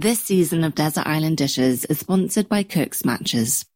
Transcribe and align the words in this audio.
This 0.00 0.20
season 0.20 0.62
of 0.62 0.76
Desert 0.76 1.08
Island 1.08 1.38
Dishes 1.38 1.84
is 1.86 1.98
sponsored 1.98 2.48
by 2.48 2.62
Cook's 2.62 3.04
Matches. 3.04 3.66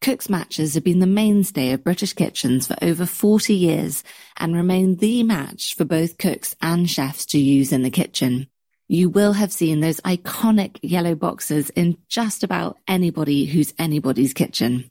Cook's 0.00 0.30
Matches 0.30 0.74
have 0.74 0.84
been 0.84 1.00
the 1.00 1.08
mainstay 1.08 1.72
of 1.72 1.82
British 1.82 2.12
kitchens 2.12 2.68
for 2.68 2.76
over 2.80 3.04
40 3.04 3.52
years 3.52 4.04
and 4.36 4.54
remain 4.54 4.94
the 4.94 5.24
match 5.24 5.74
for 5.74 5.84
both 5.84 6.18
cooks 6.18 6.54
and 6.62 6.88
chefs 6.88 7.26
to 7.26 7.38
use 7.40 7.72
in 7.72 7.82
the 7.82 7.90
kitchen. 7.90 8.46
You 8.86 9.10
will 9.10 9.32
have 9.32 9.52
seen 9.52 9.80
those 9.80 9.98
iconic 10.02 10.78
yellow 10.82 11.16
boxes 11.16 11.70
in 11.70 11.98
just 12.08 12.44
about 12.44 12.78
anybody 12.86 13.44
who's 13.44 13.74
anybody's 13.76 14.34
kitchen. 14.34 14.88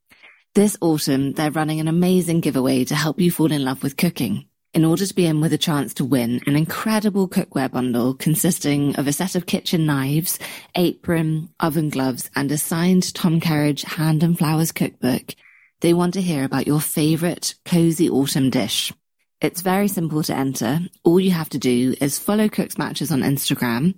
This 0.55 0.75
autumn, 0.81 1.31
they're 1.31 1.51
running 1.51 1.79
an 1.79 1.87
amazing 1.87 2.41
giveaway 2.41 2.83
to 2.83 2.95
help 2.95 3.21
you 3.21 3.31
fall 3.31 3.53
in 3.53 3.63
love 3.63 3.81
with 3.81 3.95
cooking 3.95 4.49
in 4.73 4.85
order 4.85 5.05
to 5.05 5.13
be 5.13 5.25
in 5.25 5.41
with 5.41 5.51
a 5.51 5.57
chance 5.57 5.93
to 5.93 6.05
win 6.05 6.41
an 6.47 6.55
incredible 6.55 7.27
cookware 7.27 7.69
bundle 7.69 8.13
consisting 8.13 8.95
of 8.95 9.07
a 9.07 9.13
set 9.13 9.35
of 9.35 9.45
kitchen 9.45 9.85
knives, 9.85 10.39
apron, 10.75 11.49
oven 11.59 11.89
gloves, 11.89 12.29
and 12.35 12.51
a 12.51 12.57
signed 12.57 13.13
Tom 13.13 13.41
Kerridge 13.41 13.83
Hand 13.83 14.23
and 14.23 14.37
Flowers 14.37 14.71
cookbook, 14.71 15.35
they 15.81 15.93
want 15.93 16.13
to 16.13 16.21
hear 16.21 16.43
about 16.43 16.67
your 16.67 16.79
favorite 16.79 17.55
cozy 17.65 18.09
autumn 18.09 18.49
dish. 18.49 18.93
It's 19.41 19.61
very 19.61 19.87
simple 19.87 20.21
to 20.23 20.35
enter. 20.35 20.79
All 21.03 21.19
you 21.19 21.31
have 21.31 21.49
to 21.49 21.57
do 21.57 21.95
is 21.99 22.19
follow 22.19 22.47
Cooks 22.47 22.77
Matches 22.77 23.11
on 23.11 23.21
Instagram, 23.21 23.95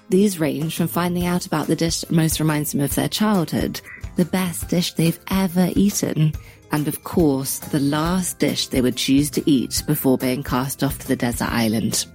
These 0.07 0.39
range 0.39 0.77
from 0.77 0.87
finding 0.87 1.25
out 1.25 1.45
about 1.45 1.67
the 1.67 1.75
dish 1.75 1.99
that 1.99 2.11
most 2.11 2.39
reminds 2.39 2.71
them 2.71 2.79
of 2.79 2.95
their 2.95 3.09
childhood, 3.09 3.81
the 4.15 4.23
best 4.23 4.69
dish 4.69 4.93
they've 4.93 5.19
ever 5.31 5.69
eaten, 5.75 6.31
and 6.71 6.87
of 6.87 7.03
course, 7.03 7.59
the 7.59 7.81
last 7.81 8.39
dish 8.39 8.67
they 8.67 8.79
would 8.79 8.95
choose 8.95 9.29
to 9.31 9.43
eat 9.51 9.83
before 9.85 10.17
being 10.17 10.43
cast 10.43 10.81
off 10.81 10.99
to 10.99 11.07
the 11.09 11.17
desert 11.17 11.51
island. 11.51 12.05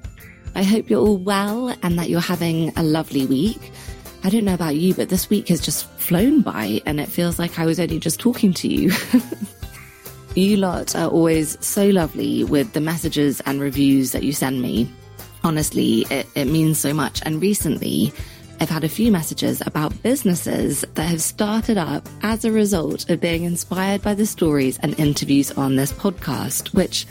I 0.55 0.63
hope 0.63 0.89
you're 0.89 1.07
all 1.07 1.19
well 1.19 1.77
and 1.83 1.99
that 1.99 2.09
you're 2.09 2.21
having 2.21 2.73
a 2.79 2.83
lovely 2.83 3.27
week. 3.27 3.73
I 4.25 4.31
don't 4.31 4.47
know 4.47 4.55
about 4.55 4.77
you, 4.77 4.95
but 4.95 5.11
this 5.11 5.29
week 5.29 5.49
has 5.49 5.61
just 5.61 5.87
flown 5.99 6.41
by 6.41 6.81
and 6.87 6.99
it 6.99 7.11
feels 7.11 7.39
like 7.39 7.59
I 7.59 7.67
was 7.67 7.79
only 7.79 7.99
just 7.99 8.19
talking 8.19 8.55
to 8.55 8.69
you. 8.69 8.91
You 10.35 10.57
lot 10.57 10.97
are 10.97 11.11
always 11.11 11.59
so 11.65 11.89
lovely 11.89 12.43
with 12.43 12.73
the 12.73 12.81
messages 12.81 13.41
and 13.41 13.61
reviews 13.61 14.13
that 14.13 14.23
you 14.23 14.33
send 14.33 14.63
me. 14.63 14.91
Honestly, 15.45 16.07
it, 16.11 16.27
it 16.35 16.47
means 16.47 16.79
so 16.79 16.95
much. 16.95 17.21
And 17.27 17.43
recently, 17.43 18.15
I've 18.59 18.71
had 18.71 18.83
a 18.83 18.89
few 18.89 19.13
messages 19.13 19.63
about 19.67 20.03
businesses 20.03 20.87
that 20.95 21.05
have 21.05 21.21
started 21.21 21.77
up 21.77 22.09
as 22.23 22.47
a 22.47 22.53
result 22.53 23.11
of 23.11 23.21
being 23.21 23.45
inspired 23.45 24.01
by 24.01 24.15
the 24.15 24.25
stories 24.25 24.79
and 24.79 24.99
interviews 24.99 25.51
on 25.53 25.77
this 25.77 25.93
podcast, 25.93 26.73
which 26.73 27.07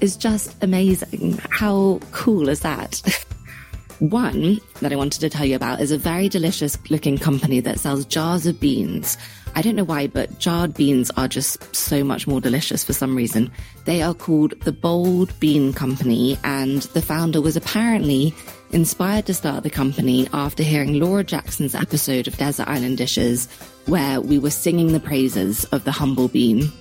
is 0.00 0.16
just 0.16 0.60
amazing. 0.60 1.38
How 1.50 2.00
cool 2.10 2.48
is 2.48 2.60
that? 2.60 3.24
One 4.00 4.58
that 4.80 4.92
I 4.92 4.96
wanted 4.96 5.20
to 5.20 5.30
tell 5.30 5.46
you 5.46 5.54
about 5.54 5.80
is 5.80 5.92
a 5.92 5.98
very 5.98 6.28
delicious 6.28 6.76
looking 6.90 7.18
company 7.18 7.60
that 7.60 7.78
sells 7.78 8.04
jars 8.04 8.46
of 8.48 8.58
beans 8.58 9.16
I 9.56 9.62
don't 9.62 9.76
know 9.76 9.84
why, 9.84 10.08
but 10.08 10.38
jarred 10.38 10.74
beans 10.74 11.10
are 11.16 11.28
just 11.28 11.74
so 11.74 12.02
much 12.02 12.26
more 12.26 12.40
delicious 12.40 12.82
for 12.82 12.92
some 12.92 13.14
reason. 13.14 13.52
They 13.84 14.02
are 14.02 14.14
called 14.14 14.58
the 14.60 14.72
Bold 14.72 15.38
Bean 15.38 15.72
Company, 15.72 16.36
and 16.42 16.82
the 16.82 17.02
founder 17.02 17.40
was 17.40 17.56
apparently 17.56 18.34
inspired 18.72 19.26
to 19.26 19.34
start 19.34 19.62
the 19.62 19.70
company 19.70 20.28
after 20.32 20.64
hearing 20.64 20.98
Laura 20.98 21.22
Jackson's 21.22 21.74
episode 21.74 22.26
of 22.26 22.36
Desert 22.36 22.66
Island 22.66 22.98
Dishes, 22.98 23.48
where 23.86 24.20
we 24.20 24.38
were 24.40 24.50
singing 24.50 24.92
the 24.92 25.00
praises 25.00 25.64
of 25.66 25.84
the 25.84 25.92
humble 25.92 26.26
bean. 26.26 26.72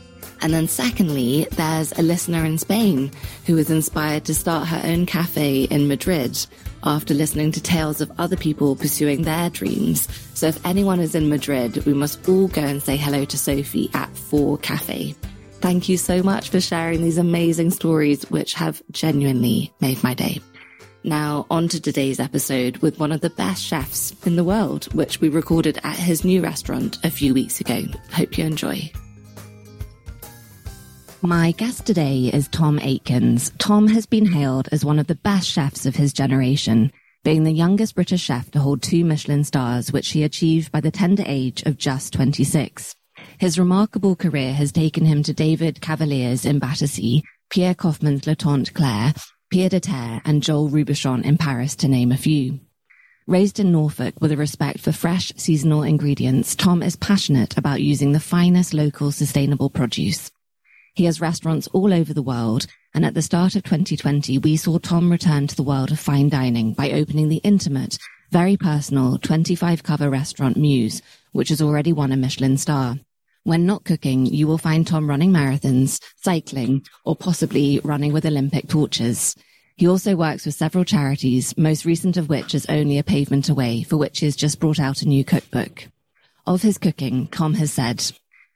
And 0.41 0.51
then 0.51 0.67
secondly, 0.67 1.47
there's 1.51 1.91
a 1.93 2.01
listener 2.01 2.43
in 2.43 2.57
Spain 2.57 3.11
who 3.45 3.55
was 3.55 3.69
inspired 3.69 4.25
to 4.25 4.35
start 4.35 4.67
her 4.67 4.81
own 4.83 5.05
cafe 5.05 5.63
in 5.65 5.87
Madrid 5.87 6.43
after 6.83 7.13
listening 7.13 7.51
to 7.53 7.61
tales 7.61 8.01
of 8.01 8.11
other 8.17 8.37
people 8.37 8.75
pursuing 8.75 9.23
their 9.23 9.49
dreams. 9.49 10.07
So 10.33 10.47
if 10.47 10.65
anyone 10.65 10.99
is 10.99 11.15
in 11.15 11.29
Madrid, 11.29 11.85
we 11.85 11.93
must 11.93 12.27
all 12.27 12.47
go 12.47 12.61
and 12.61 12.81
say 12.81 12.97
hello 12.97 13.25
to 13.25 13.37
Sophie 13.37 13.89
at 13.93 14.15
Four 14.15 14.57
Cafe. 14.59 15.15
Thank 15.61 15.87
you 15.87 15.97
so 15.97 16.21
much 16.21 16.49
for 16.49 16.59
sharing 16.59 17.01
these 17.01 17.17
amazing 17.17 17.71
stories, 17.71 18.23
which 18.29 18.53
have 18.55 18.81
genuinely 18.91 19.73
made 19.79 20.03
my 20.03 20.13
day. 20.13 20.41
Now, 21.05 21.45
on 21.49 21.67
to 21.69 21.81
today's 21.81 22.19
episode 22.19 22.77
with 22.77 22.99
one 22.99 23.11
of 23.11 23.21
the 23.21 23.29
best 23.29 23.63
chefs 23.63 24.13
in 24.25 24.35
the 24.35 24.43
world, 24.43 24.93
which 24.93 25.19
we 25.19 25.29
recorded 25.29 25.79
at 25.83 25.97
his 25.97 26.23
new 26.23 26.41
restaurant 26.41 26.97
a 27.03 27.09
few 27.09 27.33
weeks 27.33 27.59
ago. 27.59 27.83
Hope 28.11 28.37
you 28.37 28.45
enjoy. 28.45 28.91
My 31.25 31.51
guest 31.51 31.85
today 31.85 32.29
is 32.33 32.49
Tom 32.49 32.79
Aikens. 32.79 33.53
Tom 33.57 33.87
has 33.87 34.05
been 34.05 34.25
hailed 34.25 34.67
as 34.73 34.83
one 34.83 34.99
of 34.99 35.07
the 35.07 35.15
best 35.15 35.47
chefs 35.47 35.85
of 35.85 35.95
his 35.95 36.11
generation, 36.11 36.91
being 37.23 37.45
the 37.45 37.51
youngest 37.53 37.95
British 37.95 38.23
chef 38.23 38.51
to 38.51 38.59
hold 38.59 38.81
two 38.81 39.05
Michelin 39.05 39.45
stars, 39.45 39.93
which 39.93 40.09
he 40.09 40.25
achieved 40.25 40.69
by 40.73 40.81
the 40.81 40.91
tender 40.91 41.23
age 41.25 41.63
of 41.63 41.77
just 41.77 42.11
26. 42.11 42.93
His 43.37 43.57
remarkable 43.57 44.17
career 44.17 44.53
has 44.53 44.73
taken 44.73 45.05
him 45.05 45.23
to 45.23 45.31
David 45.31 45.79
Cavalier's 45.79 46.43
in 46.43 46.59
Battersea, 46.59 47.23
Pierre 47.49 47.73
Koffmann's 47.73 48.27
Le 48.27 48.35
Tante 48.35 48.73
Claire, 48.73 49.13
Pied 49.49 49.71
à 49.71 49.79
Terre, 49.81 50.21
and 50.25 50.43
Joel 50.43 50.67
Robuchon 50.67 51.23
in 51.23 51.37
Paris, 51.37 51.73
to 51.77 51.87
name 51.87 52.11
a 52.11 52.17
few. 52.17 52.59
Raised 53.27 53.61
in 53.61 53.71
Norfolk 53.71 54.19
with 54.19 54.33
a 54.33 54.37
respect 54.37 54.81
for 54.81 54.91
fresh, 54.91 55.31
seasonal 55.37 55.83
ingredients, 55.83 56.53
Tom 56.53 56.83
is 56.83 56.97
passionate 56.97 57.57
about 57.57 57.79
using 57.81 58.11
the 58.11 58.19
finest 58.19 58.73
local 58.73 59.09
sustainable 59.09 59.69
produce. 59.69 60.29
He 60.95 61.05
has 61.05 61.19
restaurants 61.19 61.67
all 61.69 61.91
over 61.91 62.13
the 62.13 62.21
world, 62.21 62.67
and 62.93 63.03
at 63.03 63.15
the 63.15 63.23
start 63.23 63.55
of 63.55 63.63
2020, 63.63 64.37
we 64.37 64.55
saw 64.55 64.77
Tom 64.77 65.11
return 65.11 65.47
to 65.47 65.55
the 65.55 65.63
world 65.63 65.91
of 65.91 65.99
fine 65.99 66.29
dining 66.29 66.73
by 66.73 66.91
opening 66.91 67.29
the 67.29 67.37
intimate, 67.37 67.97
very 68.29 68.57
personal 68.57 69.17
25 69.17 69.81
cover 69.81 70.07
restaurant 70.11 70.55
Muse, 70.55 71.01
which 71.31 71.49
has 71.49 71.63
already 71.63 71.91
won 71.91 72.11
a 72.11 72.15
Michelin 72.15 72.57
star. 72.57 72.99
When 73.43 73.65
not 73.65 73.85
cooking, 73.85 74.27
you 74.27 74.45
will 74.45 74.59
find 74.59 74.85
Tom 74.85 75.09
running 75.09 75.31
marathons, 75.31 75.99
cycling, 76.21 76.85
or 77.05 77.15
possibly 77.15 77.81
running 77.83 78.13
with 78.13 78.27
Olympic 78.27 78.67
torches. 78.67 79.35
He 79.75 79.87
also 79.87 80.15
works 80.15 80.45
with 80.45 80.53
several 80.53 80.85
charities, 80.85 81.57
most 81.57 81.85
recent 81.85 82.17
of 82.17 82.29
which 82.29 82.53
is 82.53 82.67
Only 82.67 82.99
a 82.99 83.03
Pavement 83.03 83.49
Away, 83.49 83.81
for 83.81 83.97
which 83.97 84.19
he 84.19 84.27
has 84.27 84.35
just 84.35 84.59
brought 84.59 84.79
out 84.79 85.01
a 85.01 85.07
new 85.07 85.25
cookbook. 85.25 85.87
Of 86.45 86.61
his 86.61 86.77
cooking, 86.77 87.27
Tom 87.27 87.55
has 87.55 87.73
said, 87.73 88.11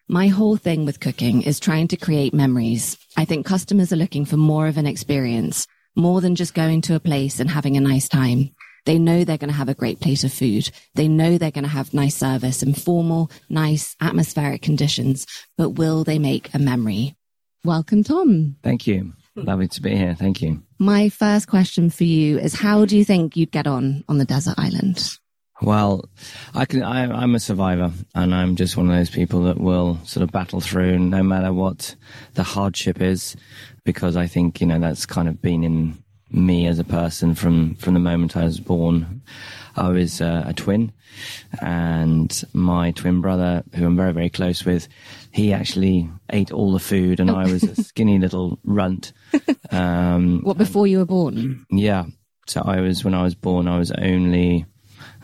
my 0.09 0.27
whole 0.27 0.55
thing 0.55 0.85
with 0.85 1.01
cooking 1.01 1.41
is 1.41 1.59
trying 1.59 1.89
to 1.89 1.97
create 1.97 2.33
memories. 2.33 2.97
I 3.17 3.25
think 3.25 3.45
customers 3.45 3.91
are 3.91 3.97
looking 3.97 4.23
for 4.23 4.37
more 4.37 4.67
of 4.67 4.77
an 4.77 4.87
experience, 4.87 5.67
more 5.95 6.21
than 6.21 6.35
just 6.35 6.53
going 6.53 6.81
to 6.83 6.95
a 6.95 6.99
place 6.99 7.39
and 7.39 7.49
having 7.49 7.75
a 7.75 7.81
nice 7.81 8.07
time. 8.07 8.51
They 8.85 8.99
know 8.99 9.25
they're 9.25 9.37
going 9.37 9.49
to 9.49 9.57
have 9.57 9.67
a 9.67 9.73
great 9.73 9.99
plate 9.99 10.23
of 10.23 10.31
food. 10.31 10.69
They 10.95 11.09
know 11.09 11.37
they're 11.37 11.51
going 11.51 11.65
to 11.65 11.69
have 11.69 11.93
nice 11.93 12.15
service 12.15 12.63
and 12.63 12.81
formal, 12.81 13.29
nice 13.49 13.97
atmospheric 13.99 14.61
conditions, 14.61 15.25
but 15.57 15.71
will 15.71 16.05
they 16.05 16.19
make 16.19 16.53
a 16.53 16.59
memory? 16.59 17.15
Welcome, 17.65 18.05
Tom. 18.05 18.55
Thank 18.63 18.87
you. 18.87 19.11
Lovely 19.35 19.67
to 19.67 19.81
be 19.81 19.93
here. 19.93 20.15
Thank 20.15 20.41
you. 20.41 20.63
My 20.79 21.09
first 21.09 21.49
question 21.49 21.89
for 21.89 22.05
you 22.05 22.39
is 22.39 22.55
how 22.55 22.85
do 22.85 22.97
you 22.97 23.03
think 23.03 23.35
you'd 23.35 23.51
get 23.51 23.67
on 23.67 24.05
on 24.07 24.19
the 24.19 24.25
desert 24.25 24.55
island? 24.57 25.17
Well, 25.61 26.07
I 26.53 26.65
can. 26.65 26.83
I, 26.83 27.23
am 27.23 27.33
a 27.33 27.39
survivor, 27.39 27.91
and 28.13 28.33
I'm 28.33 28.55
just 28.55 28.77
one 28.77 28.89
of 28.89 28.95
those 28.95 29.09
people 29.09 29.43
that 29.43 29.59
will 29.59 29.99
sort 30.03 30.23
of 30.23 30.31
battle 30.31 30.61
through, 30.61 30.99
no 30.99 31.23
matter 31.23 31.51
what 31.51 31.95
the 32.35 32.43
hardship 32.43 33.01
is, 33.01 33.35
because 33.83 34.15
I 34.15 34.27
think 34.27 34.61
you 34.61 34.67
know 34.67 34.79
that's 34.79 35.07
kind 35.07 35.27
of 35.27 35.41
been 35.41 35.63
in 35.63 36.03
me 36.29 36.67
as 36.67 36.77
a 36.77 36.83
person 36.83 37.33
from 37.33 37.73
from 37.75 37.95
the 37.95 37.99
moment 37.99 38.37
I 38.37 38.43
was 38.43 38.59
born. 38.59 39.23
I 39.75 39.89
was 39.89 40.21
uh, 40.21 40.43
a 40.45 40.53
twin, 40.53 40.91
and 41.59 42.43
my 42.53 42.91
twin 42.91 43.21
brother, 43.21 43.63
who 43.73 43.87
I'm 43.87 43.97
very 43.97 44.13
very 44.13 44.29
close 44.29 44.63
with, 44.63 44.87
he 45.31 45.53
actually 45.53 46.07
ate 46.31 46.51
all 46.51 46.71
the 46.71 46.79
food, 46.79 47.19
and 47.19 47.31
I 47.31 47.51
was 47.51 47.63
a 47.63 47.75
skinny 47.83 48.19
little 48.19 48.59
runt. 48.63 49.13
Um, 49.69 50.39
what 50.43 50.57
before 50.57 50.87
you 50.87 50.99
were 50.99 51.05
born? 51.05 51.65
Yeah. 51.69 52.05
So 52.47 52.61
I 52.63 52.79
was 52.79 53.03
when 53.03 53.13
I 53.13 53.23
was 53.23 53.35
born, 53.35 53.67
I 53.67 53.77
was 53.77 53.91
only 53.91 54.65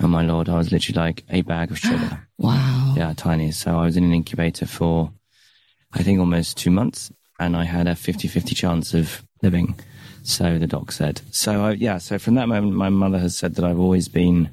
Oh 0.03 0.07
my 0.07 0.21
lord, 0.21 0.49
I 0.49 0.57
was 0.57 0.69
literally 0.69 0.99
like 0.99 1.23
a 1.29 1.43
bag 1.43 1.71
of 1.71 1.79
sugar. 1.79 2.27
Wow. 2.37 2.93
yeah, 2.97 3.13
tiny. 3.15 3.51
So 3.51 3.79
I 3.79 3.85
was 3.85 3.95
in 3.95 4.03
an 4.03 4.13
incubator 4.13 4.65
for, 4.65 5.13
I 5.93 6.03
think, 6.03 6.19
almost 6.19 6.57
two 6.57 6.71
months, 6.71 7.09
and 7.39 7.55
I 7.55 7.63
had 7.63 7.87
a 7.87 7.93
50-50 7.93 8.53
chance 8.53 8.93
of 8.93 9.23
living. 9.41 9.79
So 10.23 10.59
the 10.59 10.67
doc 10.67 10.91
said. 10.91 11.21
So 11.31 11.63
I, 11.63 11.71
yeah, 11.71 11.99
so 11.99 12.19
from 12.19 12.35
that 12.35 12.49
moment, 12.49 12.75
my 12.75 12.89
mother 12.89 13.19
has 13.19 13.37
said 13.37 13.55
that 13.55 13.63
I've 13.63 13.79
always 13.79 14.09
been 14.09 14.49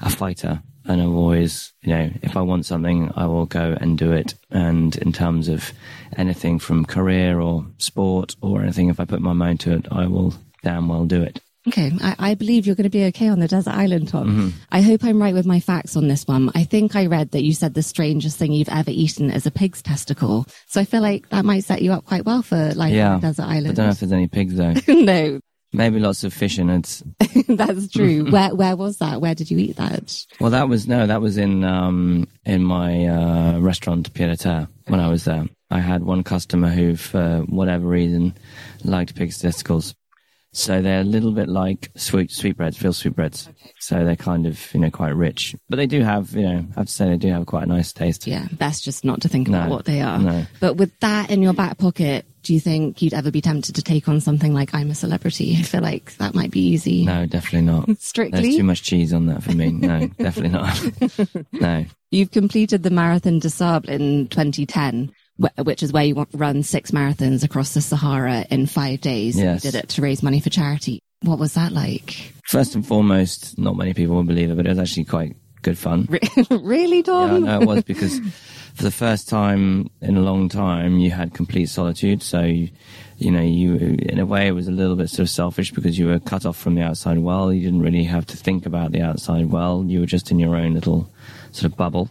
a 0.00 0.08
fighter, 0.08 0.62
and 0.84 1.02
I've 1.02 1.08
always, 1.08 1.72
you 1.82 1.92
know, 1.92 2.10
if 2.22 2.36
I 2.36 2.42
want 2.42 2.64
something, 2.64 3.10
I 3.16 3.26
will 3.26 3.46
go 3.46 3.76
and 3.80 3.98
do 3.98 4.12
it. 4.12 4.34
And 4.52 4.94
in 4.98 5.12
terms 5.12 5.48
of 5.48 5.72
anything 6.16 6.60
from 6.60 6.84
career 6.84 7.40
or 7.40 7.66
sport 7.78 8.36
or 8.40 8.62
anything, 8.62 8.88
if 8.88 9.00
I 9.00 9.04
put 9.04 9.20
my 9.20 9.32
mind 9.32 9.58
to 9.60 9.72
it, 9.72 9.86
I 9.90 10.06
will 10.06 10.34
damn 10.62 10.86
well 10.86 11.06
do 11.06 11.22
it. 11.22 11.40
Okay, 11.68 11.92
I, 12.00 12.16
I, 12.18 12.34
believe 12.34 12.66
you're 12.66 12.74
going 12.74 12.84
to 12.84 12.90
be 12.90 13.04
okay 13.06 13.28
on 13.28 13.38
the 13.38 13.46
desert 13.46 13.74
island, 13.74 14.08
Tom. 14.08 14.28
Mm-hmm. 14.28 14.48
I 14.72 14.80
hope 14.80 15.04
I'm 15.04 15.22
right 15.22 15.34
with 15.34 15.46
my 15.46 15.60
facts 15.60 15.96
on 15.96 16.08
this 16.08 16.26
one. 16.26 16.50
I 16.56 16.64
think 16.64 16.96
I 16.96 17.06
read 17.06 17.30
that 17.30 17.44
you 17.44 17.54
said 17.54 17.74
the 17.74 17.84
strangest 17.84 18.36
thing 18.36 18.52
you've 18.52 18.68
ever 18.68 18.90
eaten 18.90 19.30
is 19.30 19.46
a 19.46 19.52
pig's 19.52 19.80
testicle. 19.80 20.46
So 20.66 20.80
I 20.80 20.84
feel 20.84 21.02
like 21.02 21.28
that 21.28 21.44
might 21.44 21.62
set 21.62 21.80
you 21.80 21.92
up 21.92 22.04
quite 22.04 22.24
well 22.24 22.42
for 22.42 22.74
life 22.74 22.92
yeah, 22.92 23.14
on 23.14 23.20
the 23.20 23.28
desert 23.28 23.44
island. 23.44 23.70
I 23.70 23.72
don't 23.74 23.86
know 23.86 23.92
if 23.92 24.00
there's 24.00 24.12
any 24.12 24.26
pigs 24.26 24.56
though. 24.56 24.74
no. 24.92 25.40
Maybe 25.72 26.00
lots 26.00 26.24
of 26.24 26.34
fish 26.34 26.58
in 26.58 26.68
it. 26.68 27.00
That's 27.48 27.88
true. 27.88 28.24
where 28.30 28.54
where 28.54 28.76
was 28.76 28.98
that? 28.98 29.20
Where 29.22 29.34
did 29.34 29.50
you 29.50 29.58
eat 29.58 29.76
that? 29.76 30.26
Well, 30.38 30.50
that 30.50 30.68
was 30.68 30.86
no, 30.86 31.06
that 31.06 31.22
was 31.22 31.38
in 31.38 31.64
um 31.64 32.28
in 32.44 32.62
my 32.62 33.06
uh, 33.06 33.58
restaurant 33.58 34.12
Pied 34.12 34.38
Terre 34.38 34.68
when 34.88 35.00
I 35.00 35.08
was 35.08 35.24
there. 35.24 35.46
I 35.70 35.78
had 35.78 36.02
one 36.02 36.24
customer 36.24 36.68
who, 36.68 36.96
for 36.96 37.38
whatever 37.48 37.86
reason, 37.86 38.34
liked 38.84 39.14
pig's 39.14 39.38
testicles. 39.38 39.94
So 40.54 40.82
they're 40.82 41.00
a 41.00 41.04
little 41.04 41.32
bit 41.32 41.48
like 41.48 41.90
sweet 41.96 42.30
sweetbreads, 42.30 42.76
veal 42.76 42.92
sweetbreads. 42.92 43.48
Okay. 43.48 43.72
So 43.78 44.04
they're 44.04 44.16
kind 44.16 44.46
of 44.46 44.72
you 44.74 44.80
know 44.80 44.90
quite 44.90 45.14
rich, 45.16 45.56
but 45.68 45.76
they 45.76 45.86
do 45.86 46.02
have 46.02 46.34
you 46.34 46.42
know 46.42 46.66
I 46.76 46.80
have 46.80 46.86
to 46.86 46.92
say 46.92 47.08
they 47.08 47.16
do 47.16 47.28
have 47.28 47.46
quite 47.46 47.62
a 47.62 47.66
nice 47.66 47.92
taste. 47.92 48.26
Yeah, 48.26 48.46
best 48.52 48.84
just 48.84 49.04
not 49.04 49.22
to 49.22 49.28
think 49.28 49.48
about 49.48 49.70
what 49.70 49.86
they 49.86 50.02
are. 50.02 50.18
No. 50.18 50.44
But 50.60 50.74
with 50.74 50.98
that 51.00 51.30
in 51.30 51.42
your 51.42 51.54
back 51.54 51.78
pocket, 51.78 52.26
do 52.42 52.52
you 52.52 52.60
think 52.60 53.00
you'd 53.00 53.14
ever 53.14 53.30
be 53.30 53.40
tempted 53.40 53.76
to 53.76 53.82
take 53.82 54.08
on 54.08 54.20
something 54.20 54.52
like 54.52 54.74
I'm 54.74 54.90
a 54.90 54.94
celebrity? 54.94 55.56
I 55.58 55.62
feel 55.62 55.80
like 55.80 56.16
that 56.16 56.34
might 56.34 56.50
be 56.50 56.60
easy. 56.60 57.06
No, 57.06 57.24
definitely 57.24 57.62
not. 57.62 57.88
Strictly, 57.98 58.42
there's 58.42 58.56
too 58.56 58.64
much 58.64 58.82
cheese 58.82 59.14
on 59.14 59.26
that 59.26 59.42
for 59.42 59.52
me. 59.52 59.70
No, 59.70 60.06
definitely 60.18 60.50
not. 60.50 61.46
no. 61.52 61.86
You've 62.10 62.30
completed 62.30 62.82
the 62.82 62.90
Marathon 62.90 63.38
des 63.38 63.48
Sables 63.48 63.88
in 63.88 64.28
2010 64.28 65.12
which 65.58 65.82
is 65.82 65.92
where 65.92 66.04
you 66.04 66.26
run 66.32 66.62
six 66.62 66.90
marathons 66.90 67.44
across 67.44 67.74
the 67.74 67.80
Sahara 67.80 68.44
in 68.50 68.66
five 68.66 69.00
days. 69.00 69.38
Yes. 69.38 69.64
You 69.64 69.70
did 69.70 69.84
it 69.84 69.88
to 69.90 70.02
raise 70.02 70.22
money 70.22 70.40
for 70.40 70.50
charity. 70.50 71.00
What 71.22 71.38
was 71.38 71.54
that 71.54 71.72
like? 71.72 72.32
First 72.46 72.74
and 72.74 72.86
foremost, 72.86 73.58
not 73.58 73.76
many 73.76 73.94
people 73.94 74.16
will 74.16 74.24
believe 74.24 74.50
it, 74.50 74.56
but 74.56 74.66
it 74.66 74.70
was 74.70 74.78
actually 74.78 75.04
quite 75.04 75.36
good 75.62 75.78
fun. 75.78 76.08
really, 76.50 77.02
Tom? 77.02 77.44
Yeah, 77.44 77.58
no, 77.58 77.62
it 77.62 77.66
was 77.66 77.82
because 77.84 78.20
for 78.74 78.84
the 78.84 78.90
first 78.90 79.28
time 79.28 79.90
in 80.00 80.16
a 80.16 80.20
long 80.20 80.48
time, 80.48 80.98
you 80.98 81.10
had 81.10 81.34
complete 81.34 81.66
solitude. 81.66 82.22
So, 82.22 82.42
you, 82.42 82.70
you 83.18 83.30
know, 83.30 83.42
you, 83.42 83.74
in 84.00 84.18
a 84.18 84.26
way, 84.26 84.48
it 84.48 84.52
was 84.52 84.66
a 84.66 84.72
little 84.72 84.96
bit 84.96 85.10
sort 85.10 85.20
of 85.20 85.30
selfish 85.30 85.72
because 85.72 85.98
you 85.98 86.06
were 86.06 86.18
cut 86.18 86.46
off 86.46 86.56
from 86.56 86.74
the 86.74 86.82
outside 86.82 87.18
world. 87.18 87.54
You 87.54 87.62
didn't 87.62 87.82
really 87.82 88.04
have 88.04 88.26
to 88.26 88.36
think 88.36 88.64
about 88.64 88.92
the 88.92 89.02
outside 89.02 89.46
world. 89.46 89.90
You 89.90 90.00
were 90.00 90.06
just 90.06 90.30
in 90.30 90.38
your 90.38 90.56
own 90.56 90.74
little 90.74 91.10
sort 91.52 91.70
of 91.70 91.76
bubble. 91.76 92.10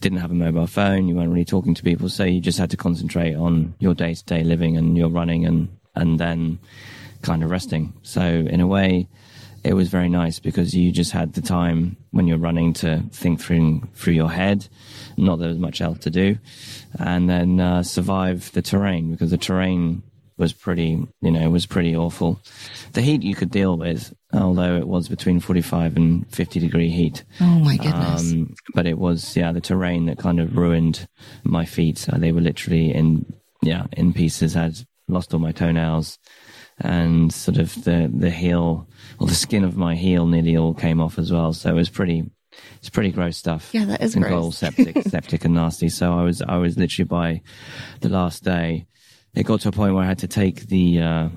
Didn't 0.00 0.18
have 0.18 0.30
a 0.30 0.34
mobile 0.34 0.68
phone. 0.68 1.08
You 1.08 1.16
weren't 1.16 1.30
really 1.30 1.44
talking 1.44 1.74
to 1.74 1.82
people. 1.82 2.08
So 2.08 2.24
you 2.24 2.40
just 2.40 2.58
had 2.58 2.70
to 2.70 2.76
concentrate 2.76 3.34
on 3.34 3.74
your 3.80 3.94
day 3.94 4.14
to 4.14 4.24
day 4.24 4.44
living 4.44 4.76
and 4.76 4.96
your 4.96 5.08
running 5.08 5.44
and, 5.44 5.68
and 5.96 6.20
then 6.20 6.60
kind 7.22 7.42
of 7.42 7.50
resting. 7.50 7.92
So 8.02 8.22
in 8.22 8.60
a 8.60 8.66
way, 8.66 9.08
it 9.66 9.74
was 9.74 9.88
very 9.88 10.08
nice 10.08 10.38
because 10.38 10.74
you 10.74 10.92
just 10.92 11.12
had 11.12 11.34
the 11.34 11.42
time 11.42 11.96
when 12.12 12.28
you're 12.28 12.38
running 12.38 12.72
to 12.74 13.02
think 13.10 13.40
through 13.40 13.82
through 13.94 14.14
your 14.14 14.30
head. 14.30 14.68
Not 15.16 15.36
that 15.36 15.44
there 15.44 15.48
was 15.48 15.58
much 15.58 15.80
else 15.80 15.98
to 16.00 16.10
do, 16.10 16.38
and 16.98 17.28
then 17.28 17.60
uh, 17.60 17.82
survive 17.82 18.52
the 18.52 18.62
terrain 18.62 19.10
because 19.10 19.30
the 19.30 19.38
terrain 19.38 20.02
was 20.38 20.52
pretty, 20.52 21.02
you 21.22 21.30
know, 21.30 21.48
was 21.50 21.66
pretty 21.66 21.96
awful. 21.96 22.40
The 22.92 23.00
heat 23.00 23.22
you 23.22 23.34
could 23.34 23.50
deal 23.50 23.76
with, 23.76 24.14
although 24.32 24.76
it 24.76 24.86
was 24.86 25.08
between 25.08 25.40
45 25.40 25.96
and 25.96 26.30
50 26.34 26.60
degree 26.60 26.90
heat. 26.90 27.24
Oh 27.40 27.58
my 27.58 27.76
goodness. 27.76 28.32
Um, 28.32 28.54
but 28.74 28.86
it 28.86 28.98
was, 28.98 29.34
yeah, 29.36 29.52
the 29.52 29.62
terrain 29.62 30.06
that 30.06 30.18
kind 30.18 30.38
of 30.38 30.56
ruined 30.56 31.08
my 31.42 31.64
feet. 31.64 32.06
Uh, 32.08 32.18
they 32.18 32.32
were 32.32 32.42
literally 32.42 32.92
in, 32.92 33.24
yeah, 33.62 33.86
in 33.92 34.12
pieces. 34.12 34.56
I 34.56 34.64
had 34.64 34.78
lost 35.08 35.32
all 35.32 35.40
my 35.40 35.52
toenails 35.52 36.18
and 36.78 37.32
sort 37.32 37.56
of 37.56 37.74
the, 37.84 38.10
the 38.14 38.30
heel 38.30 38.86
or 39.18 39.26
the 39.26 39.34
skin 39.34 39.64
of 39.64 39.76
my 39.76 39.94
heel 39.94 40.26
nearly 40.26 40.56
all 40.56 40.74
came 40.74 41.00
off 41.00 41.18
as 41.18 41.32
well. 41.32 41.52
So 41.52 41.70
it 41.70 41.74
was 41.74 41.88
pretty, 41.88 42.30
it's 42.76 42.90
pretty 42.90 43.12
gross 43.12 43.36
stuff. 43.36 43.70
Yeah, 43.72 43.84
that 43.86 44.02
is 44.02 44.14
and 44.14 44.24
gross. 44.24 44.32
all 44.32 44.52
septic, 44.52 45.02
septic 45.08 45.44
and 45.44 45.54
nasty. 45.54 45.88
So 45.88 46.12
I 46.12 46.22
was, 46.22 46.42
I 46.42 46.56
was 46.56 46.76
literally 46.76 47.06
by 47.06 47.42
the 48.00 48.08
last 48.08 48.44
day, 48.44 48.86
it 49.34 49.44
got 49.44 49.60
to 49.60 49.68
a 49.68 49.72
point 49.72 49.94
where 49.94 50.04
I 50.04 50.08
had 50.08 50.18
to 50.20 50.28
take 50.28 50.66
the, 50.68 51.00
uh, 51.00 51.28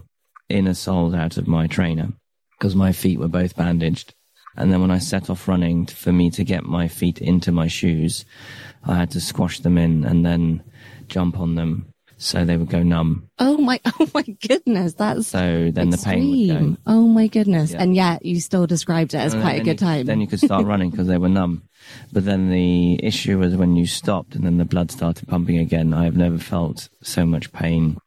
inner 0.49 0.73
soles 0.73 1.13
out 1.13 1.37
of 1.37 1.47
my 1.47 1.67
trainer 1.67 2.11
because 2.57 2.75
my 2.75 2.91
feet 2.91 3.19
were 3.19 3.27
both 3.27 3.55
bandaged. 3.55 4.13
And 4.57 4.73
then 4.73 4.81
when 4.81 4.91
I 4.91 4.97
set 4.97 5.29
off 5.29 5.47
running 5.47 5.85
for 5.85 6.11
me 6.11 6.29
to 6.31 6.43
get 6.43 6.63
my 6.63 6.87
feet 6.87 7.21
into 7.21 7.51
my 7.51 7.67
shoes, 7.67 8.25
I 8.83 8.95
had 8.95 9.11
to 9.11 9.21
squash 9.21 9.59
them 9.59 9.77
in 9.77 10.03
and 10.03 10.25
then 10.25 10.63
jump 11.07 11.39
on 11.39 11.55
them 11.55 11.93
so 12.19 12.43
they 12.43 12.57
would 12.57 12.69
go 12.69 12.83
numb. 12.83 13.29
Oh 13.39 13.57
my, 13.57 13.79
oh 13.99 14.09
my 14.13 14.23
goodness, 14.47 14.93
that's 14.93 15.27
so 15.27 15.71
then 15.73 15.93
extreme. 15.93 15.93
the 15.93 15.97
pain 15.97 16.57
would 16.57 16.75
go. 16.75 16.81
Oh 16.85 17.07
my 17.07 17.27
goodness, 17.27 17.71
yeah. 17.71 17.81
and 17.81 17.95
yet 17.95 18.25
you 18.25 18.39
still 18.41 18.67
described 18.67 19.13
it 19.13 19.19
as 19.19 19.33
and 19.33 19.41
quite 19.41 19.61
a 19.61 19.63
good 19.63 19.81
you, 19.81 19.87
time. 19.87 20.05
Then 20.05 20.21
you 20.21 20.27
could 20.27 20.39
start 20.39 20.65
running 20.67 20.91
because 20.91 21.07
they 21.07 21.17
were 21.17 21.29
numb. 21.29 21.63
But 22.11 22.25
then 22.25 22.49
the 22.49 23.03
issue 23.03 23.39
was 23.39 23.55
when 23.55 23.75
you 23.75 23.87
stopped 23.87 24.35
and 24.35 24.45
then 24.45 24.57
the 24.57 24.65
blood 24.65 24.91
started 24.91 25.27
pumping 25.27 25.57
again. 25.57 25.93
I 25.93 26.03
have 26.03 26.17
never 26.17 26.37
felt 26.37 26.89
so 27.01 27.25
much 27.25 27.53
pain 27.53 27.97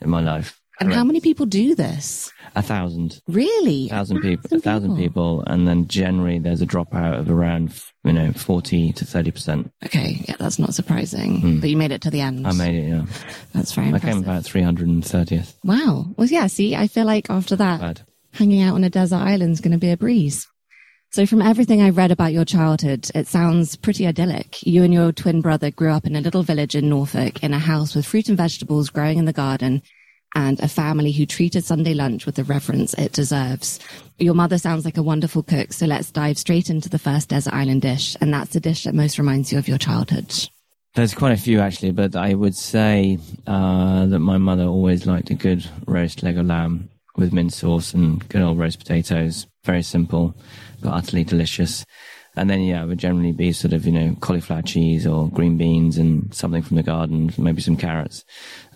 in 0.00 0.10
my 0.10 0.22
life. 0.22 0.57
And 0.80 0.92
how 0.92 1.04
many 1.04 1.20
people 1.20 1.46
do 1.46 1.74
this? 1.74 2.32
A 2.54 2.62
thousand. 2.62 3.20
Really? 3.26 3.86
A 3.86 3.90
thousand, 3.90 4.18
a 4.18 4.20
thousand 4.20 4.30
people. 4.30 4.56
A 4.56 4.60
thousand 4.60 4.96
people. 4.96 5.44
And 5.46 5.66
then 5.66 5.88
generally 5.88 6.38
there's 6.38 6.62
a 6.62 6.66
dropout 6.66 7.18
of 7.18 7.30
around, 7.30 7.80
you 8.04 8.12
know, 8.12 8.32
40 8.32 8.92
to 8.92 9.04
30%. 9.04 9.70
Okay. 9.84 10.24
Yeah, 10.28 10.36
that's 10.38 10.58
not 10.58 10.74
surprising. 10.74 11.40
Mm. 11.40 11.60
But 11.60 11.70
you 11.70 11.76
made 11.76 11.92
it 11.92 12.02
to 12.02 12.10
the 12.10 12.20
end. 12.20 12.46
I 12.46 12.52
made 12.52 12.76
it, 12.76 12.88
yeah. 12.88 13.06
That's 13.52 13.72
very 13.72 13.88
impressive. 13.88 14.08
I 14.08 14.12
came 14.12 14.22
about 14.22 14.44
330th. 14.44 15.54
Wow. 15.64 16.06
Well, 16.16 16.28
yeah, 16.28 16.46
see, 16.46 16.76
I 16.76 16.86
feel 16.86 17.06
like 17.06 17.28
after 17.28 17.56
that, 17.56 17.80
Bad. 17.80 18.00
hanging 18.32 18.62
out 18.62 18.74
on 18.74 18.84
a 18.84 18.90
desert 18.90 19.16
island 19.16 19.52
is 19.52 19.60
going 19.60 19.72
to 19.72 19.78
be 19.78 19.90
a 19.90 19.96
breeze. 19.96 20.46
So 21.10 21.24
from 21.24 21.40
everything 21.40 21.80
I've 21.80 21.96
read 21.96 22.12
about 22.12 22.34
your 22.34 22.44
childhood, 22.44 23.10
it 23.14 23.26
sounds 23.26 23.76
pretty 23.76 24.06
idyllic. 24.06 24.64
You 24.66 24.84
and 24.84 24.92
your 24.92 25.10
twin 25.10 25.40
brother 25.40 25.70
grew 25.70 25.90
up 25.90 26.06
in 26.06 26.14
a 26.14 26.20
little 26.20 26.42
village 26.42 26.74
in 26.74 26.90
Norfolk 26.90 27.42
in 27.42 27.54
a 27.54 27.58
house 27.58 27.94
with 27.94 28.04
fruit 28.04 28.28
and 28.28 28.36
vegetables 28.36 28.90
growing 28.90 29.16
in 29.18 29.24
the 29.24 29.32
garden 29.32 29.82
and 30.34 30.60
a 30.60 30.68
family 30.68 31.12
who 31.12 31.26
treated 31.26 31.64
Sunday 31.64 31.94
lunch 31.94 32.26
with 32.26 32.34
the 32.34 32.44
reverence 32.44 32.94
it 32.94 33.12
deserves. 33.12 33.80
Your 34.18 34.34
mother 34.34 34.58
sounds 34.58 34.84
like 34.84 34.96
a 34.96 35.02
wonderful 35.02 35.42
cook, 35.42 35.72
so 35.72 35.86
let's 35.86 36.10
dive 36.10 36.38
straight 36.38 36.70
into 36.70 36.88
the 36.88 36.98
first 36.98 37.28
desert 37.28 37.54
island 37.54 37.82
dish, 37.82 38.16
and 38.20 38.32
that's 38.32 38.52
the 38.52 38.60
dish 38.60 38.84
that 38.84 38.94
most 38.94 39.18
reminds 39.18 39.52
you 39.52 39.58
of 39.58 39.68
your 39.68 39.78
childhood. 39.78 40.48
There's 40.94 41.14
quite 41.14 41.32
a 41.32 41.40
few 41.40 41.60
actually, 41.60 41.92
but 41.92 42.16
I 42.16 42.34
would 42.34 42.56
say 42.56 43.18
uh, 43.46 44.06
that 44.06 44.18
my 44.18 44.38
mother 44.38 44.64
always 44.64 45.06
liked 45.06 45.30
a 45.30 45.34
good 45.34 45.64
roast 45.86 46.22
leg 46.22 46.38
of 46.38 46.46
lamb 46.46 46.88
with 47.16 47.32
mint 47.32 47.52
sauce 47.52 47.94
and 47.94 48.26
good 48.28 48.42
old 48.42 48.58
roast 48.58 48.78
potatoes. 48.78 49.46
Very 49.64 49.82
simple, 49.82 50.34
but 50.82 50.90
utterly 50.90 51.24
delicious. 51.24 51.84
And 52.36 52.48
then, 52.48 52.62
yeah, 52.62 52.84
it 52.84 52.86
would 52.86 52.98
generally 52.98 53.32
be 53.32 53.52
sort 53.52 53.72
of, 53.72 53.84
you 53.84 53.92
know, 53.92 54.16
cauliflower 54.20 54.62
cheese 54.62 55.06
or 55.06 55.28
green 55.28 55.56
beans 55.56 55.98
and 55.98 56.32
something 56.32 56.62
from 56.62 56.76
the 56.76 56.84
garden, 56.84 57.32
maybe 57.36 57.60
some 57.60 57.76
carrots. 57.76 58.24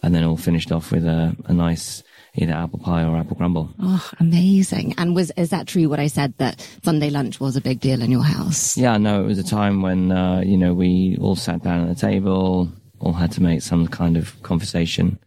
And 0.03 0.15
then 0.15 0.25
all 0.25 0.37
finished 0.37 0.73
off 0.73 0.91
with 0.91 1.07
a, 1.07 1.37
a 1.47 1.53
nice 1.53 2.03
either 2.35 2.53
apple 2.53 2.79
pie 2.79 3.05
or 3.05 3.17
apple 3.17 3.37
crumble. 3.37 3.71
Oh, 3.79 4.11
amazing. 4.19 4.95
And 4.99 5.15
was, 5.15 5.31
is 5.37 5.51
that 5.51 5.67
true 5.67 5.89
what 5.89 6.01
I 6.01 6.07
said 6.07 6.35
that 6.39 6.67
Sunday 6.83 7.11
lunch 7.11 7.41
was 7.41 7.57
a 7.57 7.61
big 7.61 7.81
deal 7.81 8.03
in 8.03 8.11
your 8.11 8.25
house? 8.25 8.77
Yeah, 8.77 8.97
no, 8.97 9.23
it 9.23 9.27
was 9.27 9.39
a 9.39 9.45
time 9.45 9.83
when, 9.83 10.11
uh, 10.11 10.41
you 10.41 10.57
know, 10.57 10.75
we 10.75 11.19
all 11.21 11.37
sat 11.37 11.63
down 11.63 11.83
at 11.83 11.95
the 11.95 12.01
table, 12.01 12.73
all 13.01 13.13
had 13.13 13.33
to 13.33 13.43
make 13.43 13.63
some 13.63 13.87
kind 13.87 14.17
of 14.17 14.43
conversation. 14.43 15.19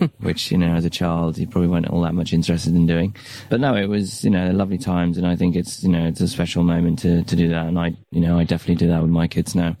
which, 0.20 0.52
you 0.52 0.58
know, 0.58 0.74
as 0.74 0.84
a 0.84 0.90
child, 0.90 1.36
you 1.38 1.46
probably 1.46 1.68
weren't 1.68 1.88
all 1.88 2.02
that 2.02 2.14
much 2.14 2.32
interested 2.32 2.72
in 2.72 2.86
doing. 2.86 3.16
But 3.50 3.58
no, 3.58 3.74
it 3.74 3.86
was, 3.86 4.22
you 4.22 4.30
know, 4.30 4.50
lovely 4.52 4.78
times. 4.78 5.18
And 5.18 5.26
I 5.26 5.34
think 5.34 5.56
it's, 5.56 5.82
you 5.82 5.88
know, 5.88 6.06
it's 6.06 6.20
a 6.20 6.28
special 6.28 6.62
moment 6.62 7.00
to, 7.00 7.24
to 7.24 7.36
do 7.36 7.48
that. 7.48 7.66
And 7.66 7.78
I, 7.78 7.96
you 8.12 8.20
know, 8.20 8.38
I 8.38 8.44
definitely 8.44 8.76
do 8.76 8.92
that 8.92 9.02
with 9.02 9.10
my 9.10 9.26
kids 9.26 9.56
now 9.56 9.76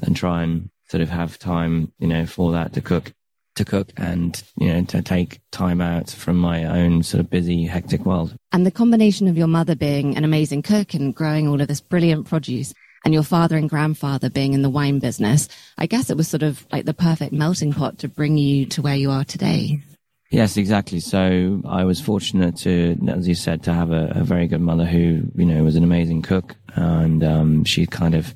and 0.00 0.16
try 0.16 0.42
and 0.42 0.70
sort 0.88 1.02
of 1.02 1.10
have 1.10 1.38
time, 1.38 1.92
you 1.98 2.06
know, 2.06 2.24
for 2.24 2.52
that 2.52 2.72
to 2.72 2.80
cook, 2.80 3.12
to 3.56 3.64
cook 3.64 3.92
and, 3.96 4.42
you 4.58 4.72
know, 4.72 4.84
to 4.84 5.02
take 5.02 5.40
time 5.50 5.80
out 5.80 6.10
from 6.10 6.36
my 6.36 6.64
own 6.64 7.02
sort 7.02 7.20
of 7.20 7.30
busy, 7.30 7.64
hectic 7.64 8.04
world. 8.04 8.34
And 8.52 8.66
the 8.66 8.70
combination 8.70 9.28
of 9.28 9.36
your 9.36 9.46
mother 9.46 9.74
being 9.74 10.16
an 10.16 10.24
amazing 10.24 10.62
cook 10.62 10.94
and 10.94 11.14
growing 11.14 11.48
all 11.48 11.60
of 11.60 11.68
this 11.68 11.80
brilliant 11.80 12.26
produce 12.26 12.74
and 13.04 13.12
your 13.12 13.22
father 13.22 13.56
and 13.56 13.68
grandfather 13.68 14.30
being 14.30 14.54
in 14.54 14.62
the 14.62 14.70
wine 14.70 14.98
business, 14.98 15.48
I 15.76 15.86
guess 15.86 16.10
it 16.10 16.16
was 16.16 16.28
sort 16.28 16.42
of 16.42 16.66
like 16.72 16.86
the 16.86 16.94
perfect 16.94 17.32
melting 17.32 17.72
pot 17.72 17.98
to 17.98 18.08
bring 18.08 18.38
you 18.38 18.66
to 18.66 18.82
where 18.82 18.96
you 18.96 19.10
are 19.10 19.24
today. 19.24 19.82
Yes, 20.30 20.56
exactly. 20.56 20.98
So 21.00 21.60
I 21.64 21.84
was 21.84 22.00
fortunate 22.00 22.56
to, 22.58 22.98
as 23.08 23.28
you 23.28 23.34
said, 23.34 23.62
to 23.64 23.72
have 23.72 23.92
a, 23.92 24.12
a 24.16 24.24
very 24.24 24.48
good 24.48 24.62
mother 24.62 24.84
who, 24.84 25.30
you 25.36 25.44
know, 25.44 25.62
was 25.62 25.76
an 25.76 25.84
amazing 25.84 26.22
cook. 26.22 26.56
And 26.74 27.22
um, 27.22 27.64
she 27.64 27.86
kind 27.86 28.14
of 28.14 28.34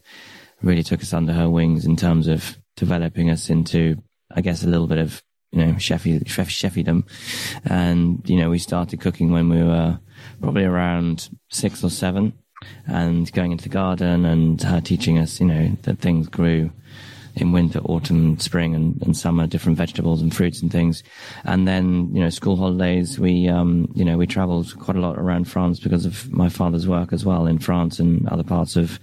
really 0.63 0.85
took 0.85 1.01
us 1.01 1.13
under 1.13 1.33
her 1.33 1.51
wings 1.51 1.87
in 1.87 1.97
terms 1.97 2.29
of 2.29 2.57
developing 2.77 3.31
us 3.31 3.51
into, 3.51 3.97
I 4.31 4.41
guess, 4.41 4.65
a 4.65 4.69
little 4.69 4.87
bit 4.87 4.99
of, 4.99 5.23
you 5.53 5.65
know, 5.65 5.73
chefy, 5.75 6.27
chef. 6.27 6.77
And, 7.65 8.29
you 8.29 8.37
know, 8.39 8.51
we 8.51 8.59
started 8.59 9.01
cooking 9.01 9.33
when 9.33 9.49
we 9.49 9.63
were 9.63 9.99
probably 10.41 10.65
around 10.65 11.29
six 11.51 11.83
or 11.83 11.91
seven 11.91 12.33
and 12.87 13.31
going 13.33 13.53
into 13.53 13.65
the 13.65 13.71
garden 13.71 14.25
and 14.25 14.61
her 14.63 14.81
teaching 14.81 15.19
us, 15.19 15.41
you 15.41 15.47
know, 15.47 15.77
that 15.83 15.99
things 15.99 16.29
grew 16.29 16.71
in 17.41 17.53
winter, 17.53 17.79
autumn, 17.81 18.39
spring, 18.39 18.75
and, 18.75 19.01
and 19.03 19.17
summer, 19.17 19.47
different 19.47 19.79
vegetables 19.79 20.23
and 20.23 20.35
fruits 20.35 20.61
and 20.61 20.73
things. 20.73 21.03
And 21.45 21.69
then, 21.69 22.15
you 22.15 22.21
know, 22.21 22.31
school 22.31 22.57
holidays, 22.57 23.19
we, 23.19 23.49
um, 23.49 23.91
you 23.95 24.05
know, 24.05 24.17
we 24.17 24.27
traveled 24.27 24.77
quite 24.79 24.97
a 24.97 25.01
lot 25.01 25.19
around 25.19 25.45
France 25.45 25.79
because 25.79 26.05
of 26.05 26.31
my 26.33 26.49
father's 26.49 26.89
work 26.89 27.13
as 27.13 27.25
well 27.25 27.47
in 27.47 27.59
France 27.59 28.01
and 28.01 28.29
other 28.29 28.43
parts 28.43 28.77
of, 28.77 28.99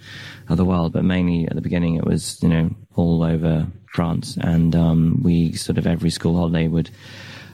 of 0.50 0.58
the 0.58 0.66
world. 0.66 0.94
But 0.94 1.06
mainly 1.06 1.48
at 1.48 1.56
the 1.56 1.62
beginning, 1.62 1.96
it 1.96 2.06
was, 2.06 2.42
you 2.44 2.50
know, 2.50 2.70
all 2.96 3.24
over 3.24 3.68
France. 3.96 4.38
And, 4.42 4.76
um, 4.76 5.22
we 5.24 5.54
sort 5.54 5.78
of 5.78 5.88
every 5.88 6.10
school 6.10 6.36
holiday 6.36 6.68
would, 6.68 6.90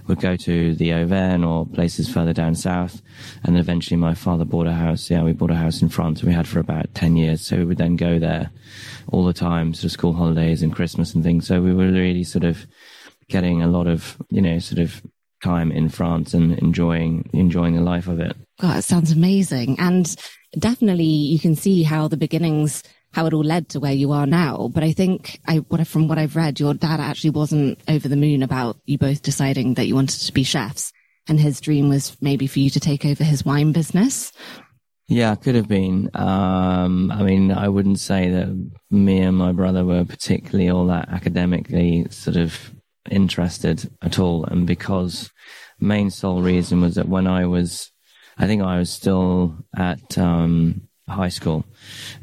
would 0.07 0.19
go 0.19 0.35
to 0.35 0.75
the 0.75 0.91
Auvergne 0.91 1.45
or 1.45 1.65
places 1.65 2.09
further 2.09 2.33
down 2.33 2.55
south. 2.55 3.01
And 3.43 3.55
then 3.55 3.61
eventually 3.61 3.97
my 3.97 4.13
father 4.13 4.43
bought 4.43 4.67
a 4.67 4.73
house. 4.73 5.09
Yeah, 5.09 5.23
we 5.23 5.33
bought 5.33 5.51
a 5.51 5.55
house 5.55 5.81
in 5.81 5.89
France 5.89 6.23
we 6.23 6.33
had 6.33 6.47
for 6.47 6.59
about 6.59 6.93
10 6.95 7.15
years. 7.15 7.45
So 7.45 7.57
we 7.57 7.65
would 7.65 7.77
then 7.77 7.95
go 7.95 8.19
there 8.19 8.49
all 9.11 9.25
the 9.25 9.33
time, 9.33 9.73
sort 9.73 9.85
of 9.85 9.91
school 9.91 10.13
holidays 10.13 10.63
and 10.63 10.75
Christmas 10.75 11.13
and 11.13 11.23
things. 11.23 11.47
So 11.47 11.61
we 11.61 11.73
were 11.73 11.91
really 11.91 12.23
sort 12.23 12.43
of 12.43 12.65
getting 13.29 13.61
a 13.61 13.67
lot 13.67 13.87
of, 13.87 14.17
you 14.29 14.41
know, 14.41 14.59
sort 14.59 14.79
of 14.79 15.01
time 15.43 15.71
in 15.71 15.89
France 15.89 16.33
and 16.33 16.57
enjoying, 16.59 17.29
enjoying 17.33 17.75
the 17.75 17.81
life 17.81 18.07
of 18.07 18.19
it. 18.19 18.35
God, 18.59 18.77
it 18.77 18.83
sounds 18.83 19.11
amazing. 19.11 19.79
And 19.79 20.13
definitely 20.57 21.05
you 21.05 21.39
can 21.39 21.55
see 21.55 21.83
how 21.83 22.07
the 22.07 22.17
beginnings 22.17 22.83
how 23.13 23.25
it 23.25 23.33
all 23.33 23.43
led 23.43 23.69
to 23.69 23.79
where 23.79 23.93
you 23.93 24.11
are 24.11 24.25
now. 24.25 24.69
But 24.73 24.83
I 24.83 24.93
think 24.93 25.39
I, 25.45 25.57
what, 25.57 25.85
from 25.87 26.07
what 26.07 26.17
I've 26.17 26.35
read, 26.35 26.59
your 26.59 26.73
dad 26.73 26.99
actually 26.99 27.31
wasn't 27.31 27.79
over 27.87 28.07
the 28.07 28.15
moon 28.15 28.41
about 28.41 28.77
you 28.85 28.97
both 28.97 29.21
deciding 29.21 29.73
that 29.75 29.87
you 29.87 29.95
wanted 29.95 30.19
to 30.21 30.33
be 30.33 30.43
chefs. 30.43 30.91
And 31.27 31.39
his 31.39 31.61
dream 31.61 31.89
was 31.89 32.17
maybe 32.21 32.47
for 32.47 32.59
you 32.59 32.69
to 32.71 32.79
take 32.79 33.05
over 33.05 33.23
his 33.23 33.45
wine 33.45 33.73
business. 33.73 34.31
Yeah, 35.07 35.35
could 35.35 35.55
have 35.55 35.67
been. 35.67 36.09
Um, 36.13 37.11
I 37.11 37.21
mean, 37.23 37.51
I 37.51 37.67
wouldn't 37.67 37.99
say 37.99 38.29
that 38.29 38.71
me 38.89 39.19
and 39.19 39.37
my 39.37 39.51
brother 39.51 39.83
were 39.83 40.05
particularly 40.05 40.69
all 40.69 40.87
that 40.87 41.09
academically 41.09 42.07
sort 42.09 42.37
of 42.37 42.73
interested 43.09 43.91
at 44.01 44.19
all. 44.19 44.45
And 44.45 44.65
because 44.65 45.29
main 45.79 46.11
sole 46.11 46.41
reason 46.41 46.79
was 46.79 46.95
that 46.95 47.09
when 47.09 47.27
I 47.27 47.45
was, 47.45 47.91
I 48.37 48.47
think 48.47 48.63
I 48.63 48.79
was 48.79 48.89
still 48.89 49.57
at, 49.75 50.17
um, 50.17 50.87
high 51.11 51.29
school 51.29 51.65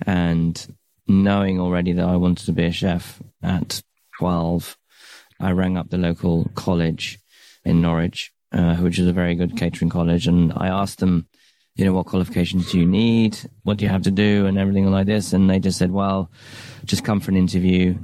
and 0.06 0.66
knowing 1.08 1.58
already 1.58 1.92
that 1.92 2.06
I 2.06 2.16
wanted 2.16 2.46
to 2.46 2.52
be 2.52 2.64
a 2.64 2.72
chef 2.72 3.20
at 3.42 3.82
12, 4.18 4.76
I 5.40 5.52
rang 5.52 5.76
up 5.76 5.90
the 5.90 5.98
local 5.98 6.50
college 6.54 7.18
in 7.64 7.80
Norwich, 7.80 8.32
uh, 8.52 8.76
which 8.76 8.98
is 8.98 9.08
a 9.08 9.12
very 9.12 9.34
good 9.34 9.56
catering 9.56 9.90
college. 9.90 10.26
And 10.26 10.52
I 10.54 10.68
asked 10.68 10.98
them, 10.98 11.26
you 11.76 11.84
know, 11.84 11.92
what 11.92 12.06
qualifications 12.06 12.72
do 12.72 12.78
you 12.78 12.86
need? 12.86 13.38
What 13.62 13.78
do 13.78 13.84
you 13.84 13.90
have 13.90 14.02
to 14.02 14.10
do? 14.10 14.46
And 14.46 14.58
everything 14.58 14.90
like 14.90 15.06
this. 15.06 15.32
And 15.32 15.48
they 15.48 15.60
just 15.60 15.78
said, 15.78 15.92
well, 15.92 16.30
just 16.84 17.04
come 17.04 17.20
for 17.20 17.30
an 17.30 17.36
interview. 17.36 17.96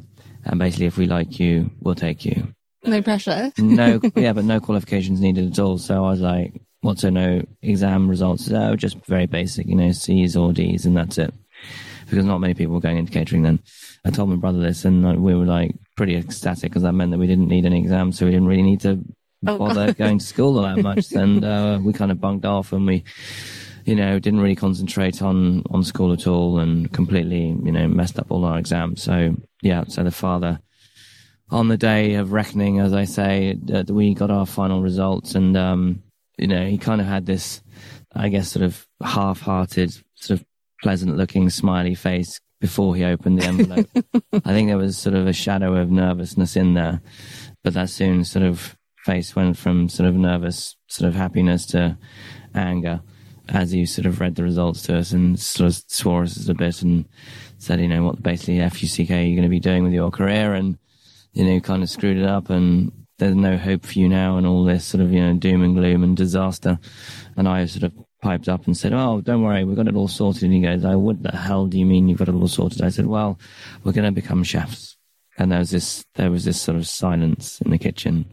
And 0.44 0.58
basically, 0.58 0.86
if 0.86 0.96
we 0.96 1.06
like 1.06 1.40
you, 1.40 1.70
we'll 1.80 1.94
take 1.94 2.24
you. 2.24 2.54
No 2.84 3.02
pressure. 3.02 3.52
no, 3.58 4.00
yeah, 4.14 4.32
but 4.32 4.44
no 4.44 4.60
qualifications 4.60 5.20
needed 5.20 5.52
at 5.52 5.58
all. 5.58 5.78
So 5.78 6.04
I 6.04 6.10
was 6.10 6.20
like, 6.20 6.60
what's 6.82 7.00
so 7.00 7.10
no 7.10 7.42
exam 7.62 8.08
results? 8.08 8.50
Oh, 8.50 8.76
just 8.76 9.04
very 9.06 9.26
basic, 9.26 9.66
you 9.66 9.74
know, 9.74 9.90
C's 9.92 10.36
or 10.36 10.52
D's, 10.52 10.86
and 10.86 10.96
that's 10.96 11.18
it 11.18 11.34
because 12.04 12.24
not 12.24 12.38
many 12.38 12.54
people 12.54 12.74
were 12.74 12.80
going 12.80 12.98
into 12.98 13.12
catering 13.12 13.42
then. 13.42 13.60
I 14.04 14.10
told 14.10 14.28
my 14.28 14.36
brother 14.36 14.60
this, 14.60 14.84
and 14.84 15.22
we 15.22 15.34
were 15.34 15.46
like 15.46 15.74
pretty 15.96 16.16
ecstatic 16.16 16.70
because 16.70 16.82
that 16.82 16.92
meant 16.92 17.10
that 17.12 17.18
we 17.18 17.26
didn't 17.26 17.48
need 17.48 17.66
any 17.66 17.78
exams, 17.78 18.18
so 18.18 18.26
we 18.26 18.32
didn't 18.32 18.48
really 18.48 18.62
need 18.62 18.80
to 18.80 19.02
oh, 19.46 19.58
bother 19.58 19.92
going 19.98 20.18
to 20.18 20.24
school 20.24 20.58
all 20.58 20.62
that 20.64 20.82
much. 20.82 21.12
and 21.12 21.44
uh, 21.44 21.78
we 21.82 21.92
kind 21.92 22.12
of 22.12 22.20
bunked 22.20 22.44
off, 22.44 22.72
and 22.72 22.86
we, 22.86 23.04
you 23.84 23.94
know, 23.94 24.18
didn't 24.18 24.40
really 24.40 24.56
concentrate 24.56 25.22
on 25.22 25.62
on 25.70 25.82
school 25.82 26.12
at 26.12 26.26
all, 26.26 26.58
and 26.58 26.92
completely, 26.92 27.46
you 27.64 27.72
know, 27.72 27.88
messed 27.88 28.18
up 28.18 28.26
all 28.30 28.44
our 28.44 28.58
exams. 28.58 29.02
So 29.02 29.36
yeah, 29.62 29.84
so 29.88 30.04
the 30.04 30.10
father. 30.10 30.60
On 31.50 31.68
the 31.68 31.76
day 31.76 32.14
of 32.14 32.32
reckoning, 32.32 32.80
as 32.80 32.94
I 32.94 33.04
say, 33.04 33.56
uh, 33.72 33.84
we 33.88 34.14
got 34.14 34.30
our 34.30 34.46
final 34.46 34.80
results, 34.80 35.34
and 35.34 35.56
um, 35.56 36.02
you 36.38 36.46
know, 36.46 36.66
he 36.66 36.78
kind 36.78 37.00
of 37.00 37.06
had 37.06 37.26
this, 37.26 37.62
I 38.14 38.28
guess, 38.28 38.50
sort 38.50 38.64
of 38.64 38.86
half-hearted, 39.02 39.92
sort 40.14 40.40
of 40.40 40.46
pleasant 40.84 41.16
looking 41.16 41.48
smiley 41.48 41.94
face 41.94 42.40
before 42.60 42.94
he 42.94 43.04
opened 43.04 43.40
the 43.40 43.46
envelope. 43.46 43.88
I 44.44 44.52
think 44.52 44.68
there 44.68 44.76
was 44.76 44.98
sort 44.98 45.16
of 45.16 45.26
a 45.26 45.32
shadow 45.32 45.76
of 45.76 45.90
nervousness 45.90 46.56
in 46.56 46.74
there, 46.74 47.00
but 47.62 47.72
that 47.72 47.88
soon 47.88 48.22
sort 48.22 48.44
of 48.44 48.76
face 48.98 49.34
went 49.34 49.56
from 49.56 49.88
sort 49.88 50.10
of 50.10 50.14
nervous, 50.14 50.76
sort 50.88 51.08
of 51.08 51.14
happiness 51.14 51.64
to 51.66 51.96
anger 52.54 53.00
as 53.48 53.70
he 53.70 53.86
sort 53.86 54.04
of 54.04 54.20
read 54.20 54.34
the 54.34 54.42
results 54.42 54.82
to 54.82 54.98
us 54.98 55.12
and 55.12 55.40
sort 55.40 55.68
of 55.68 55.82
swore 55.88 56.22
us 56.22 56.48
a 56.48 56.54
bit 56.54 56.82
and 56.82 57.06
said, 57.56 57.80
you 57.80 57.88
know, 57.88 58.04
what 58.04 58.22
basically 58.22 58.58
FUCK 58.58 59.10
are 59.10 59.22
you 59.22 59.36
going 59.36 59.42
to 59.42 59.48
be 59.48 59.60
doing 59.60 59.84
with 59.84 59.92
your 59.94 60.10
career? 60.10 60.52
And, 60.52 60.76
you 61.32 61.44
know, 61.44 61.60
kind 61.60 61.82
of 61.82 61.88
screwed 61.88 62.18
it 62.18 62.26
up 62.26 62.50
and 62.50 62.92
there's 63.18 63.34
no 63.34 63.56
hope 63.56 63.86
for 63.86 63.98
you 63.98 64.08
now 64.08 64.36
and 64.36 64.46
all 64.46 64.64
this 64.64 64.84
sort 64.84 65.02
of, 65.02 65.12
you 65.12 65.22
know, 65.22 65.32
doom 65.32 65.62
and 65.62 65.74
gloom 65.74 66.04
and 66.04 66.14
disaster. 66.14 66.78
And 67.36 67.48
I 67.48 67.64
sort 67.64 67.84
of 67.84 68.03
piped 68.24 68.48
up 68.48 68.66
and 68.66 68.74
said, 68.74 68.94
"Oh, 68.94 69.20
don't 69.20 69.42
worry, 69.42 69.64
we've 69.64 69.76
got 69.76 69.86
it 69.86 69.94
all 69.94 70.08
sorted." 70.08 70.44
And 70.44 70.54
he 70.54 70.62
goes, 70.62 70.82
"Oh, 70.84 70.98
what 70.98 71.22
the 71.22 71.36
hell 71.36 71.66
do 71.66 71.78
you 71.78 71.84
mean 71.84 72.08
you've 72.08 72.18
got 72.18 72.30
it 72.30 72.34
all 72.34 72.48
sorted?" 72.48 72.80
I 72.80 72.88
said, 72.88 73.06
"Well, 73.06 73.38
we're 73.82 73.92
going 73.92 74.12
to 74.12 74.20
become 74.22 74.42
chefs." 74.42 74.96
And 75.36 75.52
there 75.52 75.58
was 75.58 75.70
this, 75.70 76.04
there 76.14 76.30
was 76.30 76.44
this 76.44 76.60
sort 76.60 76.78
of 76.78 76.86
silence 76.86 77.60
in 77.60 77.70
the 77.70 77.78
kitchen, 77.78 78.24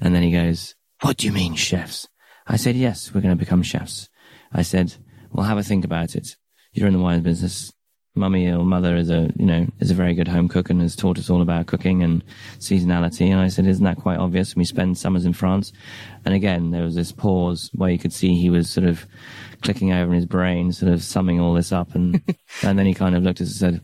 and 0.00 0.14
then 0.14 0.24
he 0.24 0.32
goes, 0.32 0.74
"What 1.02 1.18
do 1.18 1.28
you 1.28 1.32
mean, 1.32 1.54
chefs?" 1.54 2.08
I 2.46 2.56
said, 2.56 2.74
"Yes, 2.74 3.14
we're 3.14 3.20
going 3.20 3.38
to 3.38 3.44
become 3.44 3.62
chefs." 3.62 4.08
I 4.52 4.62
said, 4.62 4.94
"Well, 5.30 5.46
have 5.46 5.58
a 5.58 5.62
think 5.62 5.84
about 5.84 6.16
it. 6.16 6.36
You're 6.72 6.88
in 6.88 6.94
the 6.94 7.06
wine 7.06 7.22
business 7.22 7.72
mummy 8.14 8.48
or 8.50 8.64
mother 8.64 8.96
is 8.96 9.10
a 9.10 9.30
you 9.36 9.46
know 9.46 9.66
is 9.80 9.90
a 9.90 9.94
very 9.94 10.14
good 10.14 10.28
home 10.28 10.48
cook 10.48 10.70
and 10.70 10.80
has 10.80 10.94
taught 10.94 11.18
us 11.18 11.28
all 11.28 11.42
about 11.42 11.66
cooking 11.66 12.02
and 12.02 12.22
seasonality. 12.58 13.28
And 13.30 13.40
i 13.40 13.48
said 13.48 13.66
isn't 13.66 13.84
that 13.84 13.98
quite 13.98 14.18
obvious? 14.18 14.52
And 14.52 14.58
we 14.58 14.64
spend 14.64 14.96
summers 14.96 15.24
in 15.24 15.32
france. 15.32 15.72
And 16.24 16.34
again 16.34 16.70
there 16.70 16.84
was 16.84 16.94
this 16.94 17.12
pause 17.12 17.70
where 17.74 17.90
you 17.90 17.98
could 17.98 18.12
see 18.12 18.34
he 18.34 18.50
was 18.50 18.70
sort 18.70 18.86
of 18.86 19.06
clicking 19.62 19.92
over 19.92 20.12
in 20.12 20.16
his 20.16 20.26
brain 20.26 20.72
sort 20.72 20.92
of 20.92 21.02
summing 21.02 21.40
all 21.40 21.54
this 21.54 21.72
up. 21.72 21.94
And 21.94 22.22
and 22.62 22.78
then 22.78 22.86
he 22.86 22.94
kind 22.94 23.16
of 23.16 23.22
looked 23.22 23.40
at 23.40 23.46
us 23.46 23.60
and 23.60 23.74
said 23.74 23.80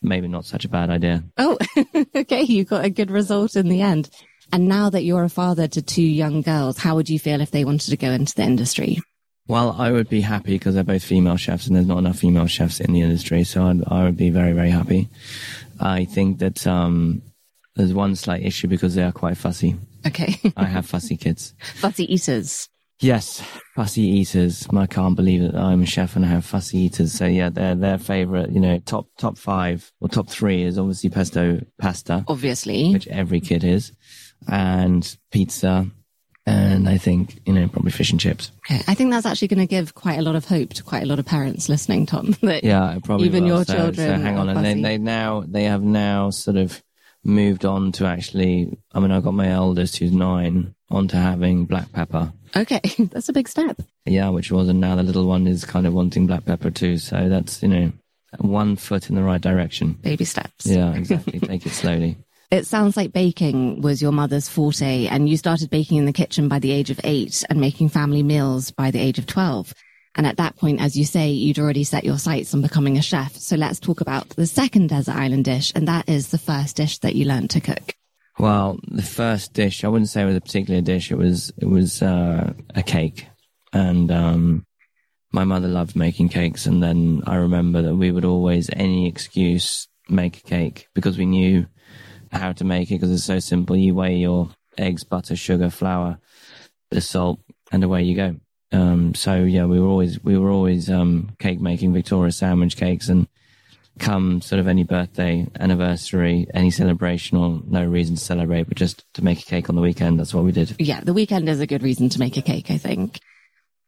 maybe 0.00 0.28
not 0.28 0.44
such 0.44 0.64
a 0.64 0.68
bad 0.68 0.90
idea. 0.90 1.24
Oh 1.36 1.58
okay. 2.14 2.42
You 2.42 2.64
got 2.64 2.84
a 2.84 2.90
good 2.90 3.10
result 3.10 3.56
in 3.56 3.68
the 3.68 3.82
end. 3.82 4.10
And 4.52 4.68
now 4.68 4.90
that 4.90 5.04
you're 5.04 5.24
a 5.24 5.30
father 5.30 5.66
to 5.68 5.82
two 5.82 6.02
young 6.02 6.42
girls 6.42 6.78
how 6.78 6.94
would 6.94 7.10
you 7.10 7.18
feel 7.18 7.40
if 7.40 7.50
they 7.50 7.64
wanted 7.64 7.90
to 7.90 7.96
go 7.96 8.10
into 8.10 8.34
the 8.34 8.42
industry 8.42 8.98
well, 9.46 9.76
I 9.78 9.90
would 9.90 10.08
be 10.08 10.20
happy 10.20 10.54
because 10.54 10.74
they're 10.74 10.84
both 10.84 11.04
female 11.04 11.36
chefs 11.36 11.66
and 11.66 11.76
there's 11.76 11.86
not 11.86 11.98
enough 11.98 12.18
female 12.18 12.46
chefs 12.46 12.80
in 12.80 12.92
the 12.92 13.02
industry. 13.02 13.44
So 13.44 13.66
I'd, 13.66 13.82
I 13.86 14.04
would 14.04 14.16
be 14.16 14.30
very, 14.30 14.52
very 14.52 14.70
happy. 14.70 15.08
I 15.80 16.04
think 16.04 16.38
that, 16.38 16.66
um, 16.66 17.22
there's 17.76 17.92
one 17.92 18.14
slight 18.16 18.42
issue 18.42 18.68
because 18.68 18.94
they 18.94 19.02
are 19.02 19.12
quite 19.12 19.36
fussy. 19.36 19.76
Okay. 20.06 20.36
I 20.56 20.64
have 20.64 20.86
fussy 20.86 21.16
kids. 21.16 21.54
Fussy 21.76 22.12
eaters. 22.12 22.68
Yes, 23.00 23.42
fussy 23.74 24.02
eaters. 24.02 24.66
I 24.74 24.86
can't 24.86 25.16
believe 25.16 25.42
that 25.42 25.56
I'm 25.56 25.82
a 25.82 25.86
chef 25.86 26.14
and 26.14 26.24
I 26.24 26.28
have 26.28 26.44
fussy 26.44 26.78
eaters. 26.78 27.12
So 27.12 27.26
yeah, 27.26 27.50
their 27.50 27.74
their 27.74 27.98
favorite, 27.98 28.50
you 28.52 28.60
know, 28.60 28.78
top 28.78 29.08
top 29.18 29.36
five 29.36 29.90
or 30.00 30.08
top 30.08 30.28
three 30.28 30.62
is 30.62 30.78
obviously 30.78 31.10
pesto 31.10 31.60
pasta, 31.78 32.24
obviously, 32.28 32.92
which 32.92 33.08
every 33.08 33.40
kid 33.40 33.64
is, 33.64 33.92
and 34.48 35.16
pizza, 35.32 35.90
and 36.46 36.88
I 36.88 36.98
think, 36.98 37.40
you 37.46 37.52
know, 37.52 37.68
probably 37.68 37.90
fish 37.90 38.10
and 38.10 38.20
chips. 38.20 38.52
Okay. 38.70 38.82
I 38.86 38.94
think 38.94 39.10
that's 39.10 39.24
actually 39.24 39.48
going 39.48 39.60
to 39.60 39.66
give 39.66 39.94
quite 39.94 40.18
a 40.18 40.22
lot 40.22 40.36
of 40.36 40.44
hope 40.44 40.74
to 40.74 40.82
quite 40.82 41.02
a 41.02 41.06
lot 41.06 41.18
of 41.18 41.24
parents 41.24 41.68
listening, 41.68 42.06
Tom. 42.06 42.36
That 42.42 42.64
yeah, 42.64 42.98
probably 43.02 43.26
even 43.26 43.44
will. 43.44 43.48
your 43.48 43.64
so, 43.64 43.74
children. 43.74 44.18
So 44.18 44.22
hang 44.22 44.38
on. 44.38 44.50
And 44.50 44.64
they, 44.64 44.74
they 44.74 44.98
now, 44.98 45.44
they 45.46 45.64
have 45.64 45.82
now 45.82 46.30
sort 46.30 46.56
of 46.58 46.82
moved 47.24 47.64
on 47.64 47.92
to 47.92 48.06
actually, 48.06 48.76
I 48.92 49.00
mean, 49.00 49.10
I've 49.10 49.24
got 49.24 49.32
my 49.32 49.48
eldest 49.48 49.96
who's 49.96 50.12
nine 50.12 50.74
onto 50.90 51.16
having 51.16 51.64
black 51.64 51.90
pepper. 51.92 52.32
Okay. 52.54 52.80
That's 52.98 53.30
a 53.30 53.32
big 53.32 53.48
step. 53.48 53.80
Yeah, 54.04 54.28
which 54.28 54.52
was, 54.52 54.68
and 54.68 54.80
now 54.80 54.96
the 54.96 55.02
little 55.02 55.26
one 55.26 55.46
is 55.46 55.64
kind 55.64 55.86
of 55.86 55.94
wanting 55.94 56.26
black 56.26 56.44
pepper 56.44 56.70
too. 56.70 56.98
So 56.98 57.30
that's, 57.30 57.62
you 57.62 57.68
know, 57.68 57.92
one 58.38 58.76
foot 58.76 59.08
in 59.08 59.16
the 59.16 59.22
right 59.22 59.40
direction. 59.40 59.92
Baby 60.02 60.24
steps. 60.24 60.66
Yeah, 60.66 60.92
exactly. 60.94 61.40
Take 61.40 61.64
it 61.64 61.72
slowly. 61.72 62.16
It 62.50 62.66
sounds 62.66 62.96
like 62.96 63.12
baking 63.12 63.80
was 63.80 64.02
your 64.02 64.12
mother's 64.12 64.48
forte, 64.48 65.06
and 65.06 65.28
you 65.28 65.36
started 65.36 65.70
baking 65.70 65.98
in 65.98 66.06
the 66.06 66.12
kitchen 66.12 66.48
by 66.48 66.58
the 66.58 66.70
age 66.70 66.90
of 66.90 67.00
eight 67.04 67.42
and 67.48 67.60
making 67.60 67.88
family 67.88 68.22
meals 68.22 68.70
by 68.70 68.90
the 68.90 69.00
age 69.00 69.18
of 69.18 69.26
12. 69.26 69.74
And 70.16 70.26
at 70.26 70.36
that 70.36 70.56
point, 70.56 70.80
as 70.80 70.96
you 70.96 71.04
say, 71.04 71.30
you'd 71.30 71.58
already 71.58 71.82
set 71.82 72.04
your 72.04 72.18
sights 72.18 72.54
on 72.54 72.62
becoming 72.62 72.96
a 72.96 73.02
chef. 73.02 73.34
So 73.36 73.56
let's 73.56 73.80
talk 73.80 74.00
about 74.00 74.28
the 74.30 74.46
second 74.46 74.88
desert 74.88 75.16
island 75.16 75.44
dish, 75.44 75.72
and 75.74 75.88
that 75.88 76.08
is 76.08 76.28
the 76.28 76.38
first 76.38 76.76
dish 76.76 76.98
that 76.98 77.16
you 77.16 77.24
learned 77.24 77.50
to 77.50 77.60
cook. 77.60 77.94
Well, 78.38 78.78
the 78.88 79.02
first 79.02 79.52
dish, 79.54 79.84
I 79.84 79.88
wouldn't 79.88 80.10
say 80.10 80.22
it 80.22 80.26
was 80.26 80.36
a 80.36 80.40
particular 80.40 80.80
dish. 80.80 81.10
It 81.10 81.18
was, 81.18 81.52
it 81.56 81.66
was, 81.66 82.02
uh, 82.02 82.52
a 82.74 82.82
cake. 82.82 83.26
And, 83.72 84.10
um, 84.12 84.66
my 85.32 85.42
mother 85.42 85.66
loved 85.66 85.96
making 85.96 86.28
cakes. 86.28 86.66
And 86.66 86.80
then 86.80 87.22
I 87.26 87.36
remember 87.36 87.82
that 87.82 87.96
we 87.96 88.12
would 88.12 88.24
always, 88.24 88.70
any 88.72 89.08
excuse, 89.08 89.88
make 90.08 90.38
a 90.38 90.42
cake 90.42 90.86
because 90.94 91.18
we 91.18 91.26
knew 91.26 91.66
how 92.34 92.52
to 92.52 92.64
make 92.64 92.90
it 92.90 92.94
because 92.94 93.12
it's 93.12 93.24
so 93.24 93.38
simple. 93.38 93.76
You 93.76 93.94
weigh 93.94 94.16
your 94.16 94.50
eggs, 94.76 95.04
butter, 95.04 95.36
sugar, 95.36 95.70
flour, 95.70 96.18
the 96.90 97.00
salt, 97.00 97.40
and 97.72 97.84
away 97.84 98.02
you 98.02 98.16
go. 98.16 98.36
Um, 98.72 99.14
so 99.14 99.36
yeah, 99.36 99.66
we 99.66 99.80
were 99.80 99.88
always, 99.88 100.22
we 100.22 100.36
were 100.36 100.50
always, 100.50 100.90
um, 100.90 101.36
cake 101.38 101.60
making 101.60 101.92
Victoria 101.92 102.32
sandwich 102.32 102.76
cakes 102.76 103.08
and, 103.08 103.28
come 103.98 104.40
sort 104.40 104.58
of 104.58 104.66
any 104.66 104.82
birthday, 104.82 105.46
anniversary, 105.60 106.48
any 106.52 106.70
celebration 106.70 107.38
or 107.38 107.60
no 107.64 107.84
reason 107.84 108.16
to 108.16 108.20
celebrate, 108.20 108.64
but 108.64 108.76
just 108.76 109.04
to 109.14 109.22
make 109.22 109.38
a 109.40 109.44
cake 109.44 109.68
on 109.68 109.76
the 109.76 109.80
weekend. 109.80 110.18
That's 110.18 110.34
what 110.34 110.44
we 110.44 110.52
did. 110.52 110.74
Yeah, 110.78 111.00
the 111.00 111.12
weekend 111.12 111.48
is 111.48 111.60
a 111.60 111.66
good 111.66 111.82
reason 111.82 112.08
to 112.08 112.18
make 112.18 112.36
a 112.36 112.42
cake, 112.42 112.70
I 112.70 112.78
think 112.78 113.20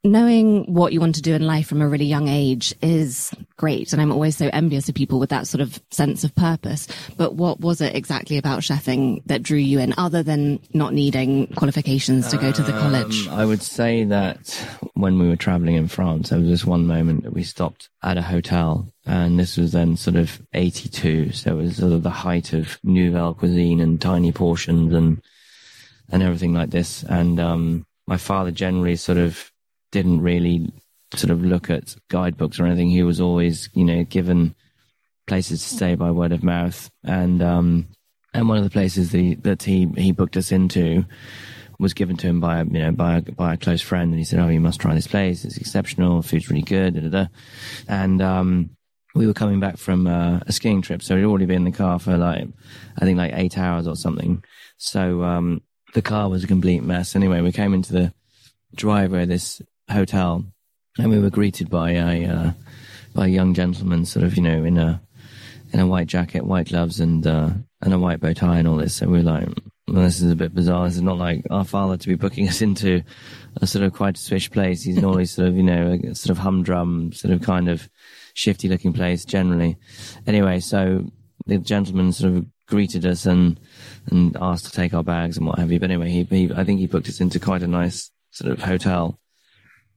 knowing 0.07 0.73
what 0.73 0.93
you 0.93 1.01
want 1.01 1.17
to 1.17 1.23
do 1.23 1.35
in 1.35 1.47
life 1.47 1.67
from 1.67 1.83
a 1.83 1.89
really 1.89 2.05
young 2.05 2.29
age 2.29 2.75
is 2.81 3.33
great. 3.57 3.93
And 3.93 4.01
I'm 4.01 4.13
always 4.13 4.37
so 4.37 4.49
envious 4.53 4.89
of 4.89 4.95
people 4.95 5.19
with 5.19 5.31
that 5.31 5.47
sort 5.47 5.61
of 5.61 5.81
sense 5.91 6.25
of 6.25 6.35
purpose. 6.35 6.89
But 7.17 7.35
what 7.35 7.61
was 7.61 7.81
it 7.81 7.95
exactly 7.95 8.39
about 8.39 8.61
chefing 8.61 9.23
that 9.27 9.43
drew 9.43 9.59
you 9.59 9.79
in 9.79 9.95
other 9.99 10.23
than 10.23 10.61
not 10.73 10.95
needing 10.95 11.49
qualifications 11.49 12.29
to 12.29 12.39
go 12.39 12.53
to 12.53 12.63
the 12.63 12.73
college? 12.73 13.27
Um, 13.29 13.35
I 13.35 13.45
would 13.45 13.63
say 13.63 14.05
that 14.05 14.67
when 14.95 15.19
we 15.19 15.29
were 15.29 15.37
traveling 15.37 15.75
in 15.75 15.89
France, 15.89 16.31
there 16.31 16.39
was 16.39 16.49
this 16.49 16.65
one 16.65 16.87
moment 16.87 17.25
that 17.25 17.33
we 17.33 17.43
stopped 17.43 17.89
at 18.03 18.17
a 18.17 18.23
hotel 18.23 18.89
and 19.05 19.39
this 19.39 19.57
was 19.57 19.73
then 19.73 19.97
sort 19.97 20.17
of 20.17 20.41
82. 20.55 21.33
So 21.33 21.59
it 21.59 21.63
was 21.63 21.77
sort 21.77 21.93
of 21.93 22.03
the 22.03 22.11
height 22.11 22.53
of 22.53 22.79
nouvelle 22.83 23.35
cuisine 23.35 23.81
and 23.81 24.01
tiny 24.01 24.33
portions 24.33 24.95
and, 24.95 25.23
and 26.11 26.23
everything 26.23 26.55
like 26.55 26.71
this. 26.71 27.03
And, 27.03 27.41
um, 27.41 27.87
my 28.07 28.17
father 28.17 28.53
generally 28.53 28.95
sort 28.97 29.19
of 29.19 29.51
didn't 29.97 30.21
really 30.21 30.71
sort 31.15 31.31
of 31.31 31.43
look 31.43 31.71
at 31.71 31.97
guidebooks 32.11 32.61
or 32.61 32.67
anything. 32.67 32.91
He 32.91 33.03
was 33.03 33.19
always, 33.19 33.71
you 33.73 33.85
know, 33.85 34.05
given 34.05 34.55
places 35.26 35.62
to 35.62 35.75
stay 35.75 35.95
by 35.95 36.11
word 36.11 36.33
of 36.33 36.43
mouth. 36.43 36.91
And, 37.03 37.43
um, 37.43 37.88
and 38.35 38.47
one 38.47 38.59
of 38.59 38.65
the 38.65 38.71
places 38.71 39.12
that 39.12 39.62
he, 39.62 39.88
he, 39.97 40.12
booked 40.12 40.37
us 40.37 40.53
into 40.53 41.07
was 41.79 41.95
given 41.95 42.19
to 42.19 42.26
him 42.26 42.41
by, 42.41 42.61
a, 42.61 42.65
you 42.65 42.79
know, 42.79 42.93
by 42.93 43.17
a, 43.17 43.23
by 43.23 43.55
a 43.55 43.57
close 43.57 43.81
friend. 43.81 44.11
And 44.11 44.19
he 44.19 44.25
said, 44.25 44.38
Oh, 44.38 44.49
you 44.49 44.61
must 44.61 44.81
try 44.81 44.95
this 44.95 45.07
place. 45.07 45.47
It's 45.47 45.57
exceptional. 45.57 46.21
Food's 46.21 46.50
really 46.50 46.61
good. 46.61 46.95
Da, 46.95 47.00
da, 47.00 47.09
da. 47.09 47.26
And, 47.88 48.21
um, 48.21 48.71
we 49.15 49.26
were 49.26 49.33
coming 49.33 49.61
back 49.61 49.79
from 49.79 50.07
uh, 50.07 50.41
a 50.47 50.53
skiing 50.53 50.83
trip. 50.83 51.03
So 51.03 51.15
we'd 51.15 51.25
already 51.25 51.47
been 51.47 51.65
in 51.65 51.65
the 51.65 51.73
car 51.73 51.99
for 51.99 52.19
like, 52.19 52.49
I 52.99 53.05
think 53.07 53.17
like 53.17 53.33
eight 53.35 53.57
hours 53.57 53.87
or 53.87 53.97
something. 53.97 54.45
So, 54.76 55.23
um, 55.23 55.62
the 55.95 56.03
car 56.03 56.29
was 56.29 56.45
a 56.45 56.47
complete 56.47 56.83
mess. 56.83 57.17
Anyway, 57.17 57.41
we 57.41 57.53
came 57.53 57.73
into 57.73 57.95
the 57.95 58.12
driveway 58.75 59.25
this 59.25 59.62
hotel, 59.90 60.45
and 60.99 61.11
we 61.11 61.19
were 61.19 61.31
greeted 61.31 61.71
by 61.71 61.93
a 61.93 62.26
uh, 62.26 62.50
by 63.14 63.26
a 63.26 63.31
young 63.31 63.55
gentleman, 63.55 64.05
sort 64.05 64.25
of 64.25 64.37
you 64.37 64.43
know 64.43 64.64
in 64.64 64.78
a 64.78 65.00
in 65.73 65.81
a 65.81 65.87
white 65.87 66.07
jacket, 66.07 66.45
white 66.45 66.69
gloves, 66.69 67.00
and 67.00 67.26
uh, 67.26 67.50
and 67.83 67.95
a 67.95 67.99
white 67.99 68.21
bow 68.21 68.33
tie, 68.33 68.59
and 68.59 68.69
all 68.69 68.76
this. 68.76 68.97
So 68.97 69.07
we 69.07 69.19
were 69.19 69.25
like, 69.25 69.49
well, 69.88 70.02
this 70.02 70.21
is 70.21 70.31
a 70.31 70.37
bit 70.37 70.55
bizarre. 70.55 70.87
This 70.87 70.97
is 70.97 71.02
not 71.02 71.19
like 71.19 71.45
our 71.50 71.64
father 71.64 71.97
to 71.97 72.09
be 72.09 72.14
booking 72.14 72.49
us 72.49 72.62
into 72.62 73.02
a 73.61 73.66
sort 73.66 73.85
of 73.85 73.93
quite 73.93 74.16
a 74.16 74.21
swish 74.21 74.50
place. 74.50 74.83
He's 74.83 75.02
always 75.02 75.31
sort 75.31 75.49
of 75.49 75.57
you 75.57 75.62
know 75.62 75.99
a 76.05 76.14
sort 76.14 76.31
of 76.31 76.38
humdrum, 76.38 77.12
sort 77.12 77.33
of 77.33 77.43
kind 77.43 77.69
of 77.69 77.88
shifty 78.35 78.69
looking 78.69 78.93
place 78.93 79.25
generally. 79.25 79.76
Anyway, 80.26 80.61
so 80.61 81.11
the 81.47 81.59
gentleman 81.59 82.12
sort 82.12 82.35
of 82.35 82.47
greeted 82.66 83.07
us 83.07 83.26
and 83.26 83.59
and 84.11 84.37
asked 84.40 84.66
to 84.66 84.73
take 84.73 84.93
our 84.93 85.05
bags 85.05 85.37
and 85.37 85.47
what 85.47 85.59
have 85.59 85.71
you. 85.71 85.81
But 85.81 85.90
anyway, 85.90 86.11
he, 86.11 86.25
he 86.25 86.52
I 86.55 86.64
think 86.64 86.81
he 86.81 86.87
booked 86.87 87.09
us 87.09 87.21
into 87.21 87.40
quite 87.40 87.62
a 87.62 87.69
nice 87.69 88.11
sort 88.31 88.52
of 88.52 88.61
hotel 88.61 89.19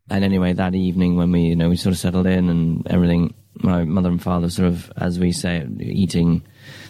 and 0.09 0.23
anyway, 0.23 0.53
that 0.53 0.75
evening 0.75 1.15
when 1.15 1.31
we, 1.31 1.41
you 1.41 1.55
know, 1.55 1.69
we 1.69 1.75
sort 1.75 1.93
of 1.93 1.99
settled 1.99 2.27
in 2.27 2.49
and 2.49 2.87
everything, 2.87 3.33
my 3.55 3.83
mother 3.83 4.09
and 4.09 4.21
father 4.21 4.49
sort 4.49 4.67
of, 4.67 4.91
as 4.97 5.19
we 5.19 5.31
say, 5.31 5.65
eating 5.79 6.43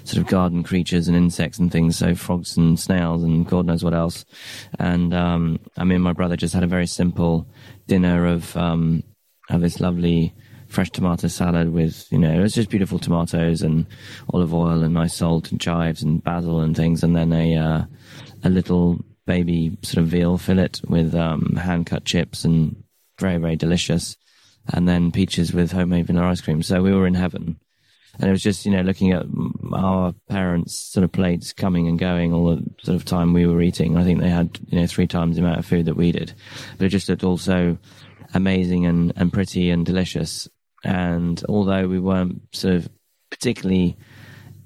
sort 0.03 0.21
of 0.21 0.27
garden 0.27 0.63
creatures 0.63 1.07
and 1.07 1.17
insects 1.17 1.59
and 1.59 1.71
things, 1.71 1.97
so 1.97 2.15
frogs 2.15 2.57
and 2.57 2.79
snails 2.79 3.23
and 3.23 3.47
God 3.47 3.65
knows 3.65 3.83
what 3.83 3.93
else. 3.93 4.25
And 4.77 5.13
um, 5.13 5.59
I 5.77 5.83
mean, 5.83 6.01
my 6.01 6.13
brother 6.13 6.37
just 6.37 6.53
had 6.53 6.63
a 6.63 6.67
very 6.67 6.87
simple 6.87 7.47
dinner 7.87 8.25
of 8.25 8.55
um, 8.55 9.03
of 9.49 9.61
this 9.61 9.79
lovely 9.79 10.33
fresh 10.67 10.91
tomato 10.91 11.27
salad 11.27 11.73
with, 11.73 12.05
you 12.11 12.19
know, 12.19 12.31
it 12.31 12.39
was 12.39 12.53
just 12.53 12.69
beautiful 12.69 12.99
tomatoes 12.99 13.63
and 13.63 13.87
olive 14.31 14.53
oil 14.53 14.83
and 14.83 14.93
nice 14.93 15.15
salt 15.15 15.51
and 15.51 15.59
chives 15.59 16.03
and 16.03 16.23
basil 16.23 16.61
and 16.61 16.75
things, 16.75 17.03
and 17.03 17.15
then 17.15 17.33
a 17.33 17.57
uh, 17.57 17.83
a 18.43 18.49
little 18.49 19.03
baby 19.25 19.77
sort 19.83 20.01
of 20.03 20.07
veal 20.07 20.37
fillet 20.37 20.69
with 20.87 21.13
um, 21.13 21.55
hand 21.55 21.85
cut 21.85 22.05
chips 22.05 22.45
and 22.45 22.78
very, 23.19 23.37
very 23.37 23.55
delicious. 23.55 24.15
And 24.71 24.87
then 24.87 25.11
peaches 25.11 25.53
with 25.53 25.71
homemade 25.71 26.07
vanilla 26.07 26.29
ice 26.29 26.41
cream. 26.41 26.61
So 26.61 26.81
we 26.81 26.93
were 26.93 27.07
in 27.07 27.15
heaven. 27.15 27.59
And 28.19 28.27
it 28.27 28.31
was 28.31 28.43
just, 28.43 28.65
you 28.65 28.71
know, 28.71 28.81
looking 28.81 29.11
at 29.13 29.25
our 29.71 30.13
parents' 30.27 30.75
sort 30.75 31.03
of 31.03 31.11
plates 31.11 31.53
coming 31.53 31.87
and 31.87 31.97
going 31.97 32.33
all 32.33 32.55
the 32.55 32.63
sort 32.83 32.95
of 32.95 33.05
time 33.05 33.33
we 33.33 33.47
were 33.47 33.61
eating. 33.61 33.97
I 33.97 34.03
think 34.03 34.19
they 34.19 34.29
had, 34.29 34.59
you 34.67 34.79
know, 34.79 34.87
three 34.87 35.07
times 35.07 35.35
the 35.35 35.41
amount 35.41 35.59
of 35.59 35.65
food 35.65 35.85
that 35.85 35.95
we 35.95 36.11
did. 36.11 36.33
But 36.77 36.85
it 36.85 36.89
just 36.89 37.07
looked 37.07 37.23
all 37.23 37.37
so 37.37 37.77
amazing 38.33 38.85
and, 38.85 39.13
and 39.15 39.31
pretty 39.31 39.69
and 39.69 39.85
delicious. 39.85 40.49
And 40.83 41.41
although 41.47 41.87
we 41.87 41.99
weren't 41.99 42.41
sort 42.53 42.75
of 42.75 42.89
particularly 43.29 43.97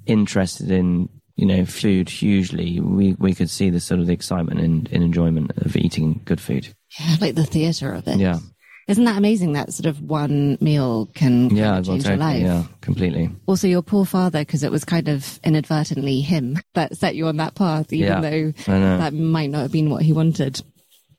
interested 0.05 0.71
in, 0.71 1.09
you 1.35 1.45
know, 1.45 1.65
food 1.65 2.09
hugely, 2.09 2.79
we, 2.79 3.13
we 3.13 3.33
could 3.33 3.49
see 3.49 3.69
the 3.69 3.79
sort 3.79 3.99
of 3.99 4.07
the 4.07 4.13
excitement 4.13 4.61
and, 4.61 4.91
and 4.91 5.03
enjoyment 5.03 5.51
of 5.57 5.75
eating 5.75 6.21
good 6.25 6.41
food. 6.41 6.73
Yeah, 6.99 7.15
like 7.21 7.36
the 7.36 7.45
theatre 7.45 7.93
of 7.93 8.08
it. 8.08 8.17
Yeah. 8.17 8.39
Isn't 8.88 9.06
that 9.06 9.17
amazing 9.17 9.53
that 9.53 9.71
sort 9.73 9.86
of 9.86 10.01
one 10.01 10.58
meal 10.60 11.06
can 11.15 11.56
yeah, 11.56 11.75
change 11.82 12.03
totally, 12.03 12.10
your 12.10 12.17
life? 12.17 12.41
Yeah, 12.41 12.63
completely. 12.82 13.29
Also, 13.45 13.65
your 13.67 13.82
poor 13.82 14.06
father, 14.06 14.39
because 14.39 14.62
it 14.62 14.71
was 14.71 14.84
kind 14.84 15.08
of 15.08 15.39
inadvertently 15.43 16.19
him 16.19 16.58
that 16.73 16.97
set 16.97 17.15
you 17.15 17.27
on 17.27 17.38
that 17.38 17.56
path, 17.56 17.93
even 17.93 18.08
yeah, 18.08 18.19
though 18.19 18.51
that 18.65 19.13
might 19.13 19.49
not 19.49 19.62
have 19.62 19.71
been 19.71 19.89
what 19.89 20.01
he 20.01 20.12
wanted. 20.12 20.62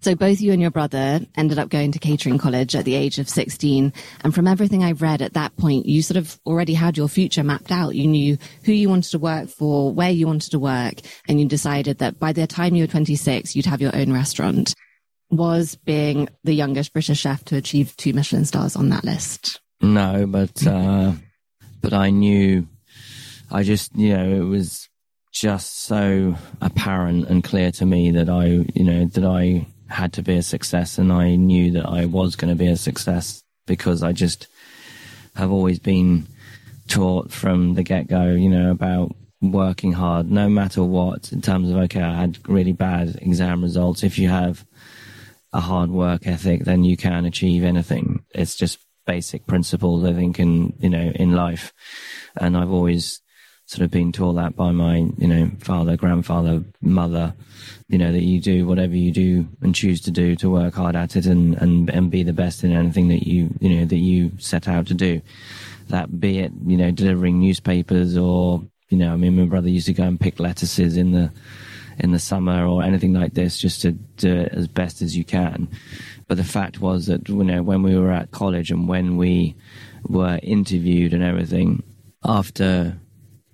So 0.03 0.15
both 0.15 0.43
you 0.43 0.53
and 0.53 0.61
your 0.61 0.71
brother 0.71 1.21
ended 1.35 1.59
up 1.59 1.71
going 1.71 1.93
to 1.93 1.99
catering 1.99 2.37
college 2.37 2.77
at 2.77 2.85
the 2.85 2.95
age 2.95 3.19
of 3.19 3.27
16. 3.27 3.91
And 4.23 4.35
from 4.35 4.47
everything 4.47 4.85
I've 4.85 5.01
read 5.01 5.23
at 5.23 5.33
that 5.33 5.57
point, 5.57 5.87
you 5.87 6.03
sort 6.03 6.19
of 6.19 6.39
already 6.45 6.75
had 6.75 6.99
your 6.99 7.09
future 7.09 7.43
mapped 7.43 7.73
out. 7.73 7.95
You 7.95 8.07
knew 8.07 8.37
who 8.67 8.73
you 8.73 8.91
wanted 8.91 9.13
to 9.13 9.19
work 9.19 9.49
for, 9.49 9.91
where 9.95 10.11
you 10.11 10.27
wanted 10.27 10.51
to 10.51 10.59
work, 10.59 10.97
and 11.27 11.41
you 11.41 11.49
decided 11.49 12.01
that 12.01 12.19
by 12.19 12.35
the 12.35 12.47
time 12.47 12.75
you 12.75 12.83
were 12.83 12.89
26, 12.89 13.57
you'd 13.57 13.65
have 13.65 13.81
your 13.81 13.97
own 13.97 14.13
restaurant 14.13 14.75
was 15.31 15.75
being 15.75 16.29
the 16.45 16.55
youngest 16.55 16.93
British 16.93 17.21
chef 17.21 17.45
to 17.47 17.57
achieve 17.57 17.97
two 17.97 18.13
Michelin 18.13 18.45
stars 18.45 18.77
on 18.77 18.91
that 18.91 19.05
list. 19.05 19.61
No, 19.81 20.27
but 20.27 20.67
uh, 20.67 21.13
but 21.81 21.93
I 21.93 22.11
knew, 22.11 22.67
I 23.51 23.63
just 23.63 23.95
you 23.97 24.17
know 24.17 24.29
it 24.35 24.49
was 24.49 24.89
just 25.33 25.81
so 25.81 26.37
apparent 26.61 27.29
and 27.29 27.43
clear 27.43 27.73
to 27.73 27.87
me 27.87 28.13
that 28.13 28.29
I 28.29 28.47
you 28.47 28.85
know 28.85 29.07
that 29.07 29.25
I 29.25 29.67
had 29.89 30.13
to 30.15 30.23
be 30.23 30.37
a 30.37 30.43
success, 30.43 30.99
and 30.99 31.13
I 31.13 31.37
knew 31.37 31.73
that 31.73 31.87
I 31.87 32.07
was 32.07 32.37
going 32.37 32.51
to 32.51 32.59
be 32.59 32.69
a 32.69 32.77
success 32.77 33.43
because 33.67 34.03
I 34.03 34.13
just 34.13 34.47
have 35.37 35.51
always 35.51 35.79
been 35.79 36.27
taught 36.87 37.33
from 37.33 37.75
the 37.75 37.83
get 37.83 38.07
go, 38.07 38.27
you 38.27 38.49
know, 38.49 38.71
about 38.71 39.15
working 39.43 39.93
hard 39.93 40.31
no 40.31 40.49
matter 40.49 40.83
what 40.83 41.31
in 41.33 41.43
terms 41.43 41.69
of 41.69 41.77
okay 41.77 42.01
i 42.01 42.15
had 42.15 42.39
really 42.49 42.73
bad 42.73 43.15
exam 43.21 43.63
results 43.63 44.03
if 44.03 44.19
you 44.19 44.29
have 44.29 44.65
a 45.55 45.61
hard 45.61 45.91
work 45.91 46.27
ethic, 46.27 46.65
then 46.65 46.83
you 46.83 46.97
can 46.97 47.25
achieve 47.25 47.63
anything. 47.63 48.25
It's 48.35 48.57
just 48.57 48.79
basic 49.07 49.47
principles, 49.47 50.05
I 50.05 50.13
think, 50.13 50.41
in, 50.41 50.75
you 50.81 50.91
know, 50.91 51.13
in 51.15 51.33
life. 51.33 51.73
And 52.37 52.57
I've 52.57 52.73
always 52.73 53.23
sort 53.67 53.85
of 53.85 53.91
been 53.91 54.11
taught 54.11 54.35
that 54.35 54.57
by 54.57 54.73
my, 54.73 54.97
you 55.17 55.29
know, 55.29 55.51
father, 55.61 55.97
grandfather, 55.97 56.65
mother, 56.83 57.35
you 57.89 57.99
know, 57.99 58.11
that 58.11 58.25
you 58.25 58.41
do 58.41 58.67
whatever 58.67 58.97
you 58.97 59.13
do 59.13 59.47
and 59.63 59.77
choose 59.77 60.01
to 60.03 60.11
do 60.11 60.35
to 60.37 60.51
work 60.51 60.75
hard 60.75 60.97
at 60.97 61.15
it 61.15 61.25
and, 61.25 61.55
and, 61.55 61.89
and 61.89 62.11
be 62.11 62.25
the 62.25 62.33
best 62.33 62.65
in 62.65 62.73
anything 62.73 63.09
that 63.09 63.27
you, 63.27 63.55
you 63.61 63.77
know, 63.77 63.85
that 63.85 63.97
you 63.97 64.33
set 64.39 64.67
out 64.67 64.89
to 64.89 64.95
do. 64.95 65.23
That 65.89 66.19
be 66.19 66.41
it, 66.41 66.53
you 66.67 66.77
know, 66.77 66.91
delivering 66.91 67.39
newspapers 67.39 68.17
or, 68.17 68.63
you 68.89 68.99
know, 68.99 69.13
I 69.13 69.17
mean, 69.17 69.39
my 69.39 69.45
brother 69.45 69.69
used 69.69 69.87
to 69.87 69.95
go 69.95 70.03
and 70.03 70.21
pick 70.21 70.41
lettuces 70.41 70.97
in 70.97 71.13
the, 71.13 71.31
in 71.99 72.13
the 72.13 72.19
summer 72.19 72.67
or 72.67 72.83
anything 72.83 73.13
like 73.13 73.35
this, 73.35 73.59
just 73.59 73.83
to 73.83 73.93
do 73.93 74.35
it 74.35 74.53
as 74.53 74.69
best 74.69 75.03
as 75.03 75.17
you 75.17 75.25
can. 75.25 75.69
But 76.29 76.37
the 76.37 76.45
fact 76.45 76.81
was 76.81 77.07
that 77.07 77.29
you 77.29 77.45
know 77.45 77.63
when 77.63 77.83
we 77.83 77.97
were 77.99 78.13
at 78.13 78.31
college 78.31 78.71
and 78.71 78.89
when 78.89 79.17
we 79.17 79.55
were 80.05 80.39
interviewed 80.43 81.13
and 81.13 81.23
everything, 81.23 81.83
after 82.25 82.99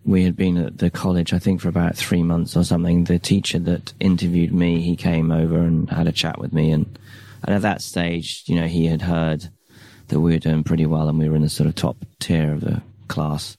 we 0.04 0.24
had 0.24 0.36
been 0.36 0.56
at 0.56 0.78
the 0.78 0.90
college, 0.90 1.32
I 1.32 1.38
think 1.38 1.60
for 1.60 1.68
about 1.68 1.96
three 1.96 2.22
months 2.22 2.56
or 2.56 2.64
something, 2.64 3.04
the 3.04 3.18
teacher 3.18 3.58
that 3.60 3.92
interviewed 4.00 4.52
me, 4.52 4.80
he 4.80 4.96
came 4.96 5.30
over 5.30 5.58
and 5.58 5.90
had 5.90 6.06
a 6.06 6.12
chat 6.12 6.38
with 6.38 6.52
me, 6.52 6.70
and, 6.70 6.98
and 7.44 7.54
at 7.54 7.62
that 7.62 7.82
stage, 7.82 8.44
you 8.46 8.54
know, 8.54 8.66
he 8.66 8.86
had 8.86 9.02
heard 9.02 9.50
that 10.10 10.20
we 10.20 10.32
were 10.32 10.38
doing 10.38 10.64
pretty 10.64 10.86
well 10.86 11.08
and 11.08 11.18
we 11.18 11.28
were 11.28 11.36
in 11.36 11.42
the 11.42 11.48
sort 11.48 11.68
of 11.68 11.74
top 11.74 11.96
tier 12.18 12.52
of 12.52 12.60
the 12.60 12.82
class. 13.08 13.56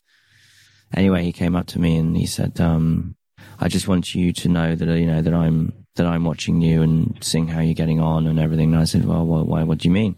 Anyway, 0.94 1.24
he 1.24 1.32
came 1.32 1.56
up 1.56 1.67
to 1.67 1.80
me 1.80 1.96
and 1.98 2.15
he 2.15 2.26
said, 2.26 2.60
um, 2.60 3.15
I 3.62 3.67
just 3.67 3.88
want 3.88 4.15
you 4.15 4.34
to 4.34 4.50
know 4.50 4.76
that, 4.76 4.88
you 4.97 5.06
know, 5.06 5.21
that 5.21 5.34
I'm, 5.34 5.71
that 5.95 6.08
I'm 6.08 6.26
watching 6.26 6.62
you 6.62 6.82
and 6.82 7.15
seeing 7.21 7.47
how 7.47 7.62
you're 7.62 7.76
getting 7.76 8.00
on 8.00 8.26
and 8.26 8.39
everything. 8.39 8.74
And 8.74 8.82
I 8.82 8.86
said, 8.86 9.06
well, 9.06 9.24
why, 9.24 9.63
what 9.63 9.78
do 9.78 9.88
you 9.88 9.93
mean? 9.93 10.15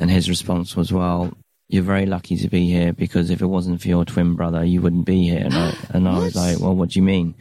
And 0.00 0.10
his 0.10 0.30
response 0.30 0.74
was, 0.74 0.90
well, 0.90 1.36
you're 1.68 1.82
very 1.82 2.06
lucky 2.06 2.38
to 2.38 2.48
be 2.48 2.66
here 2.70 2.94
because 2.94 3.28
if 3.28 3.42
it 3.42 3.46
wasn't 3.46 3.82
for 3.82 3.88
your 3.88 4.06
twin 4.06 4.36
brother, 4.36 4.64
you 4.64 4.80
wouldn't 4.80 5.04
be 5.04 5.28
here. 5.28 5.44
And 5.44 5.54
I, 5.54 5.76
and 5.90 6.08
I 6.08 6.18
was 6.18 6.34
like, 6.34 6.60
well, 6.60 6.74
what 6.74 6.90
do 6.90 6.98
you 6.98 7.04
mean? 7.04 7.34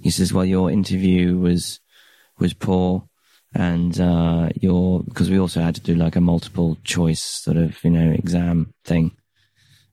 He 0.00 0.10
says, 0.10 0.32
well, 0.32 0.44
your 0.44 0.70
interview 0.70 1.36
was, 1.36 1.80
was 2.38 2.54
poor 2.54 3.06
and, 3.54 4.00
uh, 4.00 4.48
your, 4.54 5.02
because 5.02 5.30
we 5.30 5.38
also 5.38 5.60
had 5.60 5.74
to 5.74 5.82
do 5.82 5.94
like 5.96 6.16
a 6.16 6.20
multiple 6.22 6.78
choice 6.82 7.22
sort 7.22 7.58
of, 7.58 7.82
you 7.84 7.90
know, 7.90 8.10
exam 8.10 8.72
thing. 8.84 9.12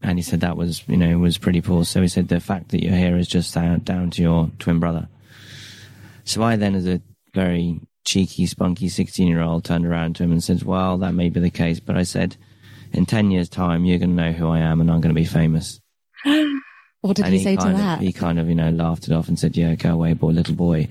And 0.04 0.18
he 0.18 0.24
said 0.24 0.42
that 0.42 0.58
was, 0.58 0.84
you 0.88 0.98
know, 0.98 1.18
was 1.20 1.38
pretty 1.38 1.62
poor. 1.62 1.86
So 1.86 2.02
he 2.02 2.08
said 2.08 2.28
the 2.28 2.40
fact 2.40 2.70
that 2.70 2.84
you're 2.84 2.96
here 2.96 3.18
is 3.18 3.28
just 3.28 3.54
down, 3.54 3.80
down 3.80 4.10
to 4.12 4.22
your 4.22 4.50
twin 4.58 4.80
brother. 4.80 5.08
So 6.24 6.42
I 6.44 6.56
then, 6.56 6.76
as 6.76 6.88
a 6.88 7.02
very 7.34 7.80
cheeky, 8.04 8.46
spunky 8.46 8.90
16 8.90 9.28
year 9.28 9.42
old, 9.42 9.64
turned 9.64 9.86
around 9.86 10.16
to 10.16 10.24
him 10.24 10.32
and 10.32 10.44
said, 10.44 10.64
well, 10.64 10.98
that 10.98 11.14
may 11.14 11.30
be 11.30 11.40
the 11.40 11.50
case. 11.50 11.80
But 11.80 11.98
I 11.98 12.04
said, 12.04 12.36
in 12.94 13.06
10 13.06 13.32
years' 13.32 13.50
time, 13.50 13.86
you're 13.86 14.00
going 14.00 14.16
to 14.16 14.24
know 14.24 14.32
who 14.32 14.50
I 14.50 14.60
am 14.60 14.82
and 14.82 14.90
I'm 14.90 15.02
going 15.02 15.14
to 15.14 15.20
be 15.20 15.26
famous. 15.26 15.80
what 17.02 17.16
did 17.16 17.26
and 17.26 17.34
he, 17.34 17.40
he 17.40 17.44
say 17.44 17.56
to 17.56 17.68
of, 17.68 17.78
that? 17.78 18.02
He 18.02 18.12
kind 18.12 18.40
of, 18.40 18.50
you 18.50 18.56
know, 18.56 18.70
laughed 18.70 19.08
it 19.08 19.14
off 19.14 19.28
and 19.28 19.38
said, 19.38 19.56
yeah, 19.56 19.76
go 19.76 19.92
away, 19.94 20.14
boy, 20.14 20.32
little 20.32 20.56
boy. 20.56 20.88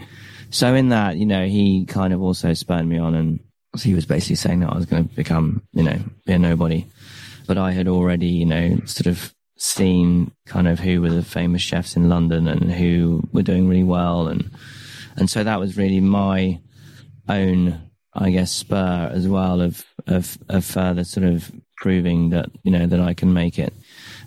So 0.50 0.74
in 0.74 0.88
that, 0.90 1.16
you 1.16 1.26
know, 1.26 1.46
he 1.46 1.84
kind 1.84 2.12
of 2.12 2.22
also 2.22 2.54
spurned 2.54 2.88
me 2.88 2.98
on 2.98 3.14
and 3.14 3.40
he 3.78 3.94
was 3.94 4.06
basically 4.06 4.36
saying 4.36 4.60
that 4.60 4.70
I 4.70 4.76
was 4.76 4.86
going 4.86 5.08
to 5.08 5.14
become, 5.14 5.62
you 5.72 5.84
know, 5.84 5.98
be 6.26 6.32
a 6.32 6.38
nobody. 6.38 6.86
But 7.50 7.58
I 7.58 7.72
had 7.72 7.88
already, 7.88 8.28
you 8.28 8.46
know, 8.46 8.78
sort 8.84 9.08
of 9.08 9.34
seen 9.56 10.30
kind 10.46 10.68
of 10.68 10.78
who 10.78 11.02
were 11.02 11.10
the 11.10 11.24
famous 11.24 11.62
chefs 11.62 11.96
in 11.96 12.08
London 12.08 12.46
and 12.46 12.70
who 12.70 13.28
were 13.32 13.42
doing 13.42 13.66
really 13.68 13.82
well. 13.82 14.28
And, 14.28 14.52
and 15.16 15.28
so 15.28 15.42
that 15.42 15.58
was 15.58 15.76
really 15.76 15.98
my 15.98 16.60
own, 17.28 17.90
I 18.14 18.30
guess, 18.30 18.52
spur 18.52 19.10
as 19.12 19.26
well 19.26 19.60
of, 19.60 19.84
of, 20.06 20.38
of 20.48 20.64
further 20.64 21.02
sort 21.02 21.26
of 21.26 21.50
proving 21.78 22.30
that, 22.30 22.52
you 22.62 22.70
know, 22.70 22.86
that 22.86 23.00
I 23.00 23.14
can 23.14 23.34
make 23.34 23.58
it. 23.58 23.74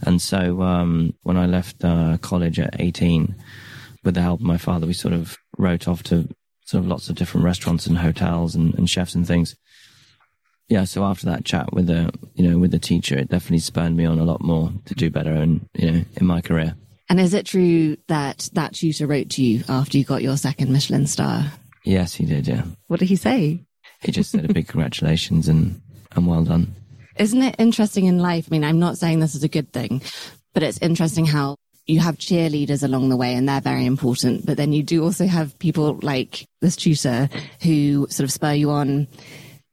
And 0.02 0.22
so, 0.22 0.62
um, 0.62 1.14
when 1.24 1.38
I 1.38 1.46
left, 1.46 1.82
uh, 1.86 2.18
college 2.18 2.60
at 2.60 2.76
18, 2.82 3.34
with 4.04 4.16
the 4.16 4.22
help 4.22 4.42
of 4.42 4.46
my 4.46 4.58
father, 4.58 4.86
we 4.86 4.92
sort 4.92 5.14
of 5.14 5.38
wrote 5.58 5.88
off 5.88 6.04
to 6.04 6.28
sort 6.66 6.84
of 6.84 6.90
lots 6.90 7.08
of 7.08 7.16
different 7.16 7.46
restaurants 7.46 7.88
and 7.88 8.00
hotels 8.00 8.54
and, 8.54 8.76
and 8.76 8.90
chefs 8.90 9.16
and 9.16 9.26
things. 9.26 9.56
Yeah, 10.74 10.86
so 10.86 11.04
after 11.04 11.28
that 11.28 11.46
chat 11.46 11.72
with 11.72 11.86
the 11.86 12.12
you 12.34 12.50
know 12.50 12.58
with 12.58 12.72
the 12.72 12.80
teacher, 12.80 13.16
it 13.16 13.30
definitely 13.30 13.60
spurred 13.60 13.96
me 13.96 14.06
on 14.06 14.18
a 14.18 14.24
lot 14.24 14.42
more 14.42 14.72
to 14.86 14.96
do 14.96 15.12
better 15.12 15.32
and 15.32 15.70
you 15.76 15.92
know 15.92 16.06
in 16.16 16.26
my 16.26 16.42
career. 16.42 16.74
And 17.10 17.20
is 17.20 17.36
it 17.36 17.46
true 17.46 17.96
that 18.08 18.50
that 18.54 18.74
tutor 18.74 19.06
wrote 19.06 19.30
to 19.32 19.44
you 19.44 19.64
after 19.70 20.00
you 20.00 20.04
got 20.04 20.24
your 20.24 20.36
second 20.36 20.74
Michelin 20.74 21.06
star? 21.06 21.46
Yes, 21.86 22.16
he 22.16 22.26
did. 22.26 22.48
Yeah. 22.48 22.64
What 22.88 23.00
did 23.00 23.10
he 23.10 23.16
say? 23.16 23.64
He 24.02 24.12
just 24.12 24.32
said 24.32 24.50
a 24.50 24.52
big 24.52 24.68
congratulations 24.74 25.48
and 25.48 25.80
and 26.16 26.26
well 26.26 26.44
done. 26.44 26.74
Isn't 27.18 27.44
it 27.44 27.56
interesting 27.60 28.06
in 28.06 28.18
life? 28.18 28.48
I 28.50 28.52
mean, 28.52 28.64
I'm 28.64 28.80
not 28.80 28.98
saying 28.98 29.20
this 29.20 29.36
is 29.36 29.44
a 29.44 29.48
good 29.48 29.72
thing, 29.72 30.02
but 30.56 30.64
it's 30.64 30.80
interesting 30.80 31.28
how 31.28 31.56
you 31.86 32.00
have 32.00 32.18
cheerleaders 32.18 32.82
along 32.82 33.10
the 33.10 33.18
way 33.18 33.36
and 33.36 33.48
they're 33.48 33.62
very 33.62 33.86
important. 33.86 34.44
But 34.44 34.58
then 34.58 34.74
you 34.74 34.82
do 34.82 35.04
also 35.04 35.28
have 35.28 35.60
people 35.60 36.00
like 36.02 36.48
this 36.62 36.76
tutor 36.76 37.30
who 37.62 38.08
sort 38.10 38.24
of 38.24 38.32
spur 38.32 38.54
you 38.54 38.72
on, 38.72 39.08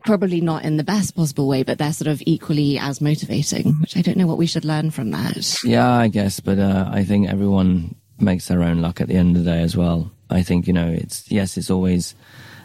probably 0.05 0.41
not 0.41 0.65
in 0.65 0.77
the 0.77 0.85
best 0.85 1.15
possible 1.15 1.49
way, 1.49 1.63
but 1.63 1.79
they're 1.79 1.93
sort 1.93 2.09
of 2.09 2.23
equally 2.27 2.79
as 2.79 3.01
motivating, 3.01 3.75
which 3.81 3.97
I 3.97 4.03
don't 4.03 4.17
know 4.17 4.27
what 4.27 4.39
we 4.39 4.47
should 4.47 4.65
learn 4.65 4.91
from 4.91 5.11
that. 5.11 5.63
Yeah, 5.65 5.91
I 5.91 6.09
guess. 6.09 6.41
But 6.41 6.59
uh, 6.59 6.89
I 6.91 7.05
think 7.05 7.29
everyone 7.29 7.95
makes 8.19 8.49
their 8.49 8.63
own 8.63 8.81
luck 8.81 9.01
at 9.01 9.09
the 9.09 9.15
end 9.15 9.37
of 9.37 9.45
the 9.45 9.51
day 9.51 9.63
as 9.63 9.77
well. 9.77 10.11
I 10.29 10.43
think, 10.43 10.67
you 10.67 10.73
know, 10.73 10.89
it's, 10.89 11.31
yes, 11.31 11.57
it's 11.57 11.71
always 11.71 12.15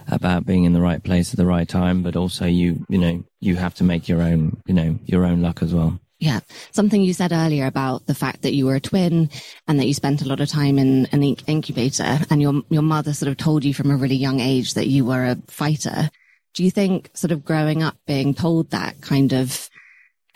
about 0.08 0.46
being 0.46 0.66
in 0.66 0.74
the 0.74 0.82
right 0.82 1.02
place 1.02 1.34
at 1.34 1.38
the 1.38 1.46
right 1.46 1.68
time, 1.68 2.04
but 2.04 2.16
also 2.16 2.46
you, 2.46 2.86
you 2.90 2.98
know, 2.98 3.24
you 3.40 3.56
have 3.56 3.74
to 3.76 3.84
make 3.84 4.08
your 4.08 4.22
own, 4.22 4.62
you 4.68 4.74
know, 4.74 5.00
your 5.06 5.26
own 5.26 5.42
luck 5.42 5.64
as 5.64 5.74
well. 5.74 6.00
Yeah. 6.20 6.42
Something 6.72 7.02
you 7.02 7.14
said 7.14 7.32
earlier 7.32 7.66
about 7.66 8.06
the 8.06 8.16
fact 8.16 8.44
that 8.44 8.54
you 8.54 8.66
were 8.66 8.76
a 8.76 8.80
twin 8.80 9.30
and 9.68 9.80
that 9.80 9.86
you 9.86 9.94
spent 9.94 10.22
a 10.22 10.28
lot 10.28 10.40
of 10.40 10.48
time 10.48 10.78
in 10.78 11.08
an 11.08 11.24
incubator 11.24 12.20
and 12.30 12.42
your, 12.42 12.62
your 12.70 12.84
mother 12.84 13.14
sort 13.14 13.30
of 13.30 13.38
told 13.38 13.66
you 13.66 13.74
from 13.74 13.92
a 13.92 13.98
really 13.98 14.16
young 14.16 14.40
age 14.40 14.76
that 14.76 14.88
you 14.88 15.06
were 15.06 15.26
a 15.26 15.38
fighter. 15.48 16.10
Do 16.56 16.64
you 16.64 16.72
think 16.72 17.12
sort 17.14 17.32
of 17.32 17.46
growing 17.46 17.84
up 17.84 17.98
being 18.08 18.34
told 18.34 18.72
that 18.72 19.02
kind 19.02 19.34
of, 19.34 19.70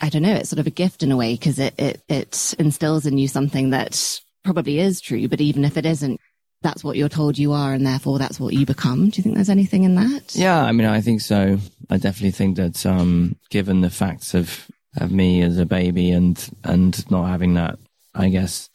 I 0.00 0.10
don't 0.10 0.22
know, 0.22 0.34
it's 0.34 0.50
sort 0.50 0.60
of 0.60 0.66
a 0.66 0.70
gift 0.70 1.02
in 1.02 1.10
a 1.10 1.16
way 1.16 1.34
because 1.34 1.58
it, 1.58 1.74
it, 1.78 2.02
it 2.08 2.54
instills 2.58 3.06
in 3.06 3.18
you 3.18 3.26
something 3.26 3.70
that 3.70 4.20
probably 4.44 4.78
is 4.78 5.00
true, 5.00 5.28
but 5.28 5.40
even 5.40 5.64
if 5.64 5.76
it 5.76 5.86
isn't, 5.86 6.20
that's 6.62 6.84
what 6.84 6.96
you're 6.96 7.08
told 7.08 7.38
you 7.38 7.52
are 7.52 7.72
and 7.72 7.86
therefore 7.86 8.18
that's 8.18 8.38
what 8.38 8.52
you 8.52 8.66
become. 8.66 9.08
Do 9.08 9.16
you 9.16 9.22
think 9.22 9.34
there's 9.34 9.48
anything 9.48 9.84
in 9.84 9.94
that? 9.94 10.34
Yeah, 10.34 10.62
I 10.62 10.72
mean, 10.72 10.86
I 10.86 11.00
think 11.00 11.22
so. 11.22 11.58
I 11.88 11.96
definitely 11.96 12.32
think 12.32 12.56
that, 12.56 12.84
um, 12.84 13.36
given 13.48 13.80
the 13.80 13.90
facts 13.90 14.34
of 14.34 14.70
of 14.96 15.12
me 15.12 15.40
as 15.40 15.56
a 15.56 15.64
baby 15.64 16.10
and 16.10 16.50
and 16.64 17.10
not 17.10 17.28
having 17.28 17.54
that, 17.54 17.78
I 18.14 18.28
guess, 18.28 18.68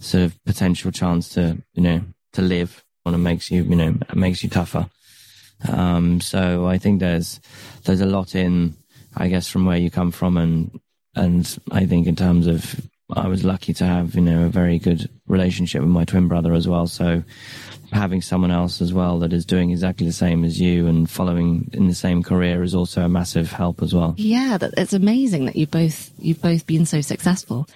sort 0.00 0.24
of 0.24 0.44
potential 0.44 0.92
chance 0.92 1.30
to 1.30 1.62
you 1.74 1.82
know 1.82 2.02
to 2.34 2.42
live 2.42 2.84
when 3.02 3.14
it 3.14 3.18
makes 3.18 3.50
you 3.50 3.62
you 3.64 3.76
know 3.76 3.96
makes 4.14 4.42
you 4.42 4.48
tougher. 4.48 4.88
Um, 5.68 6.20
so 6.20 6.66
I 6.66 6.78
think 6.78 7.00
there's 7.00 7.40
there's 7.84 8.00
a 8.00 8.06
lot 8.06 8.34
in 8.34 8.74
I 9.16 9.28
guess 9.28 9.48
from 9.48 9.64
where 9.64 9.78
you 9.78 9.90
come 9.90 10.10
from 10.10 10.36
and 10.36 10.80
and 11.14 11.58
I 11.70 11.86
think 11.86 12.06
in 12.06 12.16
terms 12.16 12.46
of 12.46 12.80
I 13.14 13.28
was 13.28 13.44
lucky 13.44 13.72
to 13.74 13.86
have 13.86 14.14
you 14.14 14.20
know 14.20 14.46
a 14.46 14.48
very 14.48 14.78
good 14.78 15.08
relationship 15.26 15.80
with 15.80 15.90
my 15.90 16.04
twin 16.04 16.28
brother 16.28 16.52
as 16.52 16.68
well. 16.68 16.86
So 16.86 17.22
having 17.92 18.20
someone 18.20 18.50
else 18.50 18.80
as 18.80 18.92
well 18.92 19.20
that 19.20 19.32
is 19.32 19.46
doing 19.46 19.70
exactly 19.70 20.06
the 20.06 20.12
same 20.12 20.44
as 20.44 20.60
you 20.60 20.86
and 20.86 21.08
following 21.08 21.70
in 21.72 21.86
the 21.86 21.94
same 21.94 22.22
career 22.22 22.62
is 22.62 22.74
also 22.74 23.02
a 23.02 23.08
massive 23.08 23.52
help 23.52 23.80
as 23.82 23.94
well. 23.94 24.14
Yeah, 24.18 24.58
it's 24.60 24.92
amazing 24.92 25.46
that 25.46 25.56
you 25.56 25.66
both 25.66 26.10
you've 26.18 26.42
both 26.42 26.66
been 26.66 26.86
so 26.86 27.00
successful. 27.00 27.66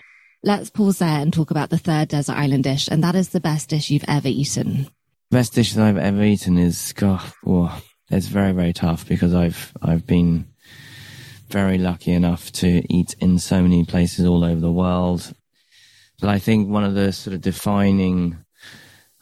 Let's 0.43 0.71
pause 0.71 0.99
there 0.99 1.21
and 1.21 1.33
talk 1.33 1.51
about 1.51 1.71
the 1.71 1.79
third 1.79 2.09
desert 2.09 2.37
island 2.37 2.65
dish, 2.65 2.89
and 2.89 3.05
that 3.05 3.15
is 3.15 3.29
the 3.29 3.41
best 3.41 3.69
dish 3.69 3.91
you've 3.91 4.05
ever 4.09 4.29
eaten. 4.29 4.89
Best 5.31 5.55
dish 5.55 5.75
that 5.75 5.87
I've 5.87 5.97
ever 5.97 6.25
eaten 6.25 6.59
is 6.59 6.93
God. 6.93 7.23
Oh, 7.47 7.81
it's 8.11 8.27
very 8.27 8.51
very 8.51 8.73
tough 8.73 9.07
because 9.07 9.33
I've 9.33 9.73
I've 9.81 10.05
been 10.05 10.49
very 11.49 11.79
lucky 11.79 12.11
enough 12.11 12.51
to 12.53 12.83
eat 12.93 13.15
in 13.21 13.39
so 13.39 13.63
many 13.63 13.85
places 13.85 14.27
all 14.27 14.43
over 14.43 14.61
the 14.61 14.73
world. 14.73 15.33
But 16.21 16.31
I 16.31 16.41
think 16.41 16.69
one 16.69 16.83
of 16.83 16.95
the 16.95 17.13
sort 17.13 17.35
of 17.35 17.43
defining 17.43 18.45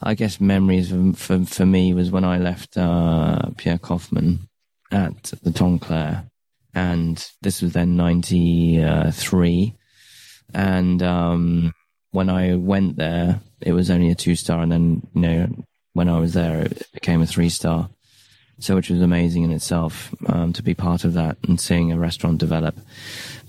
I 0.00 0.14
guess 0.14 0.40
memories 0.40 0.88
for, 0.88 1.12
for, 1.12 1.44
for 1.44 1.66
me 1.66 1.92
was 1.92 2.10
when 2.10 2.24
I 2.24 2.38
left 2.38 2.78
uh, 2.78 3.50
Pierre 3.58 3.78
Koffmann 3.78 4.48
at 4.90 5.24
the 5.42 5.50
Tante 5.50 5.84
Claire, 5.84 6.30
and 6.72 7.22
this 7.42 7.60
was 7.60 7.74
then 7.74 7.98
'93. 7.98 9.74
And 10.54 11.02
um, 11.02 11.74
when 12.12 12.30
I 12.30 12.54
went 12.54 12.96
there, 12.96 13.40
it 13.60 13.72
was 13.72 13.90
only 13.90 14.10
a 14.10 14.14
two 14.14 14.36
star, 14.36 14.62
and 14.62 14.72
then 14.72 15.06
you 15.14 15.20
know 15.20 15.48
when 15.92 16.08
I 16.08 16.18
was 16.18 16.34
there, 16.34 16.60
it 16.60 16.86
became 16.92 17.22
a 17.22 17.26
three 17.26 17.48
star. 17.48 17.90
So, 18.60 18.74
which 18.74 18.90
was 18.90 19.00
amazing 19.00 19.44
in 19.44 19.52
itself 19.52 20.12
um, 20.26 20.52
to 20.54 20.64
be 20.64 20.74
part 20.74 21.04
of 21.04 21.14
that 21.14 21.36
and 21.46 21.60
seeing 21.60 21.92
a 21.92 21.98
restaurant 21.98 22.38
develop. 22.38 22.76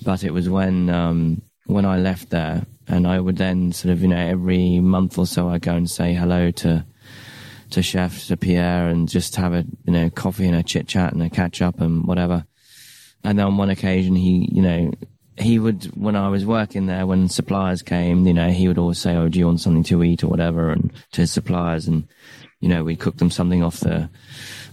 But 0.04 0.24
it 0.24 0.32
was 0.32 0.48
when 0.48 0.92
um, 0.92 1.42
when 1.66 1.86
I 1.86 1.98
left 1.98 2.30
there, 2.30 2.66
and 2.90 3.06
I 3.06 3.20
would 3.20 3.38
then 3.38 3.72
sort 3.72 3.92
of, 3.92 4.02
you 4.02 4.08
know, 4.08 4.18
every 4.18 4.80
month 4.80 5.18
or 5.20 5.28
so 5.28 5.50
I'd 5.50 5.62
go 5.62 5.76
and 5.76 5.90
say 5.90 6.14
hello 6.14 6.50
to, 6.52 6.84
to 7.70 7.84
Chef, 7.84 8.26
to 8.28 8.36
Pierre 8.38 8.88
and 8.88 9.08
just 9.08 9.36
have 9.36 9.54
a, 9.54 9.64
you 9.86 9.94
know, 9.94 10.10
coffee 10.10 10.48
and 10.48 10.56
a 10.56 10.64
chit 10.64 10.88
chat 10.88 11.14
and 11.14 11.22
a 11.22 11.30
catch 11.30 11.62
up 11.62 11.80
and 11.80 12.06
whatever. 12.06 12.46
And 13.24 13.38
then 13.38 13.46
on 13.46 13.58
one 13.58 13.70
occasion, 13.70 14.16
he, 14.16 14.50
you 14.52 14.64
know, 14.64 14.92
he 15.40 15.60
would, 15.60 15.86
when 15.96 16.16
I 16.16 16.30
was 16.30 16.46
working 16.46 16.86
there, 16.86 17.06
when 17.06 17.30
suppliers 17.30 17.82
came, 17.82 18.28
you 18.28 18.34
know, 18.34 18.50
he 18.50 18.68
would 18.68 18.78
always 18.78 19.00
say, 19.00 19.16
Oh, 19.16 19.30
do 19.30 19.40
you 19.40 19.46
want 19.46 19.62
something 19.62 19.84
to 19.84 20.04
eat 20.04 20.24
or 20.24 20.28
whatever? 20.28 20.72
And 20.72 20.92
to 21.14 21.22
his 21.22 21.32
suppliers 21.32 21.88
and, 21.88 22.08
you 22.60 22.70
know, 22.70 22.84
we'd 22.84 23.00
cook 23.00 23.18
them 23.18 23.32
something 23.32 23.64
off 23.64 23.80
the, 23.80 24.10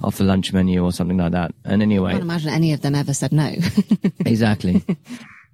off 0.03 0.19
the 0.19 0.25
lunch 0.25 0.53
menu 0.53 0.85
or 0.85 0.93
something 0.93 1.19
like 1.19 1.33
that. 1.33 1.55
And 1.65 1.83
anyway. 1.83 2.11
I 2.11 2.13
can't 2.15 2.25
imagine 2.25 2.51
any 2.51 2.73
of 2.73 2.81
them 2.81 2.95
ever 2.95 3.15
said 3.15 3.33
no. 3.33 3.53
exactly. 4.27 4.85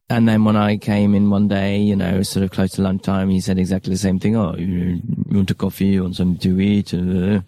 And 0.08 0.28
then 0.28 0.44
when 0.44 0.56
I 0.56 0.76
came 0.76 1.14
in 1.14 1.30
one 1.30 1.48
day, 1.48 1.78
you 1.78 1.96
know, 1.96 2.22
sort 2.22 2.44
of 2.44 2.50
close 2.50 2.72
to 2.72 2.82
lunchtime, 2.82 3.30
he 3.30 3.40
said 3.40 3.58
exactly 3.58 3.92
the 3.92 3.98
same 3.98 4.18
thing. 4.18 4.36
Oh, 4.36 4.54
you, 4.56 5.00
you 5.28 5.36
want 5.36 5.50
a 5.50 5.54
coffee? 5.54 5.86
You 5.86 6.02
want 6.02 6.16
something 6.16 6.38
to 6.38 6.60
eat? 6.60 6.92
Uh, 6.92 7.40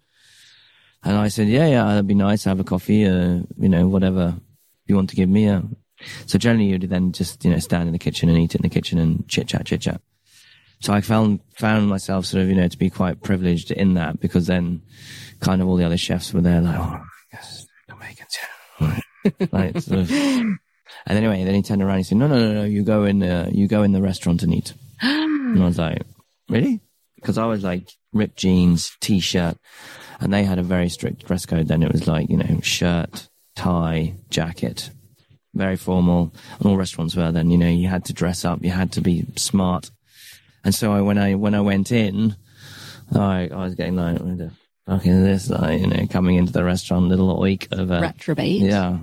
and 1.03 1.19
I 1.19 1.29
said, 1.29 1.49
yeah, 1.49 1.67
yeah, 1.67 1.85
that'd 1.85 2.07
be 2.07 2.15
nice. 2.15 2.45
To 2.45 2.49
have 2.51 2.61
a 2.61 2.65
coffee, 2.65 3.05
uh, 3.07 3.41
you 3.59 3.69
know, 3.69 3.87
whatever 3.89 4.37
you 4.87 4.97
want 4.97 5.11
to 5.11 5.17
give 5.17 5.29
me. 5.29 5.49
Uh. 5.49 5.63
So 6.27 6.39
generally 6.39 6.67
you'd 6.67 6.83
then 6.83 7.13
just, 7.13 7.45
you 7.45 7.51
know, 7.51 7.59
stand 7.59 7.89
in 7.89 7.93
the 7.93 7.99
kitchen 7.99 8.29
and 8.29 8.39
eat 8.39 8.55
it 8.55 8.61
in 8.61 8.63
the 8.63 8.69
kitchen 8.69 8.99
and 8.99 9.27
chit 9.29 9.49
chat, 9.49 9.67
chit 9.67 9.83
chat. 9.83 10.01
So 10.81 10.93
I 10.93 11.01
found, 11.01 11.41
found 11.57 11.89
myself 11.89 12.27
sort 12.27 12.43
of, 12.43 12.49
you 12.49 12.55
know, 12.55 12.69
to 12.69 12.79
be 12.79 12.91
quite 12.91 13.23
privileged 13.23 13.71
in 13.71 13.95
that 13.95 14.21
because 14.21 14.47
then 14.47 14.83
kind 15.41 15.63
of 15.63 15.69
all 15.69 15.77
the 15.77 15.85
other 15.85 15.97
chefs 15.97 16.33
were 16.33 16.41
there 16.41 16.61
like, 16.61 16.79
oh, 16.79 17.03
yes, 17.33 17.67
Jamaicans, 17.89 18.37
yeah. 18.81 18.99
like, 19.53 19.81
sort 19.81 20.01
of, 20.01 20.11
and 20.11 20.59
anyway, 21.09 21.45
then 21.45 21.55
he 21.55 21.63
turned 21.63 21.83
around 21.83 21.97
and 21.97 22.01
he 22.01 22.05
said, 22.05 22.19
no, 22.19 22.27
no, 22.27 22.39
no, 22.39 22.55
no, 22.55 22.65
you 22.65 22.83
go 22.83 23.05
in, 23.05 23.23
uh, 23.23 23.49
you 23.51 23.69
go 23.69 23.83
in 23.83 23.93
the 23.93 24.03
restaurant 24.03 24.43
and 24.43 24.55
eat. 24.55 24.75
and 25.01 25.63
I 25.63 25.67
was 25.67 25.79
like, 25.79 26.03
really? 26.49 26.81
because 27.25 27.39
I 27.39 27.47
was 27.47 27.65
like 27.65 27.91
ripped 28.13 28.37
jeans, 28.37 28.95
t-shirt, 29.01 29.57
and 30.21 30.33
they 30.33 30.45
had 30.45 30.59
a 30.59 30.63
very 30.63 30.91
strict 30.91 31.27
dress 31.27 31.47
code. 31.47 31.69
Then 31.69 31.83
it 31.83 31.91
was 31.91 32.07
like 32.07 32.29
you 32.29 32.37
know 32.37 32.61
shirt, 32.63 33.29
tie, 33.57 34.15
jacket, 34.29 34.91
very 35.55 35.77
formal. 35.77 36.33
And 36.59 36.67
all 36.67 36.77
restaurants 36.77 37.17
were 37.17 37.33
then. 37.33 37.51
You 37.51 37.59
know 37.59 37.69
you 37.69 37.89
had 37.89 38.05
to 38.07 38.13
dress 38.13 38.45
up, 38.45 38.65
you 38.65 38.71
had 38.71 38.93
to 38.93 39.01
be 39.01 39.27
smart. 39.37 39.91
And 40.65 40.75
so 40.75 40.93
I, 40.93 41.01
when 41.03 41.19
I 41.19 41.35
when 41.35 41.55
I 41.55 41.61
went 41.61 41.93
in, 41.93 42.37
I 43.15 43.49
I 43.53 43.65
was 43.65 43.75
getting 43.75 43.97
like 43.97 44.19
fucking 44.87 45.25
this, 45.25 45.51
like, 45.51 45.81
you 45.81 45.87
know, 45.87 46.07
coming 46.09 46.37
into 46.37 46.53
the 46.53 46.65
restaurant, 46.65 47.09
little 47.09 47.39
week 47.41 47.69
of 47.71 47.91
a 47.91 48.01
retrobate. 48.01 48.61
Yeah. 48.61 48.99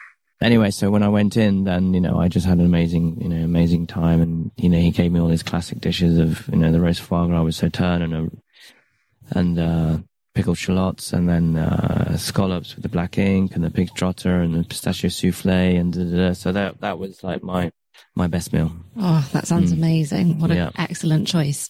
anyway, 0.42 0.70
so 0.70 0.90
when 0.90 1.02
I 1.02 1.08
went 1.08 1.36
in, 1.36 1.64
then 1.64 1.94
you 1.94 2.00
know 2.00 2.18
I 2.18 2.28
just 2.28 2.46
had 2.46 2.58
an 2.58 2.64
amazing, 2.64 3.20
you 3.20 3.28
know, 3.28 3.44
amazing 3.44 3.86
time, 3.86 4.20
and 4.20 4.50
you 4.56 4.68
know 4.68 4.78
he 4.78 4.90
gave 4.90 5.12
me 5.12 5.20
all 5.20 5.28
these 5.28 5.42
classic 5.42 5.80
dishes 5.80 6.18
of 6.18 6.48
you 6.48 6.58
know 6.58 6.72
the 6.72 6.80
roast 6.80 7.00
foie 7.00 7.26
gras 7.26 7.42
with 7.42 7.54
sauterne 7.54 8.02
and 8.02 8.14
a, 8.14 9.38
and 9.38 9.58
uh, 9.58 9.98
pickled 10.38 10.56
shallots, 10.56 11.12
and 11.12 11.28
then 11.28 11.56
uh, 11.56 12.16
scallops 12.16 12.76
with 12.76 12.84
the 12.84 12.88
black 12.88 13.18
ink, 13.18 13.56
and 13.56 13.64
the 13.64 13.70
pig 13.70 13.92
trotter, 13.92 14.40
and 14.40 14.54
the 14.54 14.62
pistachio 14.62 15.10
souffle, 15.10 15.50
and 15.50 15.94
da, 15.94 16.04
da, 16.04 16.28
da. 16.28 16.32
so 16.32 16.52
that 16.52 16.80
that 16.80 16.96
was 16.96 17.24
like 17.24 17.42
my 17.42 17.72
my 18.14 18.28
best 18.28 18.52
meal. 18.52 18.70
Oh, 18.96 19.28
that 19.32 19.48
sounds 19.48 19.72
mm. 19.72 19.78
amazing! 19.78 20.38
What 20.38 20.52
an 20.52 20.70
excellent 20.78 21.26
choice. 21.26 21.68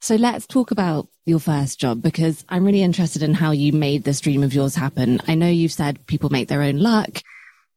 So 0.00 0.16
let's 0.16 0.48
talk 0.48 0.72
about 0.72 1.06
your 1.24 1.38
first 1.38 1.78
job 1.78 2.02
because 2.02 2.44
I'm 2.48 2.64
really 2.64 2.82
interested 2.82 3.22
in 3.22 3.32
how 3.32 3.52
you 3.52 3.72
made 3.72 4.02
this 4.02 4.20
dream 4.20 4.42
of 4.42 4.52
yours 4.52 4.74
happen. 4.74 5.20
I 5.28 5.36
know 5.36 5.48
you've 5.48 5.72
said 5.72 6.04
people 6.06 6.30
make 6.30 6.48
their 6.48 6.62
own 6.62 6.80
luck, 6.80 7.22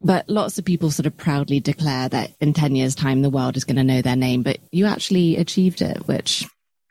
but 0.02 0.28
lots 0.28 0.58
of 0.58 0.66
people 0.66 0.90
sort 0.90 1.06
of 1.06 1.16
proudly 1.16 1.60
declare 1.60 2.10
that 2.10 2.32
in 2.42 2.54
10 2.54 2.76
years 2.76 2.96
time, 2.96 3.22
the 3.22 3.30
world 3.30 3.56
is 3.56 3.66
going 3.66 3.78
to 3.78 3.84
know 3.84 4.02
their 4.02 4.16
name, 4.16 4.42
but 4.42 4.58
you 4.72 4.88
actually 4.88 5.38
achieved 5.38 5.82
it, 5.82 6.08
which 6.08 6.46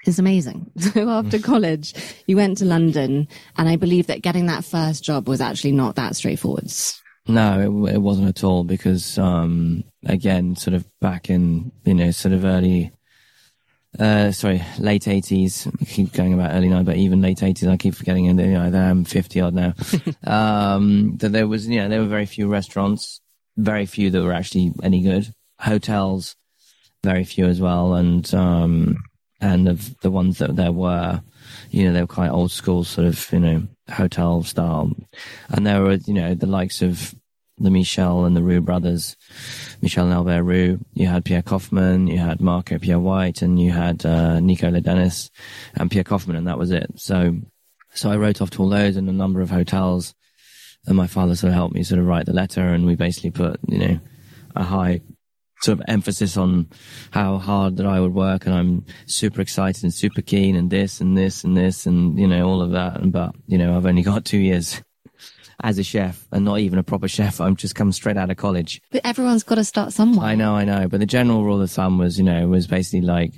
is 0.07 0.19
amazing. 0.19 0.71
So 0.97 1.11
after 1.11 1.39
college, 1.39 1.95
you 2.27 2.37
went 2.37 2.59
to 2.59 2.65
London 2.65 3.29
and 3.57 3.69
I 3.69 3.77
believe 3.77 4.07
that 4.07 4.23
getting 4.23 4.47
that 4.47 4.65
first 4.65 5.05
job 5.05 5.29
was 5.29 5.41
actually 5.41 5.73
not 5.73 5.97
that 5.97 6.17
straightforward. 6.17 6.71
No, 7.29 7.61
it, 7.61 7.95
it 7.95 7.99
wasn't 7.99 8.29
at 8.29 8.45
all 8.45 8.65
because, 8.65 9.19
um, 9.19 9.85
again, 10.05 10.57
sort 10.57 10.75
of 10.75 10.87
back 11.01 11.29
in, 11.29 11.73
you 11.85 11.95
know, 11.95 12.13
sort 12.13 12.33
of 12.33 12.45
early 12.45 12.93
uh, 13.99 14.31
sorry, 14.31 14.63
late 14.79 15.05
80s. 15.05 15.67
I 15.81 15.85
keep 15.85 16.13
going 16.13 16.35
about 16.35 16.55
early 16.55 16.69
90s, 16.69 16.85
but 16.85 16.97
even 16.97 17.23
late 17.23 17.39
80s, 17.39 17.69
I 17.69 17.77
keep 17.77 17.95
forgetting, 17.95 18.29
and 18.29 18.39
you 18.39 18.53
know, 18.53 18.61
I'm 18.61 19.05
50 19.05 19.41
odd 19.41 19.55
now. 19.55 19.75
um, 20.25 21.17
that 21.19 21.33
there 21.33 21.49
was, 21.49 21.67
you 21.67 21.81
know, 21.81 21.89
there 21.89 22.01
were 22.01 22.07
very 22.07 22.27
few 22.27 22.49
restaurants, 22.49 23.21
very 23.57 23.87
few 23.87 24.11
that 24.11 24.23
were 24.23 24.33
actually 24.33 24.73
any 24.83 25.03
good. 25.03 25.33
Hotels, 25.59 26.37
very 27.03 27.25
few 27.25 27.47
as 27.47 27.61
well. 27.61 27.95
And, 27.95 28.33
um, 28.35 28.97
and 29.41 29.69
of 29.69 29.99
the 30.01 30.11
ones 30.11 30.39
that 30.39 30.57
there 30.57 30.73
were, 30.73 31.23
you 31.71 31.85
know, 31.85 31.93
they 31.93 32.01
were 32.01 32.07
quite 32.07 32.31
old 32.31 32.51
school, 32.51 32.85
sort 32.85 33.07
of, 33.07 33.33
you 33.33 33.41
know, 33.41 33.67
hotel 33.91 34.43
style. 34.43 34.93
And 35.51 35.67
there 35.67 35.83
were, 35.83 35.95
you 35.95 36.15
know, 36.15 36.35
the 36.35 36.47
likes 36.47 36.83
of 36.83 37.15
the 37.59 37.71
Michel 37.71 38.25
and 38.25 38.37
the 38.37 38.43
Roux 38.43 38.61
brothers, 38.61 39.17
Michel 39.81 40.05
and 40.05 40.15
Albert 40.15 40.43
Roux. 40.43 40.79
You 40.95 41.07
had 41.07 41.25
Pierre 41.25 41.43
Koffmann, 41.43 42.11
you 42.11 42.19
had 42.19 42.41
Marco 42.41 42.79
Pierre 42.79 43.01
White, 43.01 43.43
and 43.43 43.61
you 43.61 43.73
had 43.73 44.05
uh, 44.05 44.41
Nico 44.41 44.71
Ladenis 44.71 45.31
and 45.75 45.91
Pierre 45.91 46.05
Koffmann, 46.05 46.37
and 46.37 46.47
that 46.47 46.59
was 46.59 46.71
it. 46.71 46.87
So, 46.97 47.37
so 47.95 48.11
I 48.11 48.17
wrote 48.17 48.43
off 48.43 48.51
to 48.51 48.63
all 48.63 48.69
those 48.69 48.97
and 48.97 49.09
a 49.09 49.13
number 49.13 49.41
of 49.41 49.51
hotels, 49.51 50.15
and 50.87 50.97
my 50.97 51.07
father 51.07 51.35
sort 51.35 51.51
of 51.51 51.55
helped 51.55 51.75
me 51.75 51.83
sort 51.83 52.01
of 52.01 52.07
write 52.07 52.27
the 52.27 52.33
letter, 52.33 52.63
and 52.63 52.87
we 52.87 52.95
basically 52.95 53.31
put, 53.31 53.59
you 53.67 53.79
know, 53.79 54.01
a 54.55 54.63
high 54.63 55.01
sort 55.63 55.79
of 55.79 55.85
emphasis 55.89 56.37
on 56.37 56.69
how 57.11 57.39
hard 57.39 57.77
that 57.79 57.87
I 57.87 58.01
would 58.01 58.15
work, 58.15 58.47
and 58.47 58.55
I'm 58.55 58.85
super 59.07 59.41
excited 59.41 59.83
and 59.83 59.93
super 59.93 60.23
keen, 60.23 60.57
and 60.57 60.71
this 60.71 61.01
and 61.01 61.17
this 61.17 61.45
and 61.45 61.57
this, 61.57 61.87
and 61.87 62.19
you 62.19 62.27
know 62.27 62.49
all 62.49 62.63
of 62.63 62.73
that. 62.73 63.01
And 63.01 63.13
but 63.13 63.35
you 63.47 63.59
know 63.59 63.77
I've 63.77 63.87
only 63.87 64.03
got 64.03 64.25
two 64.25 64.39
years 64.39 64.83
as 65.63 65.79
a 65.79 65.83
chef 65.83 66.27
and 66.33 66.45
not 66.45 66.59
even 66.61 66.79
a 66.79 66.83
proper 66.83 67.09
chef. 67.09 67.41
I'm 67.41 67.57
just 67.57 67.75
come 67.75 67.93
straight 67.93 68.17
out 68.17 68.31
of 68.31 68.37
college. 68.37 68.81
But 68.91 69.03
everyone's 69.05 69.43
got 69.43 69.55
to 69.57 69.65
start 69.65 69.93
somewhere. 69.93 70.27
I 70.27 70.35
know, 70.35 70.55
I 70.55 70.65
know. 70.65 70.89
But 70.89 71.01
the 71.01 71.07
general 71.07 71.45
rule 71.45 71.63
of 71.63 71.71
thumb 71.71 71.99
was, 71.99 72.19
you 72.19 72.25
know, 72.25 72.47
was 72.49 72.67
basically 72.67 73.01
like, 73.01 73.33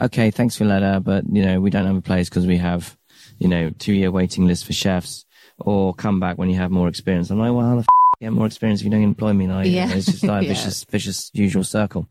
okay, 0.00 0.30
thanks 0.30 0.56
for 0.56 0.64
letter, 0.64 1.00
but 1.00 1.24
you 1.30 1.44
know, 1.44 1.60
we 1.60 1.70
don't 1.70 1.86
have 1.86 1.96
a 1.96 2.02
place 2.02 2.28
because 2.28 2.46
we 2.46 2.58
have, 2.58 2.96
you 3.38 3.48
know, 3.48 3.70
two 3.70 3.92
year 3.92 4.10
waiting 4.10 4.46
list 4.46 4.64
for 4.64 4.72
chefs 4.72 5.24
or 5.58 5.94
come 5.94 6.20
back 6.20 6.38
when 6.38 6.50
you 6.50 6.56
have 6.56 6.70
more 6.70 6.88
experience. 6.88 7.30
I'm 7.30 7.38
like, 7.38 7.52
well, 7.52 7.66
how 7.66 7.74
the 7.74 7.80
f- 7.80 7.86
get 8.20 8.32
more 8.32 8.46
experience 8.46 8.80
if 8.80 8.84
you 8.84 8.90
don't 8.90 9.02
employ 9.02 9.32
me? 9.32 9.46
Like, 9.46 9.66
yeah. 9.66 9.92
It's 9.92 10.06
just 10.06 10.24
like 10.24 10.44
a 10.44 10.48
vicious, 10.54 10.84
vicious 10.84 11.30
usual 11.34 11.64
circle. 11.64 12.08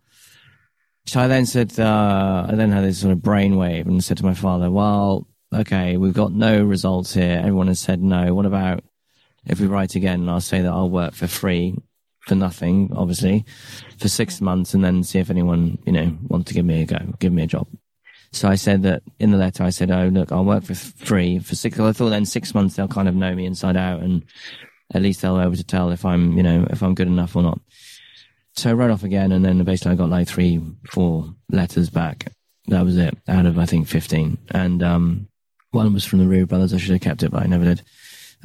So 1.05 1.19
I 1.19 1.27
then 1.27 1.45
said, 1.45 1.79
uh, 1.79 2.47
I 2.49 2.55
then 2.55 2.71
had 2.71 2.83
this 2.83 2.99
sort 2.99 3.13
of 3.13 3.19
brainwave 3.19 3.85
and 3.85 4.03
said 4.03 4.17
to 4.17 4.25
my 4.25 4.33
father, 4.33 4.71
well, 4.71 5.27
okay, 5.53 5.97
we've 5.97 6.13
got 6.13 6.31
no 6.31 6.63
results 6.63 7.13
here. 7.13 7.37
Everyone 7.39 7.67
has 7.67 7.79
said 7.79 8.01
no. 8.01 8.33
What 8.33 8.45
about 8.45 8.83
if 9.45 9.59
we 9.59 9.67
write 9.67 9.95
again, 9.95 10.21
and 10.21 10.29
I'll 10.29 10.41
say 10.41 10.61
that 10.61 10.71
I'll 10.71 10.89
work 10.89 11.13
for 11.13 11.27
free, 11.27 11.75
for 12.25 12.35
nothing, 12.35 12.91
obviously, 12.95 13.45
for 13.99 14.07
six 14.07 14.41
months 14.41 14.73
and 14.73 14.83
then 14.83 15.03
see 15.03 15.19
if 15.19 15.29
anyone, 15.29 15.77
you 15.85 15.91
know, 15.91 16.17
wants 16.27 16.47
to 16.47 16.53
give 16.55 16.65
me 16.65 16.81
a 16.81 16.85
go, 16.85 16.97
give 17.19 17.31
me 17.31 17.43
a 17.43 17.47
job. 17.47 17.67
So 18.31 18.49
I 18.49 18.55
said 18.55 18.83
that 18.83 19.03
in 19.19 19.31
the 19.31 19.37
letter, 19.37 19.63
I 19.63 19.69
said, 19.69 19.91
oh, 19.91 20.07
look, 20.07 20.31
I'll 20.31 20.43
work 20.43 20.63
for 20.63 20.75
free 20.75 21.39
for 21.39 21.55
six. 21.55 21.79
I 21.79 21.91
thought 21.93 22.09
then 22.09 22.25
six 22.25 22.53
months 22.53 22.75
they'll 22.75 22.87
kind 22.87 23.07
of 23.07 23.15
know 23.15 23.33
me 23.33 23.45
inside 23.45 23.77
out 23.77 24.01
and 24.01 24.25
at 24.93 25.01
least 25.01 25.21
they'll 25.21 25.37
be 25.37 25.43
able 25.43 25.55
to 25.55 25.63
tell 25.63 25.91
if 25.91 26.05
I'm, 26.05 26.37
you 26.37 26.43
know, 26.43 26.67
if 26.69 26.81
I'm 26.81 26.95
good 26.95 27.07
enough 27.07 27.35
or 27.35 27.43
not. 27.43 27.59
So 28.55 28.69
I 28.69 28.73
wrote 28.73 28.91
off 28.91 29.03
again 29.03 29.31
and 29.31 29.43
then 29.43 29.63
basically 29.63 29.93
I 29.93 29.95
got 29.95 30.09
like 30.09 30.27
three, 30.27 30.61
four 30.89 31.33
letters 31.49 31.89
back. 31.89 32.31
That 32.67 32.85
was 32.85 32.97
it 32.97 33.17
out 33.27 33.45
of, 33.45 33.59
I 33.59 33.65
think, 33.65 33.87
15. 33.87 34.37
And, 34.51 34.81
um, 34.81 35.27
one 35.71 35.93
was 35.93 36.05
from 36.05 36.19
the 36.19 36.27
Roux 36.27 36.45
brothers. 36.45 36.73
I 36.73 36.77
should 36.77 36.91
have 36.91 37.01
kept 37.01 37.21
it, 37.21 37.31
but 37.31 37.43
I 37.43 37.47
never 37.47 37.65
did. 37.65 37.81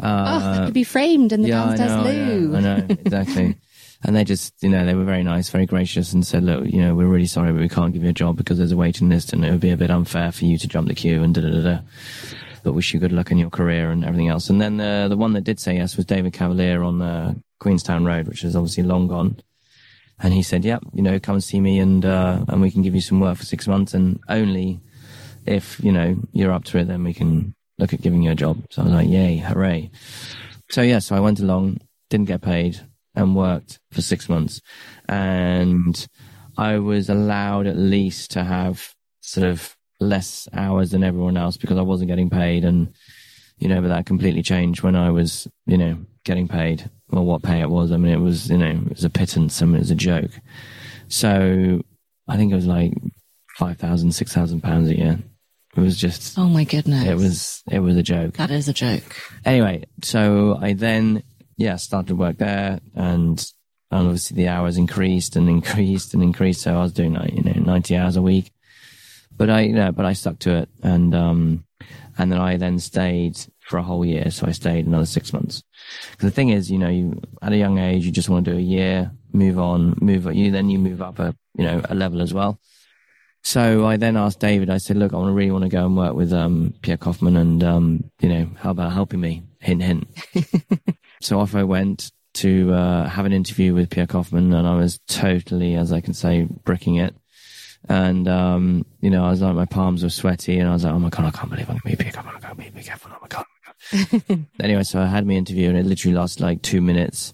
Uh, 0.02 0.40
oh, 0.42 0.52
that 0.52 0.64
could 0.66 0.74
be 0.74 0.84
framed 0.84 1.32
in 1.32 1.42
the 1.42 1.48
yeah, 1.48 1.64
downstairs 1.64 1.92
I 1.92 1.96
know, 1.96 2.12
loo. 2.12 2.56
I 2.56 2.60
know, 2.60 2.86
exactly. 2.88 3.56
and 4.04 4.16
they 4.16 4.24
just, 4.24 4.54
you 4.62 4.68
know, 4.68 4.84
they 4.84 4.94
were 4.94 5.04
very 5.04 5.22
nice, 5.22 5.50
very 5.50 5.66
gracious 5.66 6.12
and 6.12 6.26
said, 6.26 6.42
look, 6.42 6.66
you 6.66 6.80
know, 6.80 6.94
we're 6.94 7.06
really 7.06 7.26
sorry, 7.26 7.52
but 7.52 7.60
we 7.60 7.68
can't 7.68 7.92
give 7.92 8.02
you 8.02 8.10
a 8.10 8.14
job 8.14 8.36
because 8.36 8.58
there's 8.58 8.72
a 8.72 8.76
waiting 8.76 9.08
list 9.08 9.32
and 9.32 9.44
it 9.44 9.50
would 9.50 9.60
be 9.60 9.70
a 9.70 9.76
bit 9.76 9.90
unfair 9.90 10.32
for 10.32 10.44
you 10.44 10.58
to 10.58 10.68
jump 10.68 10.88
the 10.88 10.94
queue 10.94 11.22
and 11.22 11.34
da 11.34 11.42
da 11.42 11.50
da 11.50 11.62
da. 11.62 11.78
But 12.62 12.72
wish 12.72 12.92
you 12.92 13.00
good 13.00 13.12
luck 13.12 13.30
in 13.30 13.38
your 13.38 13.50
career 13.50 13.90
and 13.90 14.04
everything 14.04 14.28
else. 14.28 14.50
And 14.50 14.60
then 14.60 14.76
the, 14.76 15.06
the 15.08 15.16
one 15.16 15.32
that 15.32 15.44
did 15.44 15.58
say 15.58 15.76
yes 15.76 15.96
was 15.96 16.06
David 16.06 16.32
Cavalier 16.32 16.82
on 16.82 17.00
uh, 17.00 17.34
Queenstown 17.58 18.04
Road, 18.04 18.28
which 18.28 18.44
is 18.44 18.54
obviously 18.54 18.82
long 18.82 19.08
gone. 19.08 19.40
And 20.22 20.34
he 20.34 20.42
said, 20.42 20.64
yep, 20.64 20.82
you 20.92 21.02
know, 21.02 21.18
come 21.18 21.36
and 21.36 21.44
see 21.44 21.60
me 21.60 21.78
and, 21.78 22.04
uh, 22.04 22.44
and 22.48 22.60
we 22.60 22.70
can 22.70 22.82
give 22.82 22.94
you 22.94 23.00
some 23.00 23.20
work 23.20 23.38
for 23.38 23.44
six 23.44 23.66
months 23.66 23.94
and 23.94 24.20
only 24.28 24.80
if, 25.46 25.80
you 25.82 25.92
know, 25.92 26.16
you're 26.32 26.52
up 26.52 26.64
to 26.64 26.78
it, 26.78 26.88
then 26.88 27.04
we 27.04 27.14
can 27.14 27.54
look 27.78 27.94
at 27.94 28.02
giving 28.02 28.22
you 28.22 28.30
a 28.30 28.34
job. 28.34 28.62
So 28.70 28.82
I 28.82 28.84
was 28.84 28.94
like, 28.94 29.08
yay, 29.08 29.38
hooray. 29.38 29.90
So 30.70 30.82
yeah, 30.82 30.98
so 30.98 31.16
I 31.16 31.20
went 31.20 31.40
along, 31.40 31.80
didn't 32.10 32.26
get 32.28 32.42
paid 32.42 32.80
and 33.14 33.34
worked 33.34 33.80
for 33.90 34.02
six 34.02 34.28
months. 34.28 34.60
And 35.08 36.06
I 36.56 36.78
was 36.78 37.08
allowed 37.08 37.66
at 37.66 37.76
least 37.76 38.30
to 38.32 38.44
have 38.44 38.94
sort 39.20 39.46
of 39.46 39.76
less 40.00 40.48
hours 40.52 40.90
than 40.90 41.04
everyone 41.04 41.36
else 41.36 41.56
because 41.56 41.78
I 41.78 41.82
wasn't 41.82 42.08
getting 42.08 42.30
paid. 42.30 42.64
And, 42.64 42.94
you 43.58 43.68
know, 43.68 43.80
but 43.80 43.88
that 43.88 44.06
completely 44.06 44.42
changed 44.42 44.82
when 44.82 44.96
I 44.96 45.10
was, 45.10 45.46
you 45.66 45.78
know, 45.78 45.98
getting 46.24 46.48
paid 46.48 46.90
or 47.10 47.24
what 47.24 47.42
pay 47.42 47.60
it 47.60 47.70
was. 47.70 47.92
I 47.92 47.96
mean, 47.96 48.12
it 48.12 48.20
was, 48.20 48.50
you 48.50 48.58
know, 48.58 48.82
it 48.86 48.90
was 48.90 49.04
a 49.04 49.10
pittance. 49.10 49.60
I 49.60 49.66
mean, 49.66 49.76
it 49.76 49.80
was 49.80 49.90
a 49.90 49.96
joke. 49.96 50.30
So 51.08 51.82
I 52.26 52.36
think 52.36 52.52
it 52.52 52.56
was 52.56 52.66
like 52.66 52.92
5,000, 53.56 54.12
6,000 54.12 54.62
pounds 54.62 54.88
a 54.88 54.96
year. 54.96 55.18
It 55.76 55.80
was 55.80 55.96
just. 55.96 56.38
Oh 56.38 56.48
my 56.48 56.64
goodness. 56.64 57.06
It 57.06 57.16
was, 57.16 57.62
it 57.70 57.78
was 57.80 57.96
a 57.96 58.02
joke. 58.02 58.34
That 58.34 58.50
is 58.50 58.68
a 58.68 58.72
joke. 58.72 59.16
Anyway, 59.44 59.84
so 60.02 60.58
I 60.60 60.72
then, 60.72 61.22
yeah, 61.56 61.76
started 61.76 62.16
work 62.16 62.38
there 62.38 62.80
and, 62.94 63.44
and 63.90 64.06
obviously 64.06 64.36
the 64.36 64.48
hours 64.48 64.76
increased 64.76 65.36
and 65.36 65.48
increased 65.48 66.14
and 66.14 66.22
increased. 66.22 66.62
So 66.62 66.74
I 66.74 66.82
was 66.82 66.92
doing 66.92 67.12
like, 67.12 67.32
you 67.32 67.42
know, 67.42 67.52
90 67.52 67.96
hours 67.96 68.16
a 68.16 68.22
week, 68.22 68.52
but 69.40 69.48
I, 69.48 69.60
you 69.62 69.72
know, 69.72 69.90
but 69.90 70.04
I 70.04 70.12
stuck 70.12 70.38
to 70.40 70.54
it. 70.54 70.68
And, 70.82 71.14
um, 71.14 71.64
and 72.18 72.30
then 72.30 72.38
I 72.38 72.58
then 72.58 72.78
stayed 72.78 73.38
for 73.60 73.78
a 73.78 73.82
whole 73.82 74.04
year. 74.04 74.30
So 74.30 74.46
I 74.46 74.52
stayed 74.52 74.86
another 74.86 75.06
six 75.06 75.32
months. 75.32 75.62
Because 76.10 76.28
the 76.28 76.34
thing 76.34 76.50
is, 76.50 76.70
you 76.70 76.76
know, 76.76 76.90
you, 76.90 77.18
at 77.40 77.54
a 77.54 77.56
young 77.56 77.78
age, 77.78 78.04
you 78.04 78.12
just 78.12 78.28
want 78.28 78.44
to 78.44 78.50
do 78.50 78.58
a 78.58 78.60
year, 78.60 79.12
move 79.32 79.58
on, 79.58 79.96
move, 79.98 80.26
on. 80.26 80.36
you, 80.36 80.50
then 80.50 80.68
you 80.68 80.78
move 80.78 81.00
up 81.00 81.18
a, 81.18 81.34
you 81.56 81.64
know, 81.64 81.80
a 81.88 81.94
level 81.94 82.20
as 82.20 82.34
well. 82.34 82.60
So 83.42 83.86
I 83.86 83.96
then 83.96 84.18
asked 84.18 84.40
David, 84.40 84.68
I 84.68 84.76
said, 84.76 84.98
look, 84.98 85.14
I 85.14 85.16
want 85.16 85.30
to 85.30 85.32
really 85.32 85.52
want 85.52 85.64
to 85.64 85.70
go 85.70 85.86
and 85.86 85.96
work 85.96 86.12
with 86.12 86.34
um, 86.34 86.74
Pierre 86.82 86.98
Koffmann, 86.98 87.40
and, 87.40 87.64
um, 87.64 88.10
you 88.20 88.28
know, 88.28 88.50
how 88.58 88.72
about 88.72 88.92
helping 88.92 89.22
me? 89.22 89.44
Hint, 89.60 89.82
hint. 89.82 90.06
so 91.22 91.40
off 91.40 91.54
I 91.54 91.62
went 91.62 92.12
to 92.34 92.74
uh, 92.74 93.08
have 93.08 93.24
an 93.24 93.32
interview 93.32 93.72
with 93.72 93.88
Pierre 93.88 94.06
Koffmann, 94.06 94.54
and 94.54 94.66
I 94.66 94.76
was 94.76 95.00
totally, 95.08 95.76
as 95.76 95.94
I 95.94 96.02
can 96.02 96.12
say, 96.12 96.46
bricking 96.64 96.96
it. 96.96 97.14
And, 97.88 98.28
um, 98.28 98.84
you 99.00 99.10
know, 99.10 99.24
I 99.24 99.30
was 99.30 99.40
like, 99.40 99.54
my 99.54 99.64
palms 99.64 100.02
were 100.02 100.10
sweaty 100.10 100.58
and 100.58 100.68
I 100.68 100.72
was 100.72 100.84
like, 100.84 100.92
oh 100.92 100.98
my 100.98 101.08
God, 101.08 101.26
I 101.26 101.30
can't 101.30 101.50
believe 101.50 101.68
I'm 101.70 101.78
going 101.78 101.96
to 101.96 102.04
be 102.04 102.10
Koffmann. 102.10 102.34
I'm 102.34 102.40
going 102.40 102.56
to 102.56 102.72
be 102.72 102.82
Pierre 102.82 102.96
Koffmann. 102.96 103.16
Oh 103.16 103.18
my 103.22 103.28
God. 103.28 104.46
anyway, 104.60 104.82
so 104.82 105.00
I 105.00 105.06
had 105.06 105.26
my 105.26 105.32
interview 105.32 105.68
and 105.68 105.78
it 105.78 105.86
literally 105.86 106.16
lasted 106.16 106.42
like 106.42 106.62
two 106.62 106.80
minutes. 106.80 107.32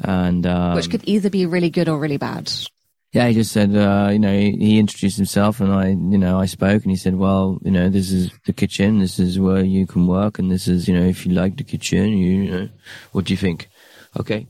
And, 0.00 0.46
um, 0.46 0.74
which 0.74 0.90
could 0.90 1.06
either 1.06 1.30
be 1.30 1.46
really 1.46 1.70
good 1.70 1.88
or 1.88 1.98
really 1.98 2.16
bad. 2.16 2.52
Yeah, 3.12 3.28
he 3.28 3.34
just 3.34 3.52
said, 3.52 3.76
uh, 3.76 4.10
you 4.12 4.18
know, 4.18 4.36
he, 4.36 4.56
he 4.56 4.78
introduced 4.80 5.16
himself 5.16 5.60
and 5.60 5.72
I, 5.72 5.90
you 5.90 6.18
know, 6.18 6.40
I 6.40 6.46
spoke 6.46 6.82
and 6.82 6.90
he 6.90 6.96
said, 6.96 7.14
well, 7.14 7.58
you 7.62 7.70
know, 7.70 7.88
this 7.88 8.10
is 8.10 8.32
the 8.44 8.52
kitchen. 8.52 8.98
This 8.98 9.20
is 9.20 9.38
where 9.38 9.62
you 9.64 9.86
can 9.86 10.08
work. 10.08 10.40
And 10.40 10.50
this 10.50 10.66
is, 10.66 10.88
you 10.88 10.98
know, 10.98 11.06
if 11.06 11.24
you 11.24 11.32
like 11.32 11.56
the 11.56 11.62
kitchen, 11.62 12.08
you, 12.08 12.42
you 12.42 12.50
know, 12.50 12.68
what 13.12 13.26
do 13.26 13.32
you 13.32 13.36
think? 13.36 13.68
Okay. 14.18 14.48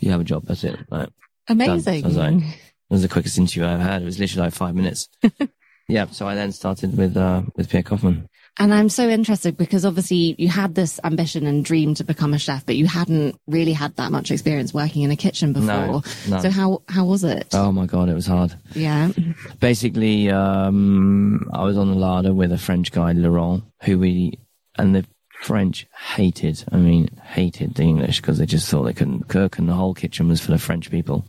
You 0.00 0.10
have 0.10 0.20
a 0.20 0.24
job. 0.24 0.44
That's 0.44 0.64
it. 0.64 0.78
Right. 0.90 1.08
Amazing. 1.48 2.00
So 2.02 2.04
I 2.04 2.08
was 2.08 2.16
like, 2.18 2.42
was 2.90 3.02
the 3.02 3.08
quickest 3.08 3.38
interview 3.38 3.64
I 3.64 3.74
ever 3.74 3.82
had. 3.82 4.02
It 4.02 4.06
was 4.06 4.18
literally 4.18 4.46
like 4.46 4.54
five 4.54 4.74
minutes. 4.74 5.08
yeah. 5.88 6.06
So 6.06 6.26
I 6.26 6.34
then 6.34 6.52
started 6.52 6.96
with, 6.96 7.16
uh, 7.16 7.42
with 7.56 7.68
Pierre 7.70 7.82
Koffmann. 7.82 8.28
And 8.56 8.72
I'm 8.72 8.88
so 8.88 9.08
interested 9.08 9.56
because 9.56 9.84
obviously 9.84 10.36
you 10.38 10.46
had 10.48 10.76
this 10.76 11.00
ambition 11.02 11.44
and 11.46 11.64
dream 11.64 11.94
to 11.96 12.04
become 12.04 12.32
a 12.34 12.38
chef, 12.38 12.64
but 12.64 12.76
you 12.76 12.86
hadn't 12.86 13.36
really 13.48 13.72
had 13.72 13.96
that 13.96 14.12
much 14.12 14.30
experience 14.30 14.72
working 14.72 15.02
in 15.02 15.10
a 15.10 15.16
kitchen 15.16 15.52
before. 15.52 15.66
No, 15.66 16.02
no. 16.28 16.38
So 16.38 16.50
how 16.50 16.82
how 16.88 17.04
was 17.04 17.24
it? 17.24 17.48
Oh 17.52 17.72
my 17.72 17.86
God, 17.86 18.08
it 18.08 18.14
was 18.14 18.26
hard. 18.26 18.54
Yeah. 18.72 19.10
Basically, 19.58 20.30
um, 20.30 21.50
I 21.52 21.64
was 21.64 21.76
on 21.76 21.88
the 21.88 21.96
larder 21.96 22.32
with 22.32 22.52
a 22.52 22.58
French 22.58 22.92
guy, 22.92 23.10
Laurent, 23.10 23.64
who 23.82 23.98
we, 23.98 24.38
and 24.78 24.94
the 24.94 25.04
French 25.42 25.86
hated, 26.14 26.64
I 26.70 26.76
mean, 26.76 27.08
hated 27.22 27.74
the 27.74 27.82
English 27.82 28.20
because 28.20 28.38
they 28.38 28.46
just 28.46 28.68
thought 28.68 28.84
they 28.84 28.94
couldn't 28.94 29.28
cook 29.28 29.58
and 29.58 29.68
the 29.68 29.74
whole 29.74 29.94
kitchen 29.94 30.28
was 30.28 30.40
full 30.40 30.54
of 30.54 30.62
French 30.62 30.90
people. 30.92 31.26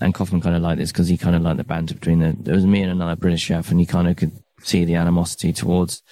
And 0.00 0.14
Koffmann 0.14 0.42
kind 0.42 0.56
of 0.56 0.62
liked 0.62 0.78
this 0.78 0.90
because 0.90 1.08
he 1.08 1.16
kind 1.16 1.36
of 1.36 1.42
liked 1.42 1.58
the 1.58 1.64
banter 1.64 1.94
between 1.94 2.20
the, 2.20 2.28
it 2.28 2.54
was 2.54 2.66
me 2.66 2.82
and 2.82 2.90
another 2.90 3.16
British 3.16 3.42
chef 3.42 3.70
and 3.70 3.78
he 3.78 3.86
kind 3.86 4.08
of 4.08 4.16
could 4.16 4.32
see 4.62 4.84
the 4.84 4.94
animosity 4.94 5.52
towards 5.52 6.02